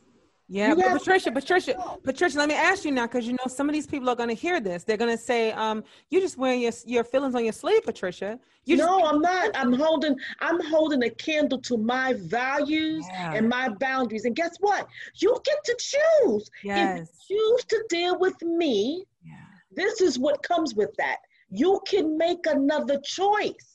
Yeah, 0.53 0.75
but 0.75 0.99
Patricia, 0.99 1.31
Patricia, 1.31 1.75
Patricia, 2.03 2.37
let 2.37 2.49
me 2.49 2.57
ask 2.57 2.85
you 2.85 2.91
now, 2.91 3.07
because 3.07 3.25
you 3.25 3.35
know 3.35 3.47
some 3.47 3.69
of 3.69 3.73
these 3.73 3.87
people 3.87 4.09
are 4.09 4.17
going 4.17 4.31
to 4.31 4.35
hear 4.35 4.59
this. 4.59 4.83
They're 4.83 4.97
going 4.97 5.17
to 5.17 5.23
say, 5.23 5.53
um, 5.53 5.85
"You 6.11 6.21
just 6.21 6.37
wearing 6.37 6.61
your 6.61 6.73
your 6.87 7.05
feelings 7.05 7.37
on 7.37 7.45
your 7.45 7.53
sleeve, 7.53 7.85
Patricia." 7.85 8.39
You 8.65 8.77
no, 8.77 8.99
just- 8.99 9.13
I'm 9.13 9.21
not. 9.21 9.51
I'm 9.55 9.73
holding. 9.73 10.17
I'm 10.41 10.61
holding 10.67 11.05
a 11.05 11.11
candle 11.11 11.61
to 11.61 11.77
my 11.77 12.15
values 12.15 13.07
yeah. 13.11 13.35
and 13.35 13.49
my 13.49 13.69
boundaries. 13.69 14.25
And 14.25 14.35
guess 14.35 14.57
what? 14.59 14.89
You 15.15 15.41
get 15.45 15.63
to 15.65 15.77
choose. 15.79 16.51
Yes. 16.65 17.03
If 17.03 17.31
you 17.31 17.37
choose 17.37 17.65
to 17.67 17.85
deal 17.89 18.19
with 18.19 18.41
me, 18.43 19.05
yeah. 19.25 19.35
this 19.71 20.01
is 20.01 20.19
what 20.19 20.43
comes 20.43 20.75
with 20.75 20.91
that. 20.99 21.19
You 21.51 21.81
can 21.87 22.19
make 22.19 22.47
another 22.47 23.01
choice, 23.05 23.70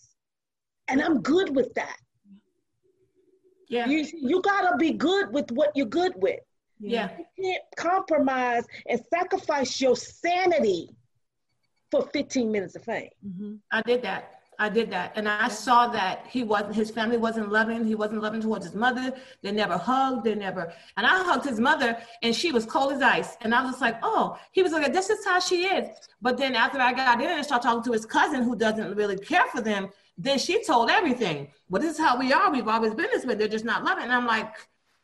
and 0.87 1.01
I'm 1.01 1.21
good 1.21 1.55
with 1.55 1.73
that. 1.75 1.97
Yeah. 3.67 3.87
You 3.87 4.05
you 4.13 4.41
gotta 4.41 4.77
be 4.77 4.91
good 4.91 5.33
with 5.33 5.51
what 5.51 5.71
you're 5.75 5.87
good 5.87 6.13
with. 6.17 6.39
Yeah. 6.79 7.09
You 7.37 7.43
can't 7.43 7.63
compromise 7.77 8.65
and 8.87 9.01
sacrifice 9.09 9.79
your 9.81 9.95
sanity 9.95 10.89
for 11.91 12.07
15 12.13 12.51
minutes 12.51 12.75
of 12.75 12.83
fame. 12.83 13.09
Mm-hmm. 13.25 13.55
I 13.71 13.81
did 13.81 14.01
that. 14.03 14.31
I 14.57 14.69
did 14.69 14.89
that. 14.91 15.11
And 15.15 15.27
I 15.27 15.47
saw 15.49 15.87
that 15.87 16.25
he 16.29 16.43
wasn't, 16.43 16.75
his 16.75 16.89
family 16.89 17.17
wasn't 17.17 17.51
loving. 17.51 17.85
He 17.85 17.95
wasn't 17.95 18.21
loving 18.21 18.41
towards 18.41 18.65
his 18.65 18.75
mother. 18.75 19.13
They 19.41 19.51
never 19.51 19.77
hugged. 19.77 20.23
They 20.23 20.35
never, 20.35 20.71
and 20.97 21.05
I 21.05 21.23
hugged 21.23 21.45
his 21.45 21.59
mother 21.59 21.97
and 22.23 22.33
she 22.33 22.51
was 22.51 22.65
cold 22.65 22.93
as 22.93 23.01
ice. 23.01 23.35
And 23.41 23.53
I 23.53 23.61
was 23.61 23.71
just 23.71 23.81
like, 23.81 23.97
oh, 24.01 24.37
he 24.51 24.63
was 24.63 24.71
like, 24.71 24.93
this 24.93 25.09
is 25.09 25.25
how 25.25 25.39
she 25.39 25.65
is. 25.65 25.89
But 26.21 26.37
then 26.37 26.55
after 26.55 26.79
I 26.79 26.93
got 26.93 27.21
in 27.21 27.29
and 27.29 27.45
started 27.45 27.67
talking 27.67 27.83
to 27.83 27.91
his 27.91 28.05
cousin 28.05 28.43
who 28.43 28.55
doesn't 28.55 28.95
really 28.95 29.17
care 29.17 29.45
for 29.47 29.61
them, 29.61 29.89
then 30.17 30.39
she 30.39 30.63
told 30.63 30.89
everything. 30.89 31.49
Well, 31.69 31.81
this 31.81 31.93
is 31.93 31.99
how 31.99 32.17
we 32.17 32.31
are. 32.31 32.51
We've 32.51 32.67
always 32.67 32.93
been 32.93 33.07
this 33.11 33.25
way. 33.25 33.35
They're 33.35 33.47
just 33.47 33.65
not 33.65 33.83
loving. 33.83 34.05
And 34.05 34.13
I'm 34.13 34.25
like, 34.25 34.53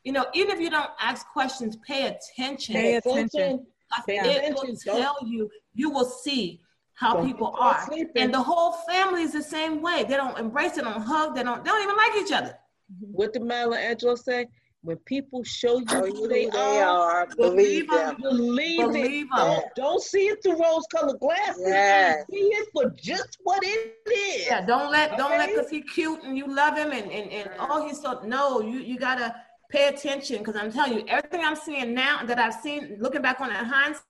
you 0.03 0.11
know, 0.11 0.25
even 0.33 0.55
if 0.55 0.61
you 0.61 0.69
don't 0.69 0.89
ask 0.99 1.27
questions, 1.27 1.77
pay 1.85 2.07
attention. 2.07 2.75
Pay 2.75 2.95
attention. 2.95 3.65
Pay 4.07 4.19
it 4.19 4.53
will 4.53 4.75
tell 4.77 5.17
you, 5.25 5.49
you 5.73 5.89
will 5.89 6.05
see 6.05 6.61
how 6.93 7.15
don't 7.15 7.25
people 7.25 7.55
are. 7.59 7.87
And 8.15 8.33
the 8.33 8.41
whole 8.41 8.73
family 8.87 9.23
is 9.23 9.33
the 9.33 9.43
same 9.43 9.81
way. 9.81 10.05
They 10.07 10.15
don't 10.15 10.37
embrace, 10.39 10.73
they 10.73 10.81
don't 10.81 11.01
hug, 11.01 11.35
they 11.35 11.43
don't, 11.43 11.63
they 11.63 11.69
don't 11.69 11.83
even 11.83 11.97
like 11.97 12.15
each 12.17 12.31
other. 12.31 12.57
What 12.99 13.33
did 13.33 13.43
Maya 13.43 13.67
Angelou 13.67 14.17
say? 14.17 14.47
When 14.83 14.97
people 14.97 15.43
show 15.43 15.77
you 15.77 15.85
oh, 15.89 16.07
who 16.07 16.27
they, 16.27 16.47
they 16.47 16.81
are, 16.81 17.27
believe, 17.37 17.87
them. 17.87 18.17
Believe, 18.19 18.79
believe 18.79 19.25
it. 19.25 19.37
Don't, 19.37 19.65
don't, 19.75 20.01
see 20.01 20.27
it 20.27 20.41
through 20.41 20.59
rose-colored 20.59 21.19
glasses. 21.19 21.61
Yes. 21.63 22.25
See 22.31 22.37
it 22.37 22.67
for 22.73 22.89
just 22.89 23.37
what 23.43 23.63
it 23.63 23.95
is. 24.11 24.47
Yeah, 24.47 24.65
don't 24.65 24.91
let 24.91 25.09
okay? 25.09 25.17
don't 25.17 25.37
let 25.37 25.49
because 25.49 25.69
he's 25.69 25.83
cute 25.93 26.23
and 26.23 26.35
you 26.35 26.47
love 26.47 26.75
him 26.75 26.91
and, 26.91 27.11
and, 27.11 27.31
and 27.31 27.49
oh 27.59 27.87
he's 27.87 28.01
so 28.01 28.21
no, 28.25 28.61
you 28.61 28.79
you 28.79 28.97
gotta 28.97 29.35
pay 29.71 29.87
attention 29.87 30.39
because 30.39 30.55
I'm 30.55 30.71
telling 30.71 30.93
you, 30.93 31.05
everything 31.07 31.41
I'm 31.43 31.55
seeing 31.55 31.93
now 31.93 32.23
that 32.25 32.37
I've 32.37 32.55
seen, 32.55 32.97
looking 32.99 33.21
back 33.21 33.39
on 33.39 33.51
it 33.51 33.59
in 33.59 33.65
hindsight, 33.65 34.03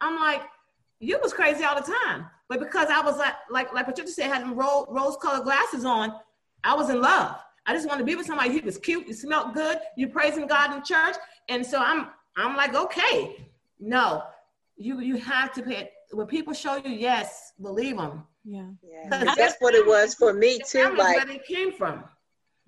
I'm 0.00 0.18
like, 0.18 0.42
you 1.00 1.18
was 1.22 1.32
crazy 1.32 1.64
all 1.64 1.76
the 1.76 1.92
time. 2.04 2.26
But 2.48 2.60
because 2.60 2.88
I 2.90 3.00
was 3.00 3.16
like, 3.18 3.34
like, 3.50 3.72
like 3.72 3.86
Patricia 3.86 4.10
said, 4.10 4.32
having 4.32 4.56
rose 4.56 5.16
colored 5.22 5.44
glasses 5.44 5.84
on, 5.84 6.12
I 6.64 6.74
was 6.74 6.90
in 6.90 7.00
love. 7.00 7.36
I 7.66 7.74
just 7.74 7.86
want 7.86 7.98
to 7.98 8.04
be 8.04 8.14
with 8.14 8.26
somebody 8.26 8.52
He 8.52 8.60
was 8.60 8.78
cute, 8.78 9.06
you 9.06 9.14
smelled 9.14 9.54
good, 9.54 9.78
you 9.96 10.08
praising 10.08 10.46
God 10.46 10.74
in 10.74 10.82
church. 10.82 11.16
And 11.48 11.64
so 11.64 11.78
I'm, 11.78 12.08
I'm 12.36 12.56
like, 12.56 12.74
okay, 12.74 13.46
no, 13.80 14.24
you, 14.76 15.00
you 15.00 15.16
have 15.16 15.52
to 15.54 15.62
pay, 15.62 15.90
when 16.12 16.26
people 16.26 16.52
show 16.52 16.76
you 16.76 16.90
yes, 16.90 17.52
believe 17.60 17.96
them. 17.96 18.24
Yeah. 18.44 18.68
yeah. 18.82 19.34
That's 19.36 19.56
what 19.60 19.74
it 19.74 19.86
was 19.86 20.14
for 20.14 20.32
me 20.32 20.58
too. 20.66 20.94
Like 20.96 21.16
where 21.16 21.26
they 21.26 21.40
came 21.46 21.72
from. 21.72 22.04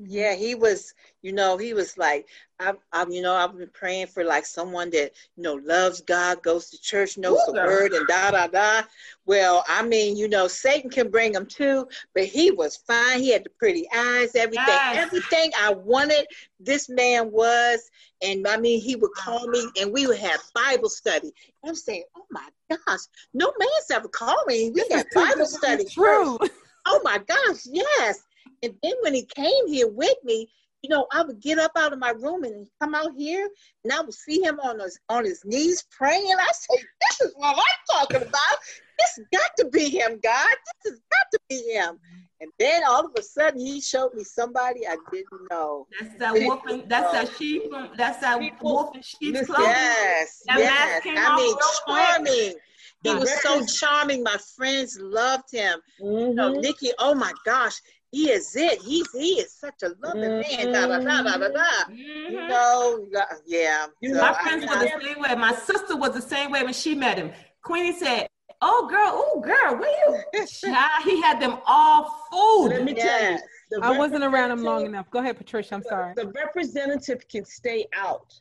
Yeah, 0.03 0.35
he 0.35 0.55
was, 0.55 0.95
you 1.21 1.33
know, 1.33 1.59
he 1.59 1.75
was 1.75 1.99
like, 1.99 2.27
I've, 2.59 2.79
I've, 2.91 3.13
you 3.13 3.21
know, 3.21 3.35
I've 3.35 3.57
been 3.57 3.69
praying 3.69 4.07
for 4.07 4.25
like 4.25 4.47
someone 4.47 4.89
that, 4.91 5.13
you 5.37 5.43
know, 5.43 5.55
loves 5.55 6.01
God, 6.01 6.43
goes 6.43 6.71
to 6.71 6.81
church, 6.81 7.19
knows 7.19 7.39
Ooh, 7.47 7.53
the 7.53 7.61
word, 7.61 7.93
and 7.93 8.07
da 8.07 8.31
da 8.31 8.47
da. 8.47 8.83
Well, 9.27 9.63
I 9.69 9.83
mean, 9.83 10.17
you 10.17 10.27
know, 10.27 10.49
Satan 10.49 10.89
can 10.89 11.11
bring 11.11 11.35
him 11.35 11.45
too, 11.45 11.87
but 12.15 12.25
he 12.25 12.51
was 12.51 12.79
fine. 12.79 13.21
He 13.21 13.31
had 13.31 13.45
the 13.45 13.51
pretty 13.51 13.87
eyes, 13.95 14.35
everything, 14.35 14.65
yes. 14.67 15.07
everything 15.07 15.51
I 15.61 15.75
wanted. 15.75 16.27
This 16.59 16.89
man 16.89 17.31
was, 17.31 17.81
and 18.23 18.49
I 18.49 18.57
mean, 18.57 18.81
he 18.81 18.97
would 18.97 19.13
call 19.13 19.49
me, 19.49 19.67
and 19.81 19.93
we 19.93 20.07
would 20.07 20.19
have 20.19 20.41
Bible 20.55 20.89
study. 20.89 21.31
I'm 21.63 21.75
saying, 21.75 22.05
oh 22.17 22.25
my 22.31 22.49
gosh, 22.71 23.01
no 23.35 23.53
man's 23.59 23.91
ever 23.91 24.09
called 24.09 24.47
me. 24.47 24.71
We 24.71 24.83
had 24.91 25.07
Bible 25.15 25.47
study. 25.47 25.85
True. 25.85 26.39
Oh 26.87 27.01
my 27.05 27.19
gosh, 27.19 27.67
yes 27.67 28.21
And 28.63 28.75
then 28.83 28.93
when 29.01 29.15
he 29.15 29.25
came 29.25 29.67
here 29.69 29.89
with 29.89 30.17
me, 30.25 30.49
you 30.83 30.89
know, 30.89 31.07
I 31.13 31.23
would 31.23 31.41
get 31.41 31.59
up 31.59 31.73
out 31.77 31.93
of 31.93 31.99
my 31.99 32.11
room 32.11 32.43
and 32.45 32.67
come 32.81 32.95
out 32.95 33.13
here, 33.17 33.49
and 33.85 33.93
I 33.93 34.01
would 34.01 34.15
see 34.15 34.43
him 34.43 34.59
on 34.61 34.81
his 34.81 34.99
on 35.11 35.25
his 35.27 35.43
knees 35.45 35.85
praying. 35.91 36.35
I 36.39 36.49
say, 36.53 36.83
"This 37.11 37.21
is 37.29 37.35
what 37.37 37.55
I'm 37.57 37.99
talking 37.99 38.23
about. 38.29 38.57
This 38.99 39.21
got 39.33 39.51
to 39.59 39.67
be 39.67 39.91
him, 39.91 40.19
God. 40.23 40.49
This 40.85 40.93
has 40.93 41.01
got 41.11 41.27
to 41.33 41.39
be 41.51 41.71
him." 41.73 41.99
And 42.41 42.51
then 42.59 42.83
all 42.89 43.05
of 43.05 43.13
a 43.19 43.23
sudden, 43.23 43.61
he 43.61 43.83
showed 43.83 44.15
me 44.15 44.25
somebody 44.25 44.87
I 44.87 44.97
didn't 45.13 45.51
know. 45.51 45.87
That's 46.01 46.15
that 46.19 46.33
wolf. 46.35 46.63
And, 46.67 46.89
that's 46.89 47.13
that 47.13 47.37
sheep. 47.37 47.65
That's 47.99 48.19
that 48.21 48.63
wolf 48.63 48.95
and 48.95 49.05
sheep's 49.05 49.45
clothing. 49.47 49.67
Yes, 49.67 50.43
That 50.47 50.59
yes. 50.61 51.03
I 51.05 51.37
mean, 51.37 51.47
real 51.47 51.57
quick. 51.85 51.97
charming. 51.99 52.55
He 53.03 53.15
was 53.15 53.31
so 53.43 53.65
charming. 53.67 54.23
My 54.23 54.37
friends 54.57 54.99
loved 54.99 55.51
him. 55.53 55.79
You 55.99 56.33
know, 56.33 56.53
Mhm. 56.55 56.63
Nikki, 56.63 56.91
oh 56.99 57.15
my 57.15 57.33
gosh, 57.45 57.79
he 58.13 58.31
is 58.31 58.55
it. 58.57 58.81
He's 58.83 59.11
he 59.13 59.41
is 59.41 59.53
such 59.53 59.83
a 59.83 59.91
loving 60.03 60.41
man. 60.41 60.73
Da 60.73 60.87
da 60.87 60.99
da 60.99 61.23
da 61.23 61.37
da 61.39 61.49
da. 61.49 61.93
You 61.93 62.39
mm-hmm. 62.39 62.49
know, 62.49 63.07
yeah. 63.47 63.87
You 64.01 64.11
So 64.11 64.17
know, 64.17 64.23
My 64.23 64.43
friends 64.43 64.65
I- 64.69 64.75
were 64.75 64.85
the 64.85 65.05
same 65.05 65.23
way. 65.23 65.35
My 65.37 65.55
sister 65.55 65.97
was 65.97 66.15
the 66.15 66.23
same 66.23 66.51
way 66.51 66.63
when 66.65 66.73
she 66.73 66.95
met 66.95 67.19
him. 67.19 67.31
Queenie 67.63 67.93
said, 67.99 68.27
"Oh, 68.63 68.89
girl, 68.91 69.13
oh, 69.15 69.41
girl, 69.41 69.79
where 69.79 69.91
you?" 70.35 70.47
Child, 70.47 71.05
he 71.05 71.23
had 71.23 71.41
them 71.41 71.59
all 71.67 72.27
food. 72.33 72.71
Let 72.71 72.79
food. 72.79 72.87
me 72.87 72.95
tell 72.95 73.33
you, 73.33 73.39
the 73.71 73.81
I 73.83 73.97
wasn't 73.97 74.25
around 74.25 74.51
him 74.51 74.65
long 74.65 74.87
enough. 74.87 75.09
Go 75.11 75.21
ahead, 75.21 75.37
Patricia. 75.37 75.75
I'm 75.75 75.83
sorry. 75.85 76.15
The 76.17 76.29
representative 76.29 77.29
can 77.29 77.45
stay 77.45 77.87
out 77.95 78.35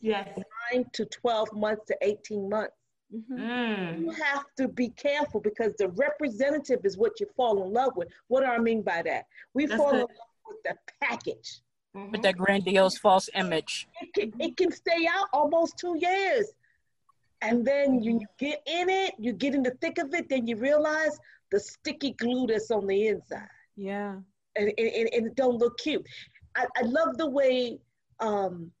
Yes. 0.00 0.28
nine 0.72 0.86
to 0.92 1.04
12 1.06 1.52
months 1.54 1.86
to 1.86 1.96
18 2.02 2.48
months. 2.48 2.72
Mhm. 3.14 3.38
Mm. 3.38 4.00
You 4.00 4.10
have 4.10 4.44
to 4.56 4.66
be 4.68 4.88
careful 4.90 5.40
because 5.40 5.72
the 5.78 5.88
representative 5.90 6.80
is 6.84 6.96
what 6.96 7.20
you 7.20 7.26
fall 7.36 7.62
in 7.64 7.72
love 7.72 7.96
with. 7.96 8.08
What 8.28 8.40
do 8.40 8.46
I 8.46 8.58
mean 8.58 8.82
by 8.82 9.02
that? 9.02 9.26
We 9.52 9.66
That's 9.66 9.78
fall 9.78 9.90
in 9.92 10.00
love 10.00 10.08
with 10.46 10.62
the 10.64 10.76
package. 11.00 11.60
with 11.94 12.22
that 12.22 12.36
grandiose 12.36 12.98
false 12.98 13.28
image. 13.34 13.86
It 14.02 14.12
can, 14.14 14.40
it 14.40 14.56
can 14.56 14.72
stay 14.72 15.06
out 15.08 15.28
almost 15.32 15.78
two 15.78 15.96
years. 15.98 16.46
And 17.40 17.64
then 17.64 18.02
you, 18.02 18.18
you 18.20 18.26
get 18.38 18.62
in 18.66 18.88
it, 18.90 19.14
you 19.18 19.32
get 19.32 19.54
in 19.54 19.62
the 19.62 19.76
thick 19.80 19.98
of 19.98 20.12
it, 20.14 20.28
then 20.28 20.46
you 20.48 20.56
realize 20.56 21.20
the 21.52 21.60
sticky 21.60 22.12
glue 22.12 22.46
that's 22.48 22.70
on 22.72 22.86
the 22.86 23.06
inside. 23.08 23.48
Yeah. 23.76 24.16
and, 24.56 24.72
and, 24.78 24.88
and 24.88 25.08
and 25.14 25.26
it 25.28 25.34
don't 25.36 25.58
look 25.58 25.78
cute. 25.78 26.04
I, 26.56 26.66
I 26.76 26.82
love 26.82 27.16
the 27.18 27.28
way, 27.28 27.78
um, 28.20 28.72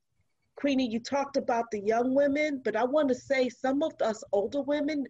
Queenie, 0.56 0.88
you 0.88 1.00
talked 1.00 1.36
about 1.36 1.70
the 1.70 1.80
young 1.80 2.14
women, 2.14 2.60
but 2.64 2.76
I 2.76 2.84
want 2.84 3.08
to 3.08 3.14
say 3.14 3.48
some 3.48 3.82
of 3.82 3.92
us 4.00 4.22
older 4.32 4.62
women 4.62 5.04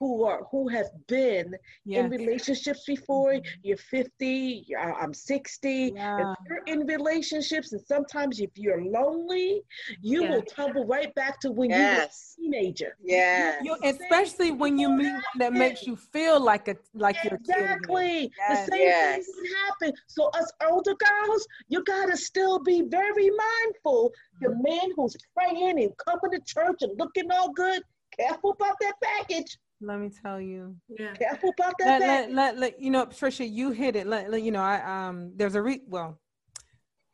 who 0.00 0.24
are 0.24 0.44
who 0.50 0.66
have 0.68 0.86
been 1.06 1.54
Yeah. 1.84 2.00
in 2.00 2.08
relationships 2.10 2.84
before. 2.86 3.34
You're 3.62 3.76
50, 3.76 4.64
you're, 4.66 4.80
I'm 4.80 5.12
60. 5.12 5.92
Yeah. 5.94 6.18
If 6.32 6.38
you're 6.48 6.64
in 6.66 6.86
relationships, 6.86 7.72
and 7.72 7.82
sometimes 7.82 8.40
if 8.40 8.50
you're 8.56 8.82
lonely, 8.82 9.62
you 10.00 10.22
Yeah. 10.22 10.30
will 10.30 10.42
tumble 10.42 10.86
right 10.86 11.14
back 11.14 11.38
to 11.40 11.52
when 11.52 11.68
Yes. 11.70 12.34
you 12.38 12.44
were 12.48 12.48
a 12.48 12.62
teenager. 12.62 12.96
Yes. 13.02 13.62
You, 13.62 13.76
especially 13.84 14.50
when 14.52 14.78
you 14.78 14.88
meet 14.88 15.12
one 15.12 15.22
that 15.38 15.52
makes 15.52 15.86
you 15.86 15.96
feel 15.96 16.40
like 16.40 16.66
a 16.68 16.76
like 16.94 17.16
you're 17.22 17.34
a 17.34 17.38
kid 17.38 17.56
again. 17.56 17.64
Exactly. 17.64 18.32
Yes. 18.38 18.66
The 18.66 18.72
same 18.72 18.80
Yes. 18.80 19.26
thing 19.26 19.34
can 19.44 19.54
happen. 19.66 19.92
So 20.06 20.22
us 20.40 20.50
older 20.66 20.94
girls, 20.94 21.46
you 21.68 21.84
gotta 21.84 22.16
still 22.16 22.58
be 22.58 22.80
very 22.82 23.28
mindful. 23.46 24.12
The 24.40 24.48
Mm-hmm. 24.48 24.62
man 24.62 24.88
who's 24.96 25.14
praying 25.36 25.76
and 25.84 25.92
coming 25.98 26.30
to 26.32 26.40
church 26.46 26.78
and 26.80 26.98
looking 26.98 27.30
all 27.30 27.52
good, 27.52 27.82
careful 28.18 28.52
about 28.52 28.76
that 28.80 28.94
package. 29.02 29.58
Let 29.80 29.98
me 29.98 30.10
tell 30.10 30.40
you. 30.40 30.76
Yeah. 30.88 31.14
Careful 31.14 31.50
about 31.58 31.74
that 31.78 32.00
Let, 32.00 32.30
let, 32.30 32.32
let, 32.34 32.58
let- 32.58 32.80
you 32.80 32.90
know, 32.90 33.06
Patricia, 33.06 33.44
you 33.44 33.70
hit 33.70 33.96
it. 33.96 34.06
Let, 34.06 34.30
let- 34.30 34.42
you 34.42 34.50
know, 34.50 34.62
I 34.62 35.08
um 35.08 35.32
there's 35.36 35.54
a 35.54 35.62
re 35.62 35.80
well, 35.86 36.18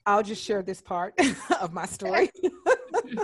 I'll 0.05 0.23
just 0.23 0.43
share 0.43 0.63
this 0.63 0.81
part 0.81 1.15
of 1.61 1.73
my 1.73 1.87
story. 1.87 2.31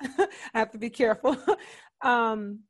I 0.00 0.28
have 0.54 0.70
to 0.72 0.78
be 0.78 0.90
careful. 0.90 1.36
Um 2.02 2.60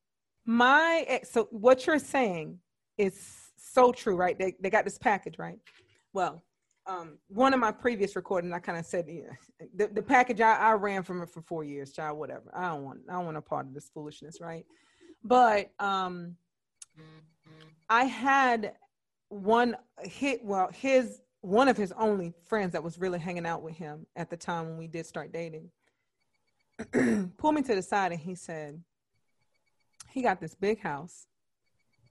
my 0.44 1.04
ex, 1.08 1.30
so 1.30 1.48
what 1.50 1.86
you're 1.86 1.98
saying 1.98 2.58
is 2.98 3.20
so 3.56 3.92
true, 3.92 4.16
right? 4.16 4.38
They 4.38 4.54
they 4.60 4.70
got 4.70 4.84
this 4.84 4.98
package, 4.98 5.38
right? 5.38 5.58
Well, 6.12 6.44
um, 6.88 7.18
one 7.28 7.52
of 7.52 7.58
my 7.58 7.72
previous 7.72 8.14
recordings, 8.14 8.52
I 8.54 8.60
kind 8.60 8.78
of 8.78 8.86
said 8.86 9.06
yeah, 9.08 9.32
the, 9.74 9.88
the 9.88 10.02
package 10.02 10.40
I, 10.40 10.54
I 10.56 10.72
ran 10.74 11.02
from 11.02 11.20
it 11.22 11.30
for 11.30 11.42
four 11.42 11.64
years, 11.64 11.92
child, 11.92 12.16
whatever. 12.18 12.52
I 12.54 12.68
don't 12.68 12.84
want 12.84 13.00
I 13.08 13.14
don't 13.14 13.24
want 13.24 13.36
a 13.36 13.42
part 13.42 13.66
of 13.66 13.74
this 13.74 13.90
foolishness, 13.92 14.40
right? 14.40 14.64
But 15.26 15.70
um 15.78 16.36
I 17.88 18.04
had 18.04 18.74
one 19.28 19.76
hit 20.02 20.44
well 20.44 20.70
his 20.72 21.20
one 21.40 21.68
of 21.68 21.76
his 21.76 21.92
only 21.92 22.32
friends 22.48 22.72
that 22.72 22.82
was 22.82 22.98
really 22.98 23.18
hanging 23.18 23.46
out 23.46 23.62
with 23.62 23.76
him 23.76 24.06
at 24.16 24.30
the 24.30 24.36
time 24.36 24.66
when 24.66 24.76
we 24.76 24.88
did 24.88 25.06
start 25.06 25.32
dating 25.32 25.70
pulled 27.38 27.54
me 27.54 27.62
to 27.62 27.74
the 27.74 27.82
side 27.82 28.12
and 28.12 28.20
he 28.20 28.34
said 28.34 28.82
he 30.10 30.22
got 30.22 30.40
this 30.40 30.54
big 30.54 30.80
house. 30.80 31.26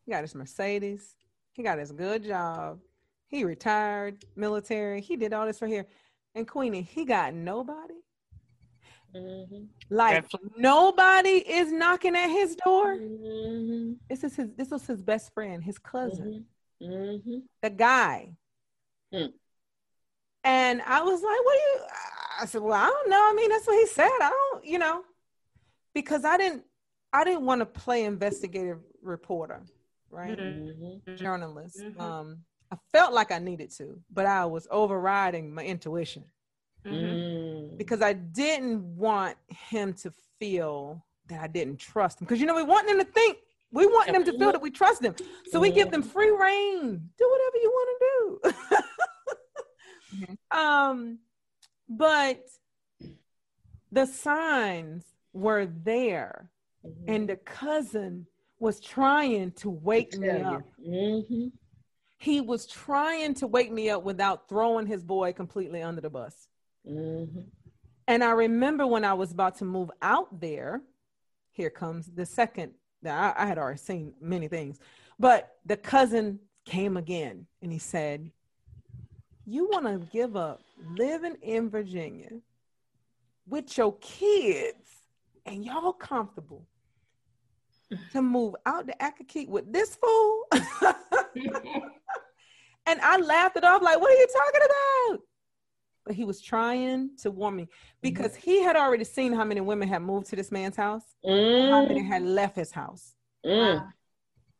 He 0.05 0.11
got 0.11 0.21
his 0.21 0.35
mercedes. 0.35 1.15
He 1.53 1.63
got 1.63 1.79
his 1.79 1.91
good 1.91 2.23
job. 2.23 2.79
He 3.27 3.43
retired 3.43 4.23
military. 4.35 5.01
He 5.01 5.15
did 5.15 5.33
all 5.33 5.45
this 5.45 5.57
for 5.57 5.67
here. 5.67 5.87
And 6.35 6.47
queenie 6.47 6.81
he 6.81 7.05
got 7.05 7.33
nobody 7.33 7.95
Mhm. 9.15 9.67
like 9.89 10.17
Absolutely. 10.17 10.61
nobody 10.61 11.29
is 11.49 11.71
knocking 11.71 12.15
at 12.15 12.27
his 12.27 12.55
door 12.57 12.97
Mhm. 12.97 13.97
this 14.09 14.23
is 14.23 14.35
his 14.35 14.49
this 14.55 14.69
was 14.71 14.85
his 14.85 15.01
best 15.01 15.33
friend 15.33 15.63
his 15.63 15.77
cousin 15.77 16.45
Mhm. 16.81 17.21
Mhm. 17.23 17.43
the 17.61 17.69
guy. 17.69 18.35
Hmm. 19.13 19.27
And 20.43 20.81
I 20.81 21.01
was 21.01 21.21
like, 21.21 21.45
what 21.45 21.53
do 21.53 21.59
you 21.61 21.79
I 22.41 22.45
said, 22.45 22.61
Well, 22.61 22.73
I 22.73 22.87
don't 22.87 23.09
know. 23.09 23.29
I 23.31 23.33
mean, 23.33 23.49
that's 23.49 23.65
what 23.65 23.79
he 23.79 23.87
said. 23.87 24.09
I 24.21 24.29
don't, 24.29 24.65
you 24.65 24.77
know, 24.77 25.03
because 25.93 26.25
I 26.25 26.37
didn't 26.37 26.65
I 27.13 27.23
didn't 27.23 27.45
want 27.45 27.59
to 27.61 27.65
play 27.65 28.03
investigative 28.03 28.79
reporter, 29.01 29.63
right? 30.09 30.37
Mhm. 30.37 31.01
Mhm. 31.07 31.15
Journalist. 31.17 31.81
Um, 31.97 32.43
I 32.71 32.77
felt 32.91 33.13
like 33.13 33.31
I 33.31 33.39
needed 33.39 33.71
to, 33.77 34.01
but 34.11 34.25
I 34.25 34.45
was 34.45 34.67
overriding 34.69 35.53
my 35.53 35.63
intuition 35.63 36.25
Mhm. 36.83 36.91
Mhm. 37.75 37.77
because 37.77 38.01
I 38.01 38.13
didn't 38.13 38.83
want 38.95 39.37
him 39.47 39.93
to 39.95 40.11
feel 40.39 41.05
that 41.27 41.41
I 41.41 41.47
didn't 41.47 41.77
trust 41.77 42.21
him. 42.21 42.25
Because 42.25 42.39
you 42.39 42.45
know, 42.45 42.55
we 42.55 42.63
want 42.63 42.87
them 42.87 42.97
to 42.99 43.05
think 43.05 43.37
we 43.71 43.85
want 43.87 44.11
them 44.11 44.23
to 44.23 44.31
feel 44.37 44.51
that 44.51 44.61
we 44.61 44.71
trust 44.71 45.01
them. 45.01 45.15
So 45.51 45.59
we 45.59 45.69
give 45.71 45.91
them 45.91 46.01
free 46.01 46.29
rein. 46.29 47.09
Do 47.17 47.29
whatever 47.29 47.57
you 47.57 47.71
want 47.71 47.89
to 47.89 48.05
do. 48.51 48.51
Um, 50.51 51.19
but 51.89 52.39
the 53.91 54.05
signs 54.05 55.03
were 55.33 55.65
there, 55.65 56.49
Mhm. 56.85 57.03
and 57.07 57.29
the 57.29 57.35
cousin 57.35 58.25
was 58.59 58.79
trying 58.79 59.51
to 59.53 59.69
wake 59.69 60.17
me 60.17 60.29
up. 60.29 60.63
Mhm. 60.79 61.51
He 62.17 62.39
was 62.39 62.65
trying 62.65 63.33
to 63.35 63.47
wake 63.47 63.71
me 63.73 63.89
up 63.89 64.03
without 64.03 64.47
throwing 64.47 64.87
his 64.87 65.03
boy 65.03 65.33
completely 65.33 65.81
under 65.81 65.99
the 65.99 66.09
bus. 66.09 66.47
And 68.07 68.23
I 68.23 68.31
remember 68.31 68.85
when 68.85 69.03
I 69.03 69.13
was 69.13 69.31
about 69.31 69.57
to 69.57 69.65
move 69.65 69.89
out 70.01 70.39
there, 70.39 70.81
here 71.51 71.69
comes 71.69 72.07
the 72.07 72.25
second. 72.25 72.73
I, 73.05 73.33
I 73.35 73.45
had 73.45 73.57
already 73.57 73.79
seen 73.79 74.13
many 74.21 74.47
things, 74.47 74.79
but 75.19 75.57
the 75.65 75.77
cousin 75.77 76.39
came 76.65 76.97
again 76.97 77.45
and 77.61 77.71
he 77.71 77.79
said, 77.79 78.31
You 79.45 79.69
want 79.71 79.85
to 79.85 79.99
give 80.11 80.35
up 80.35 80.61
living 80.95 81.35
in 81.41 81.69
Virginia 81.69 82.29
with 83.47 83.77
your 83.77 83.95
kids 83.99 84.89
and 85.45 85.63
y'all 85.63 85.93
comfortable 85.93 86.65
to 88.11 88.21
move 88.21 88.55
out 88.65 88.87
to 88.87 88.95
Accokeek 88.99 89.47
with 89.47 89.71
this 89.71 89.95
fool? 89.95 90.43
and 92.85 92.99
I 93.01 93.17
laughed 93.17 93.57
it 93.57 93.63
off 93.63 93.81
like, 93.81 93.99
What 93.99 94.11
are 94.11 94.15
you 94.15 94.27
talking 94.27 94.61
about? 94.65 95.19
But 96.05 96.15
he 96.15 96.23
was 96.23 96.39
trying 96.39 97.09
to 97.17 97.31
warn 97.31 97.55
me 97.55 97.67
because 98.01 98.35
he 98.35 98.61
had 98.61 98.75
already 98.75 99.03
seen 99.03 99.33
how 99.33 99.43
many 99.43 99.61
women 99.61 99.87
had 99.87 100.03
moved 100.03 100.27
to 100.27 100.35
this 100.35 100.51
man's 100.51 100.75
house, 100.75 101.15
how 101.25 101.81
many 101.81 102.03
had 102.03 102.21
left 102.23 102.55
his 102.55 102.71
house. 102.71 103.15
Mm. 103.43 103.91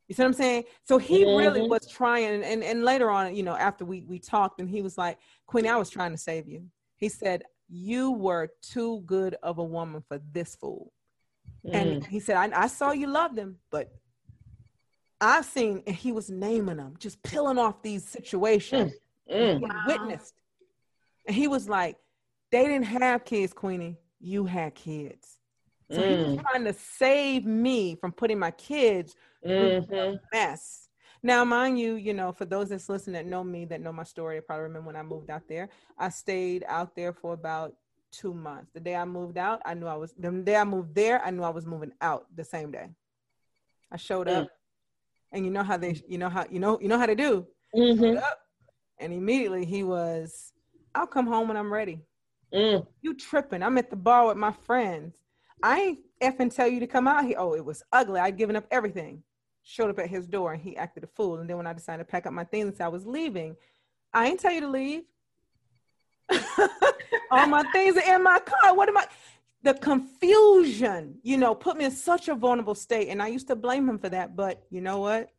You 0.08 0.16
see 0.16 0.22
what 0.24 0.28
I'm 0.28 0.34
saying? 0.34 0.64
So 0.84 0.98
he 0.98 1.24
really 1.26 1.62
Mhm. 1.62 1.70
was 1.70 1.88
trying, 1.88 2.44
and 2.44 2.64
and 2.64 2.84
later 2.84 3.10
on, 3.10 3.36
you 3.36 3.44
know, 3.44 3.56
after 3.56 3.86
we 3.86 4.02
we 4.02 4.20
talked, 4.20 4.60
and 4.60 4.70
he 4.70 4.82
was 4.82 4.98
like, 4.98 5.18
"Queenie, 5.46 5.70
I 5.70 5.78
was 5.78 5.90
trying 5.90 6.12
to 6.12 6.18
save 6.18 6.48
you." 6.48 6.70
He 6.96 7.10
said, 7.10 7.44
"You 7.70 8.12
were 8.12 8.50
too 8.62 9.02
good 9.06 9.36
of 9.42 9.58
a 9.60 9.64
woman 9.64 10.02
for 10.08 10.20
this 10.32 10.56
fool." 10.56 10.92
And 11.74 12.02
Mm. 12.02 12.08
he 12.08 12.20
said, 12.20 12.38
I, 12.38 12.64
"I 12.64 12.68
saw 12.68 12.92
you 12.92 13.08
loved 13.08 13.38
him, 13.38 13.58
but 13.72 13.92
I've 15.22 15.46
seen." 15.46 15.82
And 15.88 15.96
he 15.96 16.12
was 16.12 16.30
naming 16.30 16.78
them, 16.78 16.96
just 17.00 17.22
peeling 17.24 17.58
off 17.58 17.82
these 17.82 18.04
situations 18.08 18.94
Mm. 19.28 19.60
he 19.60 19.66
Wow. 19.66 19.84
witnessed. 19.88 20.36
And 21.28 21.36
he 21.36 21.48
was 21.48 21.68
like, 21.68 21.98
"They 22.52 22.64
didn't 22.66 22.86
have 22.86 23.26
kids, 23.26 23.54
Queenie. 23.54 23.98
You 24.20 24.46
had 24.46 24.76
kids." 24.76 25.40
So 25.92 26.02
he 26.02 26.16
was 26.16 26.36
Mm. 26.36 26.42
trying 26.42 26.64
to 26.66 26.74
save 26.74 27.46
me 27.46 27.96
from 27.96 28.12
putting 28.12 28.40
my 28.40 28.52
kids 28.52 29.16
Mhm. 29.46 30.20
mess. 30.34 30.90
Now, 31.22 31.44
mind 31.44 31.80
you, 31.80 31.96
you 31.96 32.14
know, 32.14 32.32
for 32.32 32.46
those 32.46 32.70
that's 32.70 32.90
listening 32.90 33.14
that 33.14 33.26
know 33.26 33.44
me, 33.44 33.66
that 33.66 33.82
know 33.82 33.92
my 33.92 34.04
story, 34.04 34.38
I 34.38 34.42
probably 34.42 34.64
remember 34.64 34.88
when 34.88 34.96
I 34.96 35.04
moved 35.04 35.30
out 35.30 35.48
there. 35.48 35.70
I 35.98 36.10
stayed 36.10 36.64
out 36.68 36.96
there 36.96 37.14
for 37.14 37.34
about 37.34 37.76
two 38.12 38.34
months. 38.34 38.72
The 38.74 38.80
day 38.80 38.96
I 38.96 39.06
moved 39.06 39.38
out, 39.38 39.62
I 39.66 39.74
knew 39.74 39.88
I 39.88 39.96
was 39.96 40.14
the 40.18 40.32
day 40.32 40.56
I 40.56 40.64
moved 40.64 40.96
there, 40.96 41.24
I 41.24 41.32
knew 41.32 41.44
I 41.44 41.50
was 41.50 41.66
moving 41.66 41.92
out 42.02 42.28
the 42.36 42.44
same 42.44 42.72
day. 42.72 42.90
I 43.92 43.98
showed 43.98 44.28
up, 44.28 44.46
mm. 44.46 44.50
and 45.32 45.46
you 45.46 45.52
know 45.52 45.64
how 45.64 45.78
they, 45.78 46.02
you 46.08 46.18
know 46.18 46.30
how 46.30 46.46
you 46.50 46.60
know 46.60 46.80
you 46.80 46.88
know 46.88 46.98
how 46.98 47.06
to 47.06 47.16
do. 47.16 47.48
Mm-hmm. 47.76 48.18
and 49.00 49.12
immediately 49.14 49.66
he 49.66 49.84
was, 49.84 50.54
"I'll 50.96 51.08
come 51.08 51.28
home 51.28 51.48
when 51.48 51.58
I'm 51.58 51.72
ready." 51.72 52.02
Mm. 52.54 52.86
You 53.02 53.14
tripping? 53.16 53.62
I'm 53.62 53.78
at 53.78 53.90
the 53.90 53.96
bar 53.96 54.28
with 54.28 54.38
my 54.38 54.52
friends. 54.52 55.18
I 55.62 55.80
ain't 55.80 56.00
effing 56.22 56.54
tell 56.54 56.68
you 56.68 56.80
to 56.80 56.88
come 56.88 57.08
out 57.08 57.26
here. 57.26 57.38
Oh, 57.38 57.54
it 57.54 57.66
was 57.66 57.84
ugly. 57.92 58.20
I'd 58.20 58.38
given 58.38 58.56
up 58.56 58.66
everything. 58.72 59.24
Showed 59.64 59.90
up 59.90 60.00
at 60.00 60.10
his 60.10 60.28
door 60.28 60.54
and 60.54 60.62
he 60.62 60.78
acted 60.78 61.04
a 61.04 61.08
fool. 61.08 61.40
And 61.40 61.50
then 61.50 61.58
when 61.58 61.68
I 61.68 61.74
decided 61.74 62.04
to 62.04 62.12
pack 62.12 62.26
up 62.26 62.34
my 62.34 62.44
things 62.44 62.80
I 62.80 62.88
was 62.88 63.06
leaving, 63.06 63.56
I 64.14 64.28
ain't 64.28 64.40
tell 64.40 64.52
you 64.52 64.62
to 64.62 64.68
leave. 64.68 65.04
All 67.32 67.48
my 67.48 67.64
things 67.72 67.98
are 67.98 68.16
in 68.16 68.24
my 68.24 68.40
car. 68.40 68.76
What 68.76 68.90
am 68.90 68.98
I? 68.98 69.06
The 69.64 69.74
confusion, 69.74 71.18
you 71.24 71.38
know, 71.38 71.56
put 71.56 71.78
me 71.78 71.86
in 71.86 71.92
such 71.92 72.28
a 72.28 72.36
vulnerable 72.36 72.76
state. 72.76 73.10
And 73.10 73.22
I 73.22 73.28
used 73.28 73.48
to 73.48 73.56
blame 73.56 73.90
him 73.90 73.98
for 73.98 74.10
that. 74.10 74.36
But 74.36 74.64
you 74.70 74.82
know 74.82 75.00
what? 75.00 75.32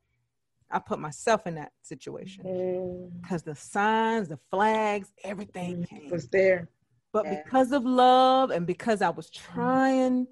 I 0.71 0.79
put 0.79 0.99
myself 0.99 1.47
in 1.47 1.55
that 1.57 1.73
situation 1.83 3.13
because 3.23 3.43
mm. 3.43 3.47
the 3.47 3.55
signs, 3.55 4.29
the 4.29 4.39
flags, 4.51 5.13
everything 5.23 5.87
mm, 5.93 6.11
was 6.11 6.29
there. 6.29 6.69
But 7.13 7.25
yeah. 7.25 7.43
because 7.45 7.73
of 7.73 7.85
love 7.85 8.51
and 8.51 8.67
because 8.67 9.01
I 9.01 9.11
was 9.11 9.31
trying 9.31 10.27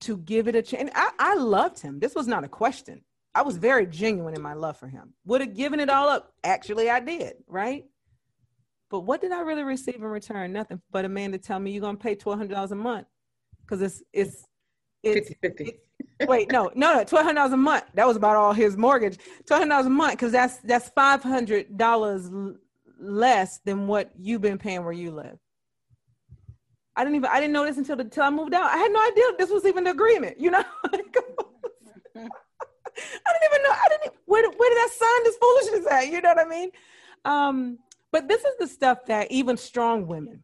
to 0.00 0.16
give 0.18 0.48
it 0.48 0.54
a 0.54 0.62
chance, 0.62 0.90
I, 0.94 1.10
I 1.18 1.34
loved 1.34 1.80
him. 1.80 2.00
This 2.00 2.14
was 2.14 2.26
not 2.26 2.44
a 2.44 2.48
question. 2.48 3.02
I 3.34 3.42
was 3.42 3.58
very 3.58 3.86
genuine 3.86 4.34
in 4.34 4.40
my 4.40 4.54
love 4.54 4.78
for 4.78 4.88
him. 4.88 5.12
Would 5.26 5.42
have 5.42 5.54
given 5.54 5.78
it 5.78 5.90
all 5.90 6.08
up. 6.08 6.32
Actually, 6.42 6.88
I 6.88 7.00
did, 7.00 7.34
right? 7.46 7.84
But 8.90 9.00
what 9.00 9.20
did 9.20 9.32
I 9.32 9.40
really 9.40 9.62
receive 9.62 9.96
in 9.96 10.02
return? 10.02 10.52
Nothing 10.52 10.80
but 10.90 11.04
a 11.04 11.08
man 11.08 11.32
to 11.32 11.38
tell 11.38 11.58
me 11.58 11.72
you're 11.72 11.82
gonna 11.82 11.98
pay 11.98 12.14
twelve 12.14 12.38
hundred 12.38 12.54
dollars 12.54 12.72
a 12.72 12.76
month. 12.76 13.06
Cause 13.66 13.82
it's 13.82 14.02
it's 14.12 14.46
it's 15.02 15.28
50 15.28 15.38
50. 15.42 15.78
wait, 16.26 16.50
no, 16.50 16.70
no, 16.74 16.94
no, 16.94 17.04
twelve 17.04 17.24
hundred 17.24 17.40
dollars 17.40 17.52
a 17.52 17.56
month. 17.56 17.84
That 17.94 18.06
was 18.06 18.16
about 18.16 18.36
all 18.36 18.52
his 18.52 18.76
mortgage. 18.76 19.18
Twelve 19.46 19.60
hundred 19.60 19.70
dollars 19.70 19.86
a 19.86 19.90
month, 19.90 20.12
because 20.12 20.32
that's 20.32 20.58
that's 20.58 20.88
five 20.90 21.22
hundred 21.22 21.76
dollars 21.76 22.30
less 22.98 23.58
than 23.64 23.86
what 23.86 24.10
you've 24.18 24.40
been 24.40 24.58
paying 24.58 24.84
where 24.84 24.92
you 24.92 25.10
live. 25.10 25.38
I 26.96 27.04
didn't 27.04 27.16
even 27.16 27.30
I 27.30 27.40
didn't 27.40 27.52
know 27.52 27.66
this 27.66 27.76
until 27.76 27.96
the, 27.96 28.04
until 28.04 28.24
I 28.24 28.30
moved 28.30 28.54
out. 28.54 28.70
I 28.70 28.78
had 28.78 28.92
no 28.92 29.06
idea 29.06 29.24
this 29.38 29.50
was 29.50 29.66
even 29.66 29.84
the 29.84 29.90
agreement. 29.90 30.40
You 30.40 30.50
know. 30.50 30.64
I 32.14 33.32
didn't 33.32 33.52
even 33.52 33.62
know. 33.62 33.70
I 33.70 33.88
didn't. 33.90 34.14
Where, 34.24 34.42
where 34.50 34.70
did 34.70 34.78
I 34.78 34.88
sign 34.90 35.24
this 35.24 35.36
foolishness 35.36 35.92
at? 35.92 36.06
You 36.08 36.22
know 36.22 36.30
what 36.30 36.46
I 36.46 36.48
mean? 36.48 36.70
Um, 37.24 37.78
but 38.10 38.28
this 38.28 38.42
is 38.42 38.54
the 38.58 38.66
stuff 38.66 39.04
that 39.06 39.30
even 39.30 39.56
strong 39.56 40.06
women 40.06 40.42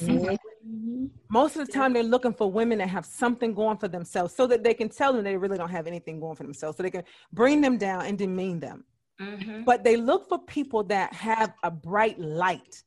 mm-hmm. 0.00 1.06
Most 1.28 1.56
of 1.56 1.66
the 1.66 1.72
time, 1.72 1.92
they're 1.92 2.02
looking 2.02 2.32
for 2.32 2.50
women 2.50 2.78
that 2.78 2.88
have 2.88 3.04
something 3.04 3.54
going 3.54 3.76
for 3.76 3.88
themselves 3.88 4.34
so 4.34 4.46
that 4.46 4.62
they 4.62 4.74
can 4.74 4.88
tell 4.88 5.12
them 5.12 5.24
they 5.24 5.36
really 5.36 5.58
don't 5.58 5.70
have 5.70 5.86
anything 5.86 6.20
going 6.20 6.36
for 6.36 6.42
themselves, 6.42 6.76
so 6.76 6.82
they 6.82 6.90
can 6.90 7.04
bring 7.32 7.60
them 7.60 7.76
down 7.76 8.06
and 8.06 8.16
demean 8.16 8.60
them. 8.60 8.84
Mm-hmm. 9.20 9.64
But 9.64 9.84
they 9.84 9.96
look 9.96 10.28
for 10.28 10.38
people 10.38 10.84
that 10.84 11.12
have 11.12 11.52
a 11.62 11.70
bright 11.70 12.18
light. 12.18 12.82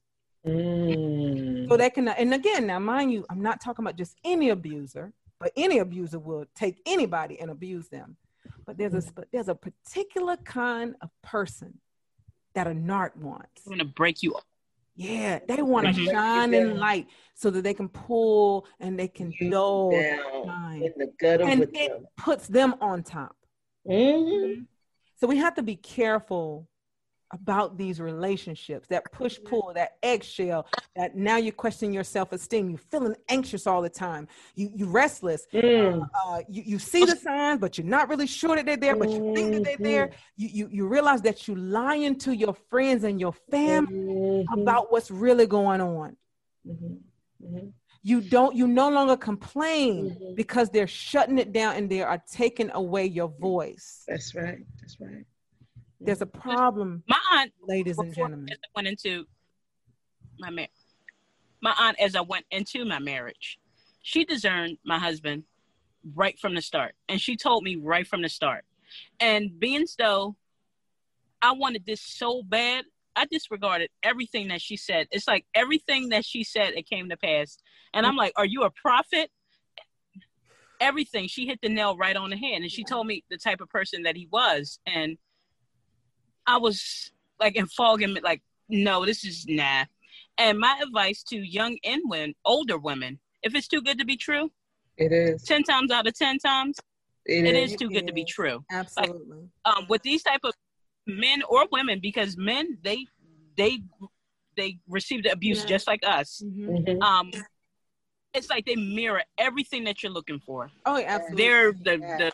Mm. 0.45 1.69
So 1.69 1.77
they 1.77 1.89
can, 1.89 2.07
and 2.07 2.33
again, 2.33 2.67
now 2.67 2.79
mind 2.79 3.11
you, 3.11 3.25
I'm 3.29 3.41
not 3.41 3.61
talking 3.61 3.83
about 3.83 3.97
just 3.97 4.15
any 4.23 4.49
abuser, 4.49 5.13
but 5.39 5.51
any 5.55 5.79
abuser 5.79 6.19
will 6.19 6.45
take 6.55 6.81
anybody 6.85 7.39
and 7.39 7.51
abuse 7.51 7.89
them. 7.89 8.17
But 8.65 8.77
there's 8.77 8.93
a 8.93 9.01
mm. 9.01 9.23
there's 9.31 9.49
a 9.49 9.55
particular 9.55 10.37
kind 10.37 10.95
of 11.01 11.09
person 11.21 11.79
that 12.53 12.67
a 12.67 12.71
narc 12.71 13.15
wants. 13.17 13.61
I'm 13.65 13.73
gonna 13.73 13.85
break 13.85 14.23
you 14.23 14.35
up. 14.35 14.43
Yeah, 14.99 15.39
they 15.47 15.61
want 15.61 15.85
to 15.85 15.93
mm-hmm. 15.93 16.11
shine 16.11 16.53
in 16.55 16.77
light 16.77 17.07
so 17.35 17.51
that 17.51 17.63
they 17.63 17.75
can 17.75 17.87
pull 17.87 18.65
and 18.79 18.99
they 18.99 19.07
can 19.07 19.31
dull 19.51 19.91
in 19.91 20.91
the 20.97 21.13
gutter 21.19 21.43
and 21.43 21.61
it 21.61 21.91
them. 21.91 22.07
puts 22.17 22.47
them 22.47 22.73
on 22.81 23.03
top. 23.03 23.35
Mm-hmm. 23.87 24.63
So 25.17 25.27
we 25.27 25.37
have 25.37 25.53
to 25.55 25.61
be 25.61 25.75
careful 25.75 26.67
about 27.31 27.77
these 27.77 27.99
relationships 27.99 28.87
that 28.87 29.03
push 29.11 29.37
pull 29.43 29.71
that 29.75 29.97
eggshell 30.01 30.65
that 30.95 31.15
now 31.15 31.35
you're 31.35 31.51
questioning 31.51 31.93
your 31.93 32.03
self-esteem 32.03 32.69
you're 32.69 32.77
feeling 32.77 33.15
anxious 33.29 33.67
all 33.67 33.81
the 33.81 33.89
time 33.89 34.27
you 34.55 34.71
you 34.73 34.85
restless 34.85 35.45
mm. 35.53 36.01
uh, 36.01 36.05
uh, 36.25 36.41
you, 36.47 36.63
you 36.65 36.79
see 36.79 37.03
the 37.03 37.15
signs 37.15 37.59
but 37.59 37.77
you're 37.77 37.87
not 37.87 38.07
really 38.07 38.27
sure 38.27 38.55
that 38.55 38.65
they're 38.65 38.77
there 38.77 38.95
but 38.95 39.09
you 39.09 39.33
think 39.35 39.51
that 39.51 39.63
they're 39.63 39.77
there 39.77 40.07
mm-hmm. 40.07 40.15
you, 40.37 40.47
you 40.47 40.69
you 40.71 40.87
realize 40.87 41.21
that 41.21 41.47
you're 41.47 41.57
lying 41.57 42.17
to 42.17 42.33
your 42.33 42.53
friends 42.69 43.03
and 43.03 43.19
your 43.19 43.33
family 43.51 43.93
mm-hmm. 43.93 44.59
about 44.59 44.91
what's 44.91 45.11
really 45.11 45.47
going 45.47 45.81
on 45.81 46.15
mm-hmm. 46.65 46.93
Mm-hmm. 47.45 47.67
you 48.03 48.21
don't 48.21 48.55
you 48.55 48.67
no 48.67 48.89
longer 48.89 49.17
complain 49.17 50.11
mm-hmm. 50.11 50.35
because 50.35 50.69
they're 50.69 50.87
shutting 50.87 51.39
it 51.39 51.51
down 51.51 51.75
and 51.75 51.89
they 51.89 52.01
are 52.01 52.23
taking 52.31 52.71
away 52.71 53.05
your 53.05 53.33
voice 53.39 54.03
that's 54.07 54.33
right 54.33 54.59
that's 54.79 54.97
right 55.01 55.25
there's 55.99 56.21
a 56.21 56.25
mm. 56.25 56.39
problem. 56.39 57.03
My 57.07 57.19
aunt, 57.33 57.53
ladies 57.61 57.97
and 57.97 58.13
gentlemen, 58.13 58.49
as 58.51 58.57
I 58.63 58.69
went 58.75 58.87
into 58.87 59.25
my 60.39 60.67
my 61.61 61.73
aunt 61.79 61.99
as 61.99 62.15
I 62.15 62.21
went 62.21 62.45
into 62.51 62.85
my 62.85 62.99
marriage, 62.99 63.59
she 64.01 64.23
discerned 64.25 64.77
my 64.85 64.99
husband 64.99 65.43
right 66.15 66.37
from 66.39 66.55
the 66.55 66.61
start, 66.61 66.93
and 67.09 67.19
she 67.19 67.35
told 67.35 67.63
me 67.63 67.75
right 67.75 68.07
from 68.07 68.21
the 68.21 68.29
start. 68.29 68.63
And 69.19 69.59
being 69.59 69.85
so, 69.85 70.35
I 71.41 71.51
wanted 71.53 71.85
this 71.85 72.01
so 72.01 72.41
bad. 72.43 72.85
I 73.15 73.25
disregarded 73.25 73.89
everything 74.03 74.49
that 74.49 74.61
she 74.61 74.77
said. 74.77 75.07
It's 75.11 75.27
like 75.27 75.45
everything 75.55 76.09
that 76.09 76.23
she 76.23 76.43
said, 76.43 76.73
it 76.75 76.87
came 76.87 77.09
to 77.09 77.17
pass. 77.17 77.57
And 77.93 78.05
I'm 78.05 78.15
like, 78.15 78.33
Are 78.35 78.45
you 78.45 78.63
a 78.63 78.69
prophet? 78.69 79.31
Everything. 80.79 81.27
She 81.27 81.47
hit 81.47 81.59
the 81.63 81.69
nail 81.69 81.97
right 81.97 82.15
on 82.15 82.29
the 82.29 82.37
head. 82.37 82.61
And 82.61 82.71
she 82.71 82.83
told 82.83 83.07
me 83.07 83.23
the 83.31 83.37
type 83.37 83.61
of 83.61 83.69
person 83.69 84.03
that 84.03 84.15
he 84.15 84.27
was. 84.31 84.79
And 84.85 85.17
I 86.47 86.57
was 86.57 87.11
like 87.39 87.55
in 87.55 87.67
fog 87.67 88.01
and 88.01 88.19
like, 88.23 88.41
no, 88.69 89.05
this 89.05 89.23
is 89.23 89.45
nah. 89.47 89.85
And 90.37 90.59
my 90.59 90.79
advice 90.81 91.23
to 91.23 91.35
young 91.35 91.77
and 91.83 92.01
women, 92.05 92.33
older 92.45 92.77
women, 92.77 93.19
if 93.43 93.55
it's 93.55 93.67
too 93.67 93.81
good 93.81 93.99
to 93.99 94.05
be 94.05 94.17
true, 94.17 94.51
it 94.97 95.11
is. 95.11 95.43
Ten 95.43 95.63
times 95.63 95.91
out 95.91 96.07
of 96.07 96.17
ten 96.17 96.39
times, 96.39 96.77
it, 97.25 97.45
it 97.45 97.55
is. 97.55 97.73
is. 97.73 97.77
too 97.77 97.89
good 97.89 98.03
is. 98.03 98.07
to 98.07 98.13
be 98.13 98.23
true. 98.23 98.63
Absolutely. 98.71 99.49
Like, 99.65 99.77
um, 99.77 99.85
with 99.89 100.01
these 100.01 100.23
type 100.23 100.41
of 100.43 100.53
men 101.05 101.43
or 101.49 101.65
women, 101.71 101.99
because 102.01 102.37
men 102.37 102.77
they 102.83 103.05
they 103.57 103.79
they 104.55 104.79
receive 104.87 105.23
the 105.23 105.31
abuse 105.31 105.61
yeah. 105.61 105.67
just 105.67 105.87
like 105.87 106.01
us. 106.05 106.41
Mm-hmm. 106.43 106.69
mm-hmm. 106.69 107.01
Um, 107.01 107.31
it's 108.33 108.49
like 108.49 108.65
they 108.65 108.75
mirror 108.75 109.23
everything 109.37 109.83
that 109.85 110.03
you're 110.03 110.11
looking 110.11 110.39
for. 110.39 110.69
Oh, 110.85 111.01
absolutely. 111.03 111.43
They're 111.43 111.73
the 111.73 111.97
yes. 111.99 112.19
the 112.19 112.31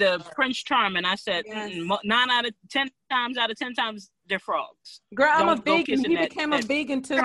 the 0.00 0.24
Prince 0.34 0.62
Charming. 0.62 1.04
I 1.04 1.14
said 1.14 1.44
yes. 1.46 1.70
mm, 1.70 1.98
nine 2.02 2.30
out 2.30 2.46
of 2.46 2.52
ten 2.68 2.90
times 3.10 3.38
out 3.38 3.50
of 3.50 3.56
ten 3.56 3.74
times 3.74 4.10
they're 4.28 4.40
frogs. 4.40 5.00
Girl, 5.14 5.30
I'm 5.32 5.48
a 5.48 5.56
vegan. 5.56 6.04
He 6.04 6.16
that, 6.16 6.30
became 6.30 6.50
that, 6.50 6.64
a 6.64 6.66
vegan 6.66 7.02
too. 7.02 7.20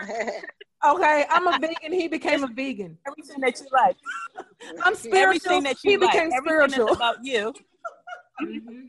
okay, 0.86 1.26
I'm 1.30 1.46
a 1.46 1.58
vegan. 1.60 1.92
He 1.92 2.08
became 2.08 2.42
a 2.42 2.48
vegan. 2.48 2.98
Everything 3.06 3.40
that 3.42 3.60
you 3.60 3.66
like. 3.72 3.96
I'm 4.84 4.94
spiritual. 4.96 5.18
Everything 5.22 5.62
that 5.64 5.76
you 5.84 5.90
he 5.92 5.96
like. 5.98 6.12
became 6.12 6.30
spiritual. 6.44 6.88
about 6.88 7.16
you. 7.22 7.52
mm-hmm. 8.42 8.86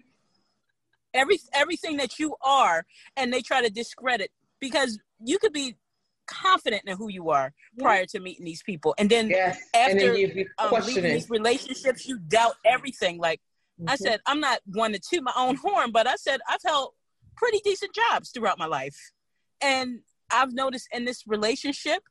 Every 1.13 1.37
everything 1.53 1.97
that 1.97 2.17
you 2.17 2.35
are, 2.41 2.85
and 3.17 3.31
they 3.31 3.41
try 3.41 3.61
to 3.61 3.69
discredit 3.69 4.31
because 4.59 4.97
you 5.23 5.37
could 5.37 5.53
be 5.53 5.75
confident 6.27 6.83
in 6.85 6.97
who 6.97 7.09
you 7.09 7.29
are 7.29 7.53
yeah. 7.75 7.83
prior 7.83 8.05
to 8.07 8.19
meeting 8.19 8.45
these 8.45 8.63
people, 8.63 8.95
and 8.97 9.09
then 9.09 9.29
yes. 9.29 9.59
after 9.73 9.91
and 9.91 9.99
then 9.99 10.45
um, 10.57 10.71
leaving 10.85 11.03
these 11.03 11.29
relationships, 11.29 12.07
you 12.07 12.19
doubt 12.19 12.55
everything. 12.65 13.17
Like 13.17 13.39
mm-hmm. 13.79 13.89
I 13.89 13.95
said, 13.95 14.21
I'm 14.25 14.39
not 14.39 14.59
one 14.65 14.93
to 14.93 14.99
toot 14.99 15.23
my 15.23 15.33
own 15.35 15.55
horn, 15.63 15.91
but 15.91 16.07
I 16.07 16.15
said 16.15 16.39
I've 16.47 16.61
held 16.65 16.91
pretty 17.35 17.59
decent 17.63 17.93
jobs 17.93 18.31
throughout 18.31 18.57
my 18.57 18.67
life, 18.67 18.97
and 19.61 19.99
I've 20.31 20.53
noticed 20.53 20.87
in 20.91 21.05
this 21.05 21.23
relationship, 21.27 22.03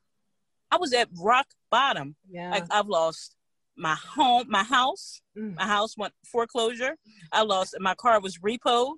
I 0.71 0.77
was 0.77 0.93
at 0.93 1.09
rock 1.19 1.47
bottom. 1.69 2.15
Yeah. 2.29 2.51
Like 2.51 2.65
I've 2.71 2.87
lost 2.87 3.35
my 3.77 3.95
home, 3.95 4.45
my 4.49 4.63
house, 4.63 5.21
mm. 5.37 5.55
my 5.55 5.65
house 5.65 5.97
went 5.97 6.13
foreclosure. 6.25 6.95
I 7.31 7.43
lost, 7.43 7.75
my 7.79 7.95
car 7.95 8.19
was 8.19 8.37
repoed. 8.39 8.95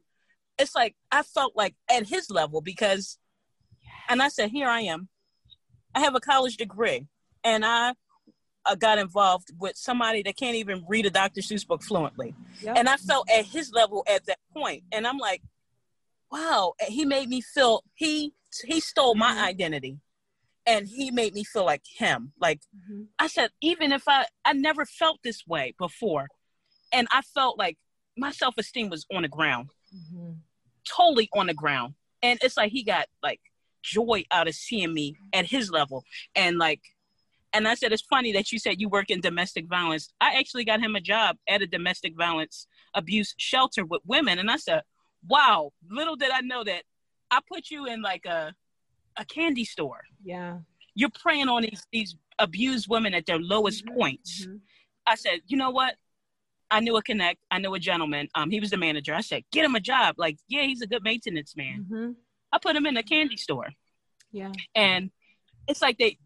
It's 0.58 0.76
like 0.76 0.96
I 1.12 1.24
felt 1.24 1.56
like 1.56 1.76
at 1.90 2.08
his 2.08 2.30
level 2.30 2.62
because 2.62 3.18
and 4.10 4.22
I 4.22 4.30
said, 4.30 4.50
here 4.50 4.68
I 4.68 4.82
am. 4.82 5.10
I 5.94 6.02
have 6.02 6.16
a 6.16 6.20
college 6.20 6.58
degree, 6.58 7.08
and 7.44 7.66
I 7.66 7.94
uh, 8.66 8.76
got 8.76 8.98
involved 8.98 9.50
with 9.58 9.78
somebody 9.78 10.24
that 10.24 10.36
can't 10.36 10.56
even 10.56 10.84
read 10.88 11.06
a 11.06 11.10
Dr. 11.10 11.42
Seuss 11.42 11.66
book 11.66 11.84
fluently. 11.84 12.34
Yep. 12.62 12.78
And 12.78 12.90
I 12.90 12.98
felt 12.98 13.30
at 13.30 13.46
his 13.46 13.72
level 13.72 14.04
at 14.08 14.26
that 14.26 14.40
point, 14.54 14.84
and 14.92 15.08
I'm 15.08 15.18
like, 15.18 15.42
wow, 16.32 16.74
he 16.88 17.06
made 17.06 17.30
me 17.30 17.42
feel 17.42 17.84
he 17.94 18.34
he 18.66 18.80
stole 18.80 19.16
my 19.16 19.32
mm-hmm. 19.32 19.46
identity, 19.46 19.98
and 20.66 20.88
he 20.88 21.12
made 21.12 21.34
me 21.34 21.44
feel 21.44 21.66
like 21.66 21.84
him. 21.98 22.34
Like 22.40 22.62
mm-hmm. 22.76 23.04
I 23.20 23.28
said, 23.28 23.52
even 23.62 23.92
if 23.92 24.04
I 24.08 24.26
I 24.44 24.54
never 24.54 24.86
felt 24.86 25.20
this 25.24 25.46
way 25.48 25.74
before, 25.78 26.28
and 26.92 27.08
I 27.12 27.22
felt 27.22 27.58
like 27.58 27.78
my 28.18 28.32
self 28.32 28.56
esteem 28.58 28.90
was 28.90 29.06
on 29.14 29.22
the 29.22 29.28
ground, 29.28 29.70
mm-hmm. 29.96 30.34
totally 30.86 31.30
on 31.34 31.48
the 31.48 31.54
ground. 31.54 31.94
And 32.24 32.40
it's 32.42 32.58
like 32.58 32.72
he 32.72 32.84
got 32.84 33.08
like 33.22 33.40
joy 33.86 34.24
out 34.32 34.48
of 34.48 34.56
seeing 34.56 34.94
me 34.94 35.16
at 35.34 35.46
his 35.46 35.70
level. 35.70 36.04
And 36.36 36.58
like, 36.58 36.82
and 37.54 37.68
I 37.68 37.76
said, 37.76 37.94
it's 37.94 38.04
funny 38.10 38.34
that 38.34 38.52
you 38.52 38.60
said 38.60 38.82
you 38.82 38.90
work 38.90 39.10
in 39.10 39.22
domestic 39.22 39.68
violence. 39.68 40.10
I 40.20 40.38
actually 40.40 40.66
got 40.66 40.82
him 40.82 40.96
a 40.96 41.00
job 41.00 41.38
at 41.48 41.62
a 41.62 41.68
domestic 41.68 42.14
violence 42.18 42.68
abuse 42.94 43.34
shelter 43.38 43.86
with 43.86 44.02
women. 44.06 44.40
And 44.40 44.52
I 44.52 44.58
said, 44.58 44.82
wow, 45.28 45.72
little 45.90 46.18
did 46.18 46.32
I 46.32 46.42
know 46.42 46.64
that 46.66 46.84
I 47.32 47.40
put 47.52 47.70
you 47.70 47.86
in 47.86 48.02
like 48.02 48.26
a, 48.26 48.54
a 49.18 49.26
candy 49.26 49.64
store. 49.64 50.02
Yeah. 50.24 50.60
You're 50.96 51.12
preying 51.22 51.48
on 51.48 51.62
these, 51.62 51.88
these 51.94 52.16
abused 52.40 52.88
women 52.90 53.14
at 53.14 53.26
their 53.26 53.40
lowest 53.40 53.86
mm-hmm. 53.86 53.98
points. 53.98 54.46
Mm-hmm. 54.46 54.58
I 55.08 55.16
said, 55.16 55.40
you 55.48 55.58
know 55.58 55.72
what? 55.72 55.96
I 56.72 56.80
knew 56.80 56.98
a 56.98 57.04
connect. 57.04 57.40
I 57.52 57.60
knew 57.60 57.74
a 57.74 57.80
gentleman. 57.80 58.28
Um, 58.36 58.50
he 58.50 58.60
was 58.60 58.72
the 58.72 58.78
manager. 58.78 59.14
I 59.14 59.22
said, 59.22 59.44
get 59.52 59.64
him 59.64 59.76
a 59.76 59.80
job. 59.80 60.16
Like, 60.18 60.38
yeah, 60.50 60.64
he's 60.64 60.82
a 60.82 60.88
good 60.88 61.04
maintenance 61.04 61.56
man. 61.56 61.86
Mm-hmm. 61.90 62.12
I 62.56 62.58
put 62.58 62.74
them 62.74 62.86
in 62.86 62.96
a 62.96 63.04
candy 63.04 63.36
store. 63.36 63.68
Yeah. 64.32 64.54
And 64.74 65.12
it's 65.68 65.82
like 65.82 65.98
they 65.98 66.18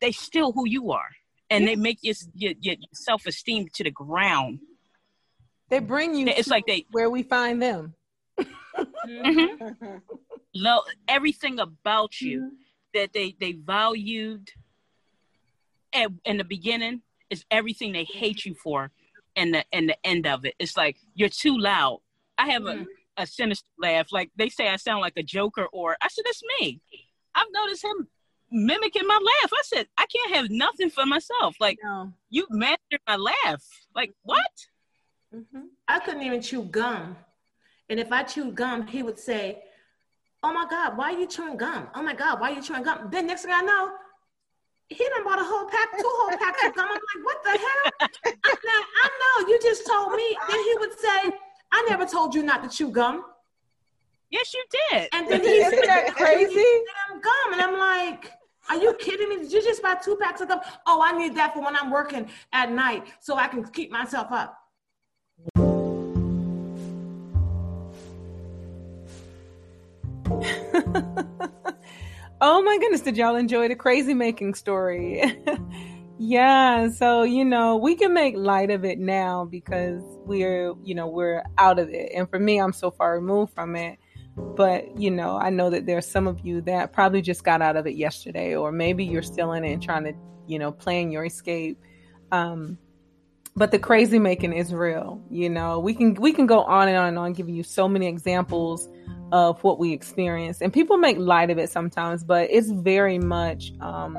they 0.00 0.12
steal 0.12 0.52
who 0.52 0.68
you 0.68 0.92
are, 0.92 1.08
and 1.50 1.66
they 1.66 1.76
make 1.76 1.98
your 2.02 2.14
your, 2.34 2.52
your 2.60 2.76
self 2.92 3.26
esteem 3.26 3.68
to 3.74 3.84
the 3.84 3.90
ground. 3.90 4.60
They 5.70 5.78
bring 5.78 6.14
you. 6.14 6.26
It's 6.28 6.48
like 6.48 6.66
they 6.66 6.84
where 6.90 7.08
we 7.10 7.22
find 7.22 7.62
them. 7.62 7.94
mm-hmm. 8.38 9.96
Lo- 10.54 10.82
everything 11.08 11.58
about 11.58 12.20
you 12.20 12.40
mm-hmm. 12.40 12.54
that 12.94 13.12
they 13.14 13.34
they 13.40 13.52
valued 13.52 14.50
at, 15.92 16.10
in 16.24 16.36
the 16.36 16.44
beginning 16.44 17.02
is 17.30 17.44
everything 17.50 17.92
they 17.92 18.04
hate 18.04 18.44
you 18.44 18.54
for 18.54 18.90
and 19.36 19.54
the 19.54 19.64
and 19.72 19.88
the 19.88 19.96
end 20.04 20.26
of 20.26 20.44
it. 20.44 20.54
It's 20.58 20.76
like 20.76 20.96
you're 21.14 21.28
too 21.30 21.56
loud. 21.56 22.00
I 22.36 22.50
have 22.50 22.62
mm-hmm. 22.62 22.82
a, 22.82 22.97
a 23.18 23.26
sinister 23.26 23.68
laugh. 23.78 24.08
Like 24.12 24.30
they 24.36 24.48
say 24.48 24.68
I 24.68 24.76
sound 24.76 25.00
like 25.00 25.14
a 25.16 25.22
joker 25.22 25.66
or 25.72 25.96
I 26.00 26.08
said 26.08 26.24
that's 26.24 26.42
me. 26.60 26.80
I've 27.34 27.46
noticed 27.52 27.84
him 27.84 28.08
mimicking 28.50 29.06
my 29.06 29.14
laugh. 29.14 29.52
I 29.52 29.62
said, 29.64 29.86
I 29.98 30.06
can't 30.06 30.34
have 30.36 30.50
nothing 30.50 30.90
for 30.90 31.04
myself. 31.04 31.56
Like 31.60 31.78
no. 31.82 32.12
you 32.30 32.46
mastered 32.50 33.00
my 33.06 33.16
laugh. 33.16 33.62
Like 33.94 34.12
what? 34.22 34.40
Mm-hmm. 35.34 35.66
I 35.86 35.98
couldn't 35.98 36.22
even 36.22 36.40
chew 36.40 36.62
gum. 36.64 37.16
And 37.90 38.00
if 38.00 38.12
I 38.12 38.22
chewed 38.22 38.54
gum, 38.54 38.86
he 38.86 39.02
would 39.02 39.18
say, 39.18 39.62
Oh 40.42 40.52
my 40.52 40.66
God, 40.70 40.96
why 40.96 41.12
are 41.12 41.18
you 41.18 41.26
chewing 41.26 41.56
gum? 41.56 41.88
Oh 41.94 42.02
my 42.02 42.14
God, 42.14 42.40
why 42.40 42.52
are 42.52 42.54
you 42.54 42.62
chewing 42.62 42.84
gum? 42.84 43.08
Then 43.10 43.26
next 43.26 43.42
thing 43.42 43.52
I 43.52 43.60
know, 43.62 43.90
he 44.88 45.04
done 45.04 45.24
bought 45.24 45.40
a 45.40 45.44
whole 45.44 45.66
pack, 45.68 45.90
two 45.98 46.04
whole 46.04 46.38
packs 46.38 46.64
of 46.64 46.74
gum. 46.74 46.88
I'm 46.88 46.94
like, 46.94 47.24
what 47.24 47.42
the 47.44 47.50
hell? 47.50 48.08
I, 48.44 48.84
I 49.04 49.08
know, 49.20 49.48
you 49.48 49.58
just 49.60 49.86
told 49.86 50.12
me. 50.12 50.36
Then 50.48 50.58
he 50.60 50.74
would 50.78 50.98
say, 50.98 51.38
I 51.72 51.86
never 51.88 52.06
told 52.06 52.34
you 52.34 52.42
not 52.42 52.62
to 52.62 52.68
chew 52.68 52.90
gum. 52.90 53.24
Yes, 54.30 54.52
you 54.52 54.64
did. 54.90 55.08
And 55.12 55.28
then 55.28 55.42
he's 55.42 55.70
that 55.70 56.14
crazy. 56.14 56.64
I'm 57.10 57.20
gum, 57.20 57.52
and 57.52 57.62
I'm 57.62 57.78
like, 57.78 58.32
are 58.68 58.76
you 58.76 58.94
kidding 58.94 59.28
me? 59.28 59.38
Did 59.38 59.52
you 59.52 59.62
just 59.62 59.82
buy 59.82 59.94
two 59.94 60.16
packs 60.16 60.40
of 60.40 60.48
gum? 60.48 60.60
Oh, 60.86 61.02
I 61.02 61.16
need 61.16 61.34
that 61.36 61.54
for 61.54 61.62
when 61.62 61.76
I'm 61.76 61.90
working 61.90 62.28
at 62.52 62.70
night 62.70 63.06
so 63.20 63.36
I 63.36 63.48
can 63.48 63.64
keep 63.64 63.90
myself 63.90 64.28
up. 64.30 64.56
oh 72.40 72.62
my 72.62 72.78
goodness, 72.78 73.00
did 73.00 73.16
y'all 73.16 73.36
enjoy 73.36 73.68
the 73.68 73.76
crazy 73.76 74.14
making 74.14 74.54
story? 74.54 75.42
yeah, 76.18 76.90
so 76.90 77.22
you 77.22 77.44
know, 77.44 77.76
we 77.76 77.94
can 77.94 78.12
make 78.12 78.36
light 78.36 78.70
of 78.70 78.84
it 78.84 78.98
now 78.98 79.44
because 79.44 80.02
we're, 80.24 80.74
you 80.82 80.94
know, 80.94 81.06
we're 81.06 81.42
out 81.56 81.78
of 81.78 81.88
it. 81.90 82.12
And 82.14 82.28
for 82.28 82.38
me, 82.38 82.58
I'm 82.58 82.72
so 82.72 82.90
far 82.90 83.14
removed 83.14 83.54
from 83.54 83.76
it. 83.76 83.98
But, 84.36 84.96
you 84.98 85.10
know, 85.10 85.36
I 85.36 85.50
know 85.50 85.70
that 85.70 85.86
there's 85.86 86.06
some 86.06 86.28
of 86.28 86.40
you 86.40 86.60
that 86.62 86.92
probably 86.92 87.22
just 87.22 87.42
got 87.42 87.60
out 87.60 87.76
of 87.76 87.86
it 87.86 87.96
yesterday, 87.96 88.54
or 88.54 88.70
maybe 88.70 89.04
you're 89.04 89.22
still 89.22 89.52
in 89.52 89.64
it 89.64 89.72
and 89.72 89.82
trying 89.82 90.04
to, 90.04 90.12
you 90.46 90.58
know, 90.58 90.70
plan 90.70 91.10
your 91.10 91.24
escape. 91.24 91.80
Um, 92.30 92.78
but 93.56 93.72
the 93.72 93.78
crazy 93.80 94.20
making 94.20 94.52
is 94.52 94.72
real. 94.72 95.20
You 95.30 95.50
know, 95.50 95.80
we 95.80 95.94
can 95.94 96.14
we 96.14 96.32
can 96.32 96.46
go 96.46 96.62
on 96.62 96.86
and 96.88 96.96
on 96.96 97.08
and 97.08 97.18
on, 97.18 97.32
giving 97.32 97.54
you 97.54 97.64
so 97.64 97.88
many 97.88 98.06
examples 98.06 98.88
of 99.32 99.62
what 99.64 99.78
we 99.78 99.92
experience. 99.92 100.62
And 100.62 100.72
people 100.72 100.96
make 100.96 101.18
light 101.18 101.50
of 101.50 101.58
it 101.58 101.70
sometimes, 101.70 102.22
but 102.22 102.48
it's 102.50 102.70
very 102.70 103.18
much 103.18 103.72
um, 103.80 104.16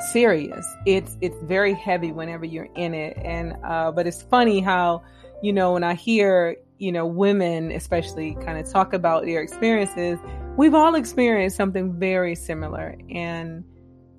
serious. 0.00 0.66
It's 0.84 1.16
it's 1.20 1.36
very 1.42 1.74
heavy 1.74 2.12
whenever 2.12 2.44
you're 2.44 2.68
in 2.76 2.94
it. 2.94 3.16
And 3.22 3.56
uh, 3.64 3.92
but 3.92 4.06
it's 4.06 4.22
funny 4.22 4.60
how 4.60 5.02
you 5.42 5.52
know 5.52 5.72
when 5.72 5.84
I 5.84 5.94
hear 5.94 6.56
you 6.78 6.92
know 6.92 7.06
women 7.06 7.72
especially 7.72 8.36
kind 8.44 8.58
of 8.58 8.70
talk 8.70 8.92
about 8.92 9.24
their 9.24 9.40
experiences, 9.40 10.18
we've 10.56 10.74
all 10.74 10.94
experienced 10.94 11.56
something 11.56 11.98
very 11.98 12.34
similar. 12.34 12.96
And 13.10 13.64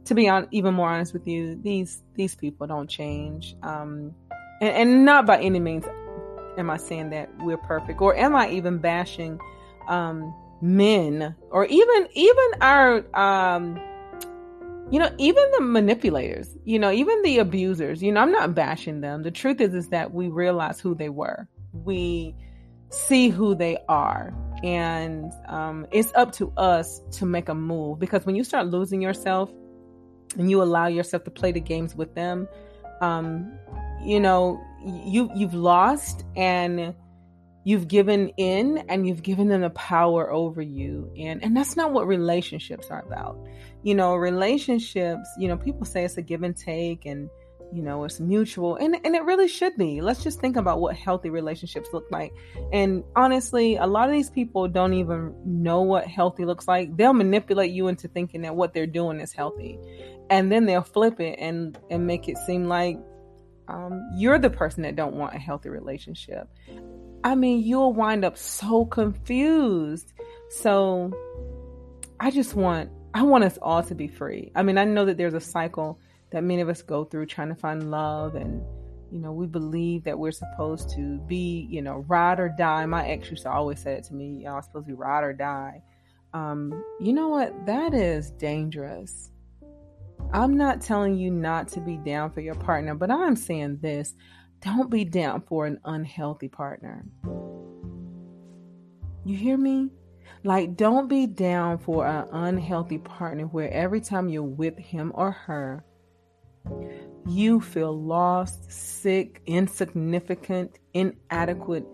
to 0.06 0.16
be 0.16 0.30
on, 0.30 0.48
even 0.52 0.74
more 0.74 0.90
honest 0.90 1.14
with 1.14 1.28
you, 1.28 1.60
these 1.62 2.04
these 2.16 2.36
people 2.36 2.68
don't 2.68 2.90
change. 2.90 3.56
Um, 3.64 4.14
and, 4.62 4.76
and 4.76 5.06
not 5.06 5.26
by 5.26 5.40
any 5.40 5.60
means 5.60 5.86
am 6.58 6.70
I 6.70 6.78
saying 6.78 7.12
that 7.12 7.30
we're 7.40 7.58
perfect, 7.58 8.02
or 8.02 8.16
am 8.16 8.36
I 8.36 8.50
even 8.50 8.80
bashing 8.80 9.40
um, 9.88 10.34
men 10.62 11.36
or 11.52 11.66
even 11.66 12.08
even 12.14 12.46
our 12.62 13.06
um, 13.16 13.80
you 14.90 15.00
know 15.00 15.10
even 15.18 15.44
the 15.52 15.62
manipulators 15.62 16.56
you 16.64 16.80
know 16.80 16.92
even 16.92 17.22
the 17.24 17.40
abusers 17.40 18.02
you 18.02 18.12
know 18.12 18.22
i'm 18.22 18.32
not 18.32 18.56
bashing 18.56 19.02
them. 19.02 19.24
The 19.24 19.32
truth 19.32 19.60
is 19.60 19.74
is 19.74 19.90
that 19.90 20.14
we 20.14 20.30
realize 20.30 20.80
who 20.80 20.96
they 20.96 21.10
were. 21.10 21.48
We 21.74 22.36
see 22.90 23.30
who 23.30 23.56
they 23.56 23.78
are. 23.90 24.34
And 24.64 25.32
um, 25.48 25.86
it's 25.92 26.12
up 26.16 26.32
to 26.34 26.52
us 26.58 27.02
to 27.12 27.26
make 27.26 27.50
a 27.50 27.54
move 27.54 28.00
because 28.00 28.26
when 28.26 28.36
you 28.36 28.44
start 28.44 28.68
losing 28.68 29.02
yourself 29.02 29.52
and 30.38 30.50
you 30.50 30.64
allow 30.64 30.88
yourself 30.88 31.24
to 31.26 31.32
play 31.32 31.52
the 31.52 31.60
games 31.60 31.96
with 31.96 32.16
them 32.16 32.48
um, 33.02 33.52
you 34.04 34.20
know 34.20 34.60
you 34.84 35.30
you've 35.36 35.54
lost 35.54 36.24
and 36.36 36.96
you've 37.68 37.90
given 37.90 38.30
in 38.38 38.78
and 38.88 39.06
you've 39.06 39.22
given 39.22 39.50
them 39.50 39.60
the 39.60 39.70
power 39.72 40.32
over 40.32 40.62
you. 40.62 41.12
And 41.18 41.44
and 41.44 41.56
that's 41.56 41.76
not 41.76 41.92
what 41.92 42.08
relationships 42.08 42.90
are 42.90 43.02
about. 43.06 43.38
You 43.84 43.94
know 43.94 44.16
relationships 44.16 45.28
you 45.38 45.50
know 45.50 45.58
people 45.58 45.86
say 45.86 46.06
it's 46.06 46.16
a 46.16 46.22
give 46.22 46.44
and 46.44 46.56
take 46.56 47.06
and 47.06 47.30
you 47.74 47.84
know 47.84 48.06
it's 48.06 48.22
mutual. 48.22 48.78
And 48.78 48.96
and 49.04 49.18
it 49.18 49.24
really 49.26 49.50
should 49.50 49.76
be. 49.76 50.00
Let's 50.00 50.24
just 50.24 50.40
think 50.40 50.56
about 50.56 50.80
what 50.80 50.96
healthy 50.96 51.30
relationships 51.30 51.90
look 51.92 52.06
like. 52.10 52.32
And 52.72 53.04
honestly 53.18 53.76
a 53.76 53.86
lot 53.86 54.08
of 54.08 54.16
these 54.16 54.30
people 54.30 54.70
don't 54.70 54.94
even 54.94 55.36
know 55.44 55.82
what 55.82 56.08
healthy 56.08 56.46
looks 56.46 56.70
like. 56.70 56.96
They'll 56.96 57.12
manipulate 57.12 57.72
you 57.72 57.90
into 57.90 58.08
thinking 58.08 58.44
that 58.44 58.56
what 58.56 58.74
they're 58.74 58.88
doing 58.88 59.20
is 59.20 59.34
healthy. 59.34 59.78
And 60.30 60.50
then 60.50 60.68
they'll 60.68 60.84
flip 60.84 61.20
it 61.20 61.38
and 61.38 61.78
and 61.90 62.08
make 62.08 62.30
it 62.30 62.38
seem 62.38 62.70
like 62.70 62.98
um, 63.68 64.10
you're 64.16 64.40
the 64.40 64.50
person 64.50 64.84
that 64.84 64.96
don't 64.96 65.16
want 65.16 65.36
a 65.36 65.38
healthy 65.38 65.68
relationship 65.68 66.48
I 67.24 67.36
mean, 67.36 67.64
you'll 67.64 67.94
wind 67.94 68.24
up 68.24 68.38
so 68.38 68.86
confused. 68.86 70.14
So 70.50 71.12
I 72.20 72.32
just 72.32 72.56
want 72.56 72.90
I 73.14 73.24
want 73.24 73.44
us 73.44 73.58
all 73.62 73.84
to 73.84 73.96
be 73.96 74.08
free. 74.08 74.52
I 74.56 74.64
mean, 74.64 74.78
I 74.78 74.84
know 74.84 75.06
that 75.06 75.18
there's 75.18 75.34
a 75.34 75.42
cycle 75.42 76.00
that 76.32 76.44
many 76.44 76.62
of 76.62 76.70
us 76.70 76.82
go 76.82 77.04
through 77.04 77.26
trying 77.26 77.50
to 77.50 77.56
find 77.56 77.90
love 77.90 78.36
and 78.36 78.62
you 79.12 79.20
know, 79.20 79.32
we 79.32 79.48
believe 79.48 80.04
that 80.04 80.20
we're 80.20 80.32
supposed 80.32 80.90
to 80.92 81.18
be, 81.28 81.68
you 81.70 81.82
know, 81.82 82.06
ride 82.08 82.40
or 82.40 82.50
die. 82.50 82.86
My 82.86 83.08
ex 83.08 83.30
used 83.30 83.44
to 83.44 83.52
always 83.52 83.80
say 83.80 83.94
it 83.94 84.04
to 84.06 84.14
me, 84.14 84.44
y'all 84.44 84.62
supposed 84.62 84.86
to 84.86 84.92
be 84.92 84.94
ride 84.94 85.24
or 85.24 85.34
die. 85.34 85.82
Um, 86.34 86.84
you 87.00 87.14
know 87.14 87.30
what? 87.30 87.66
That 87.66 87.94
is 87.94 88.32
dangerous. 88.32 89.32
I'm 90.34 90.58
not 90.58 90.82
telling 90.82 91.18
you 91.18 91.32
not 91.32 91.70
to 91.70 91.80
be 91.80 91.98
down 91.98 92.32
for 92.32 92.42
your 92.42 92.56
partner, 92.56 92.96
but 92.96 93.10
I'm 93.10 93.36
saying 93.36 93.80
this. 93.82 94.14
Don't 94.62 94.90
be 94.90 95.06
down 95.06 95.42
for 95.42 95.66
an 95.66 95.80
unhealthy 95.86 96.48
partner. 96.48 97.06
You 99.26 99.36
hear 99.36 99.58
me? 99.58 99.90
Like, 100.44 100.76
don't 100.76 101.08
be 101.08 101.28
down 101.28 101.78
for 101.80 102.06
an 102.08 102.28
unhealthy 102.32 102.98
partner 102.98 103.46
where 103.46 103.72
every 103.72 104.02
time 104.02 104.30
you're 104.30 104.44
with 104.44 104.78
him 104.78 105.12
or 105.16 105.32
her, 105.32 105.84
you 107.28 107.60
feel 107.60 107.94
lost, 107.94 108.72
sick, 108.72 109.42
insignificant, 109.46 110.80
inadequate, 110.94 111.86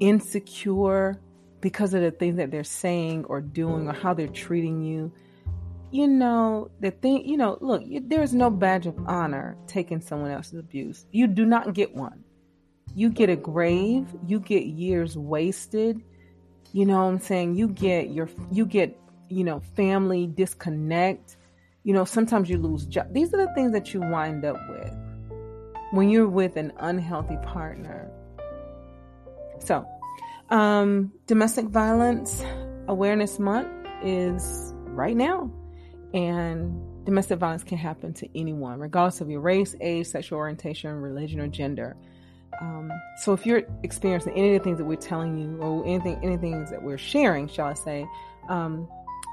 insecure 0.00 1.20
because 1.60 1.94
of 1.94 2.02
the 2.02 2.10
things 2.10 2.36
that 2.36 2.50
they're 2.50 2.64
saying 2.64 3.24
or 3.26 3.40
doing 3.40 3.88
or 3.88 3.92
how 3.92 4.14
they're 4.14 4.26
treating 4.26 4.82
you 4.82 5.12
you 5.90 6.06
know, 6.08 6.70
the 6.80 6.90
thing, 6.90 7.26
you 7.28 7.36
know, 7.36 7.58
look, 7.60 7.82
you, 7.84 8.00
there's 8.04 8.32
no 8.32 8.50
badge 8.50 8.86
of 8.86 8.98
honor 9.06 9.56
taking 9.66 10.00
someone 10.00 10.30
else's 10.30 10.58
abuse. 10.58 11.06
You 11.10 11.26
do 11.26 11.44
not 11.44 11.74
get 11.74 11.94
one. 11.94 12.24
You 12.94 13.10
get 13.10 13.28
a 13.30 13.36
grave, 13.36 14.06
you 14.26 14.40
get 14.40 14.64
years 14.66 15.16
wasted. 15.16 16.00
You 16.72 16.86
know 16.86 16.98
what 16.98 17.10
I'm 17.10 17.18
saying? 17.18 17.56
You 17.56 17.68
get 17.68 18.10
your, 18.10 18.28
you 18.50 18.66
get, 18.66 18.98
you 19.28 19.44
know, 19.44 19.60
family 19.74 20.26
disconnect. 20.26 21.36
You 21.82 21.94
know, 21.94 22.04
sometimes 22.04 22.48
you 22.48 22.58
lose 22.58 22.86
job. 22.86 23.12
These 23.12 23.32
are 23.34 23.46
the 23.46 23.52
things 23.54 23.72
that 23.72 23.94
you 23.94 24.00
wind 24.00 24.44
up 24.44 24.56
with 24.68 24.94
when 25.92 26.10
you're 26.10 26.28
with 26.28 26.56
an 26.56 26.72
unhealthy 26.78 27.36
partner. 27.42 28.10
So, 29.60 29.86
Um, 30.50 31.12
domestic 31.26 31.66
violence 31.66 32.42
awareness 32.88 33.38
month 33.38 33.68
is 34.02 34.74
right 34.96 35.16
now, 35.16 35.48
and 36.12 37.04
domestic 37.04 37.38
violence 37.38 37.62
can 37.62 37.78
happen 37.78 38.12
to 38.14 38.28
anyone, 38.38 38.78
regardless 38.78 39.20
of 39.20 39.30
your 39.30 39.40
race, 39.40 39.74
age, 39.80 40.06
sexual 40.06 40.38
orientation, 40.38 40.90
religion, 40.90 41.40
or 41.40 41.48
gender. 41.48 41.96
Um, 42.60 42.90
so 43.18 43.32
if 43.32 43.46
you're 43.46 43.62
experiencing 43.82 44.34
any 44.34 44.54
of 44.54 44.60
the 44.60 44.64
things 44.64 44.78
that 44.78 44.84
we're 44.84 44.96
telling 44.96 45.38
you, 45.38 45.56
or 45.58 45.86
anything, 45.86 46.18
anything 46.22 46.64
that 46.66 46.82
we're 46.82 46.98
sharing, 46.98 47.48
shall 47.48 47.66
I 47.66 47.74
say, 47.74 48.06
um, 48.48 48.88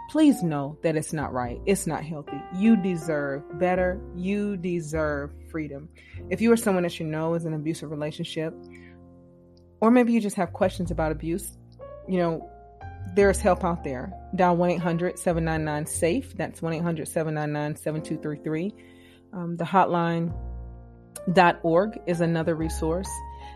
please 0.10 0.44
know 0.44 0.78
that 0.84 0.96
it's 0.96 1.14
not 1.14 1.34
right. 1.34 1.60
It's 1.66 1.88
not 1.88 2.04
healthy. 2.04 2.42
You 2.56 2.78
deserve 2.78 3.44
better. 3.60 4.00
You 4.16 4.56
deserve 4.56 5.32
freedom. 5.52 5.90
If 6.30 6.42
you 6.42 6.52
are 6.52 6.58
someone 6.58 6.84
that 6.84 7.00
you 7.00 7.06
know 7.06 7.34
is 7.34 7.46
in 7.46 7.54
an 7.54 7.60
abusive 7.60 7.92
relationship, 7.92 8.54
or 9.82 9.92
maybe 9.92 10.14
you 10.14 10.22
just 10.22 10.36
have 10.38 10.54
questions 10.54 10.92
about 10.92 11.12
abuse, 11.12 11.58
you 12.08 12.18
know, 12.18 12.50
there's 13.18 13.41
help 13.41 13.65
out 13.65 13.84
there. 13.84 14.13
Dial 14.36 14.55
1 14.55 14.70
800 14.70 15.18
799 15.18 15.88
SAFE. 15.88 16.38
That's 16.38 16.61
1 16.61 16.74
800 16.74 17.07
799 17.07 17.76
7233. 17.76 18.74
Um, 19.34 19.57
the 19.57 19.65
hotline 19.65 20.34
org 21.63 21.99
is 22.05 22.22
another 22.22 22.55
resource, 22.55 23.09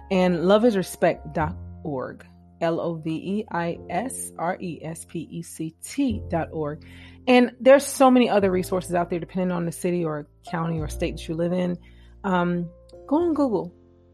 and 0.10 0.40
loveisrespect.org. 0.40 2.26
L 2.60 2.80
O 2.80 2.94
V 2.96 3.10
E 3.10 3.46
I 3.52 3.80
S 3.90 4.32
R 4.38 4.56
E 4.60 4.82
S 4.84 5.06
P 5.06 5.28
E 5.32 5.42
C 5.42 5.74
T 5.84 6.22
dot 6.30 6.50
org. 6.52 6.84
And 7.28 7.54
there's 7.60 7.86
so 7.86 8.12
many 8.12 8.30
other 8.30 8.52
resources 8.52 8.94
out 8.94 9.10
there, 9.10 9.20
depending 9.20 9.52
on 9.52 9.66
the 9.66 9.72
city 9.72 10.06
or 10.06 10.28
county 10.50 10.80
or 10.80 10.88
state 10.88 11.18
that 11.18 11.28
you 11.28 11.36
live 11.36 11.54
in. 11.54 11.78
Um, 12.24 12.70
go 13.08 13.18
on 13.18 13.34
Google, 13.34 13.74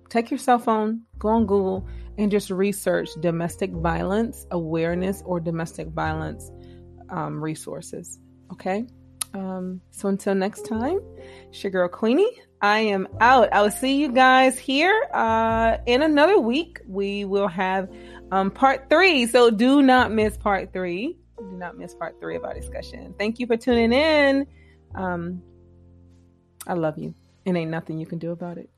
take 0.10 0.32
your 0.32 0.38
cell 0.38 0.60
phone, 0.60 1.02
go 1.20 1.30
on 1.30 1.46
Google, 1.46 1.88
and 2.18 2.32
just 2.32 2.50
research 2.50 3.10
domestic 3.20 3.72
violence 3.72 4.46
awareness 4.52 5.22
or 5.26 5.40
domestic 5.40 5.88
violence 5.90 6.52
um, 7.10 7.44
resources. 7.44 8.20
Okay. 8.52 8.88
Um, 9.34 9.82
so 9.92 10.10
until 10.10 10.36
next 10.36 10.66
time, 10.66 11.00
it's 11.50 11.64
your 11.64 11.72
girl 11.72 11.90
Queenie. 11.90 12.32
I 12.62 12.80
am 12.80 13.08
out. 13.20 13.54
I 13.54 13.62
will 13.62 13.72
see 13.72 13.98
you 13.98 14.12
guys 14.12 14.58
here 14.58 15.08
uh, 15.14 15.78
in 15.86 16.02
another 16.02 16.40
week. 16.40 16.80
We 16.88 17.26
will 17.26 17.48
have 17.48 17.90
um, 18.32 18.50
part 18.50 18.90
three. 18.90 19.28
So 19.28 19.52
do 19.52 19.82
not 19.82 20.12
miss 20.12 20.38
part 20.38 20.74
three. 20.74 21.18
Do 21.38 21.52
not 21.52 21.78
miss 21.78 21.94
part 21.94 22.20
three 22.20 22.36
of 22.36 22.44
our 22.44 22.54
discussion. 22.54 23.14
Thank 23.18 23.38
you 23.38 23.46
for 23.46 23.58
tuning 23.58 23.94
in. 23.94 24.48
Um, 24.96 25.44
I 26.66 26.74
love 26.74 26.98
you, 26.98 27.14
and 27.46 27.56
ain't 27.56 27.70
nothing 27.70 28.00
you 28.00 28.08
can 28.08 28.18
do 28.18 28.32
about 28.32 28.58
it. 28.58 28.70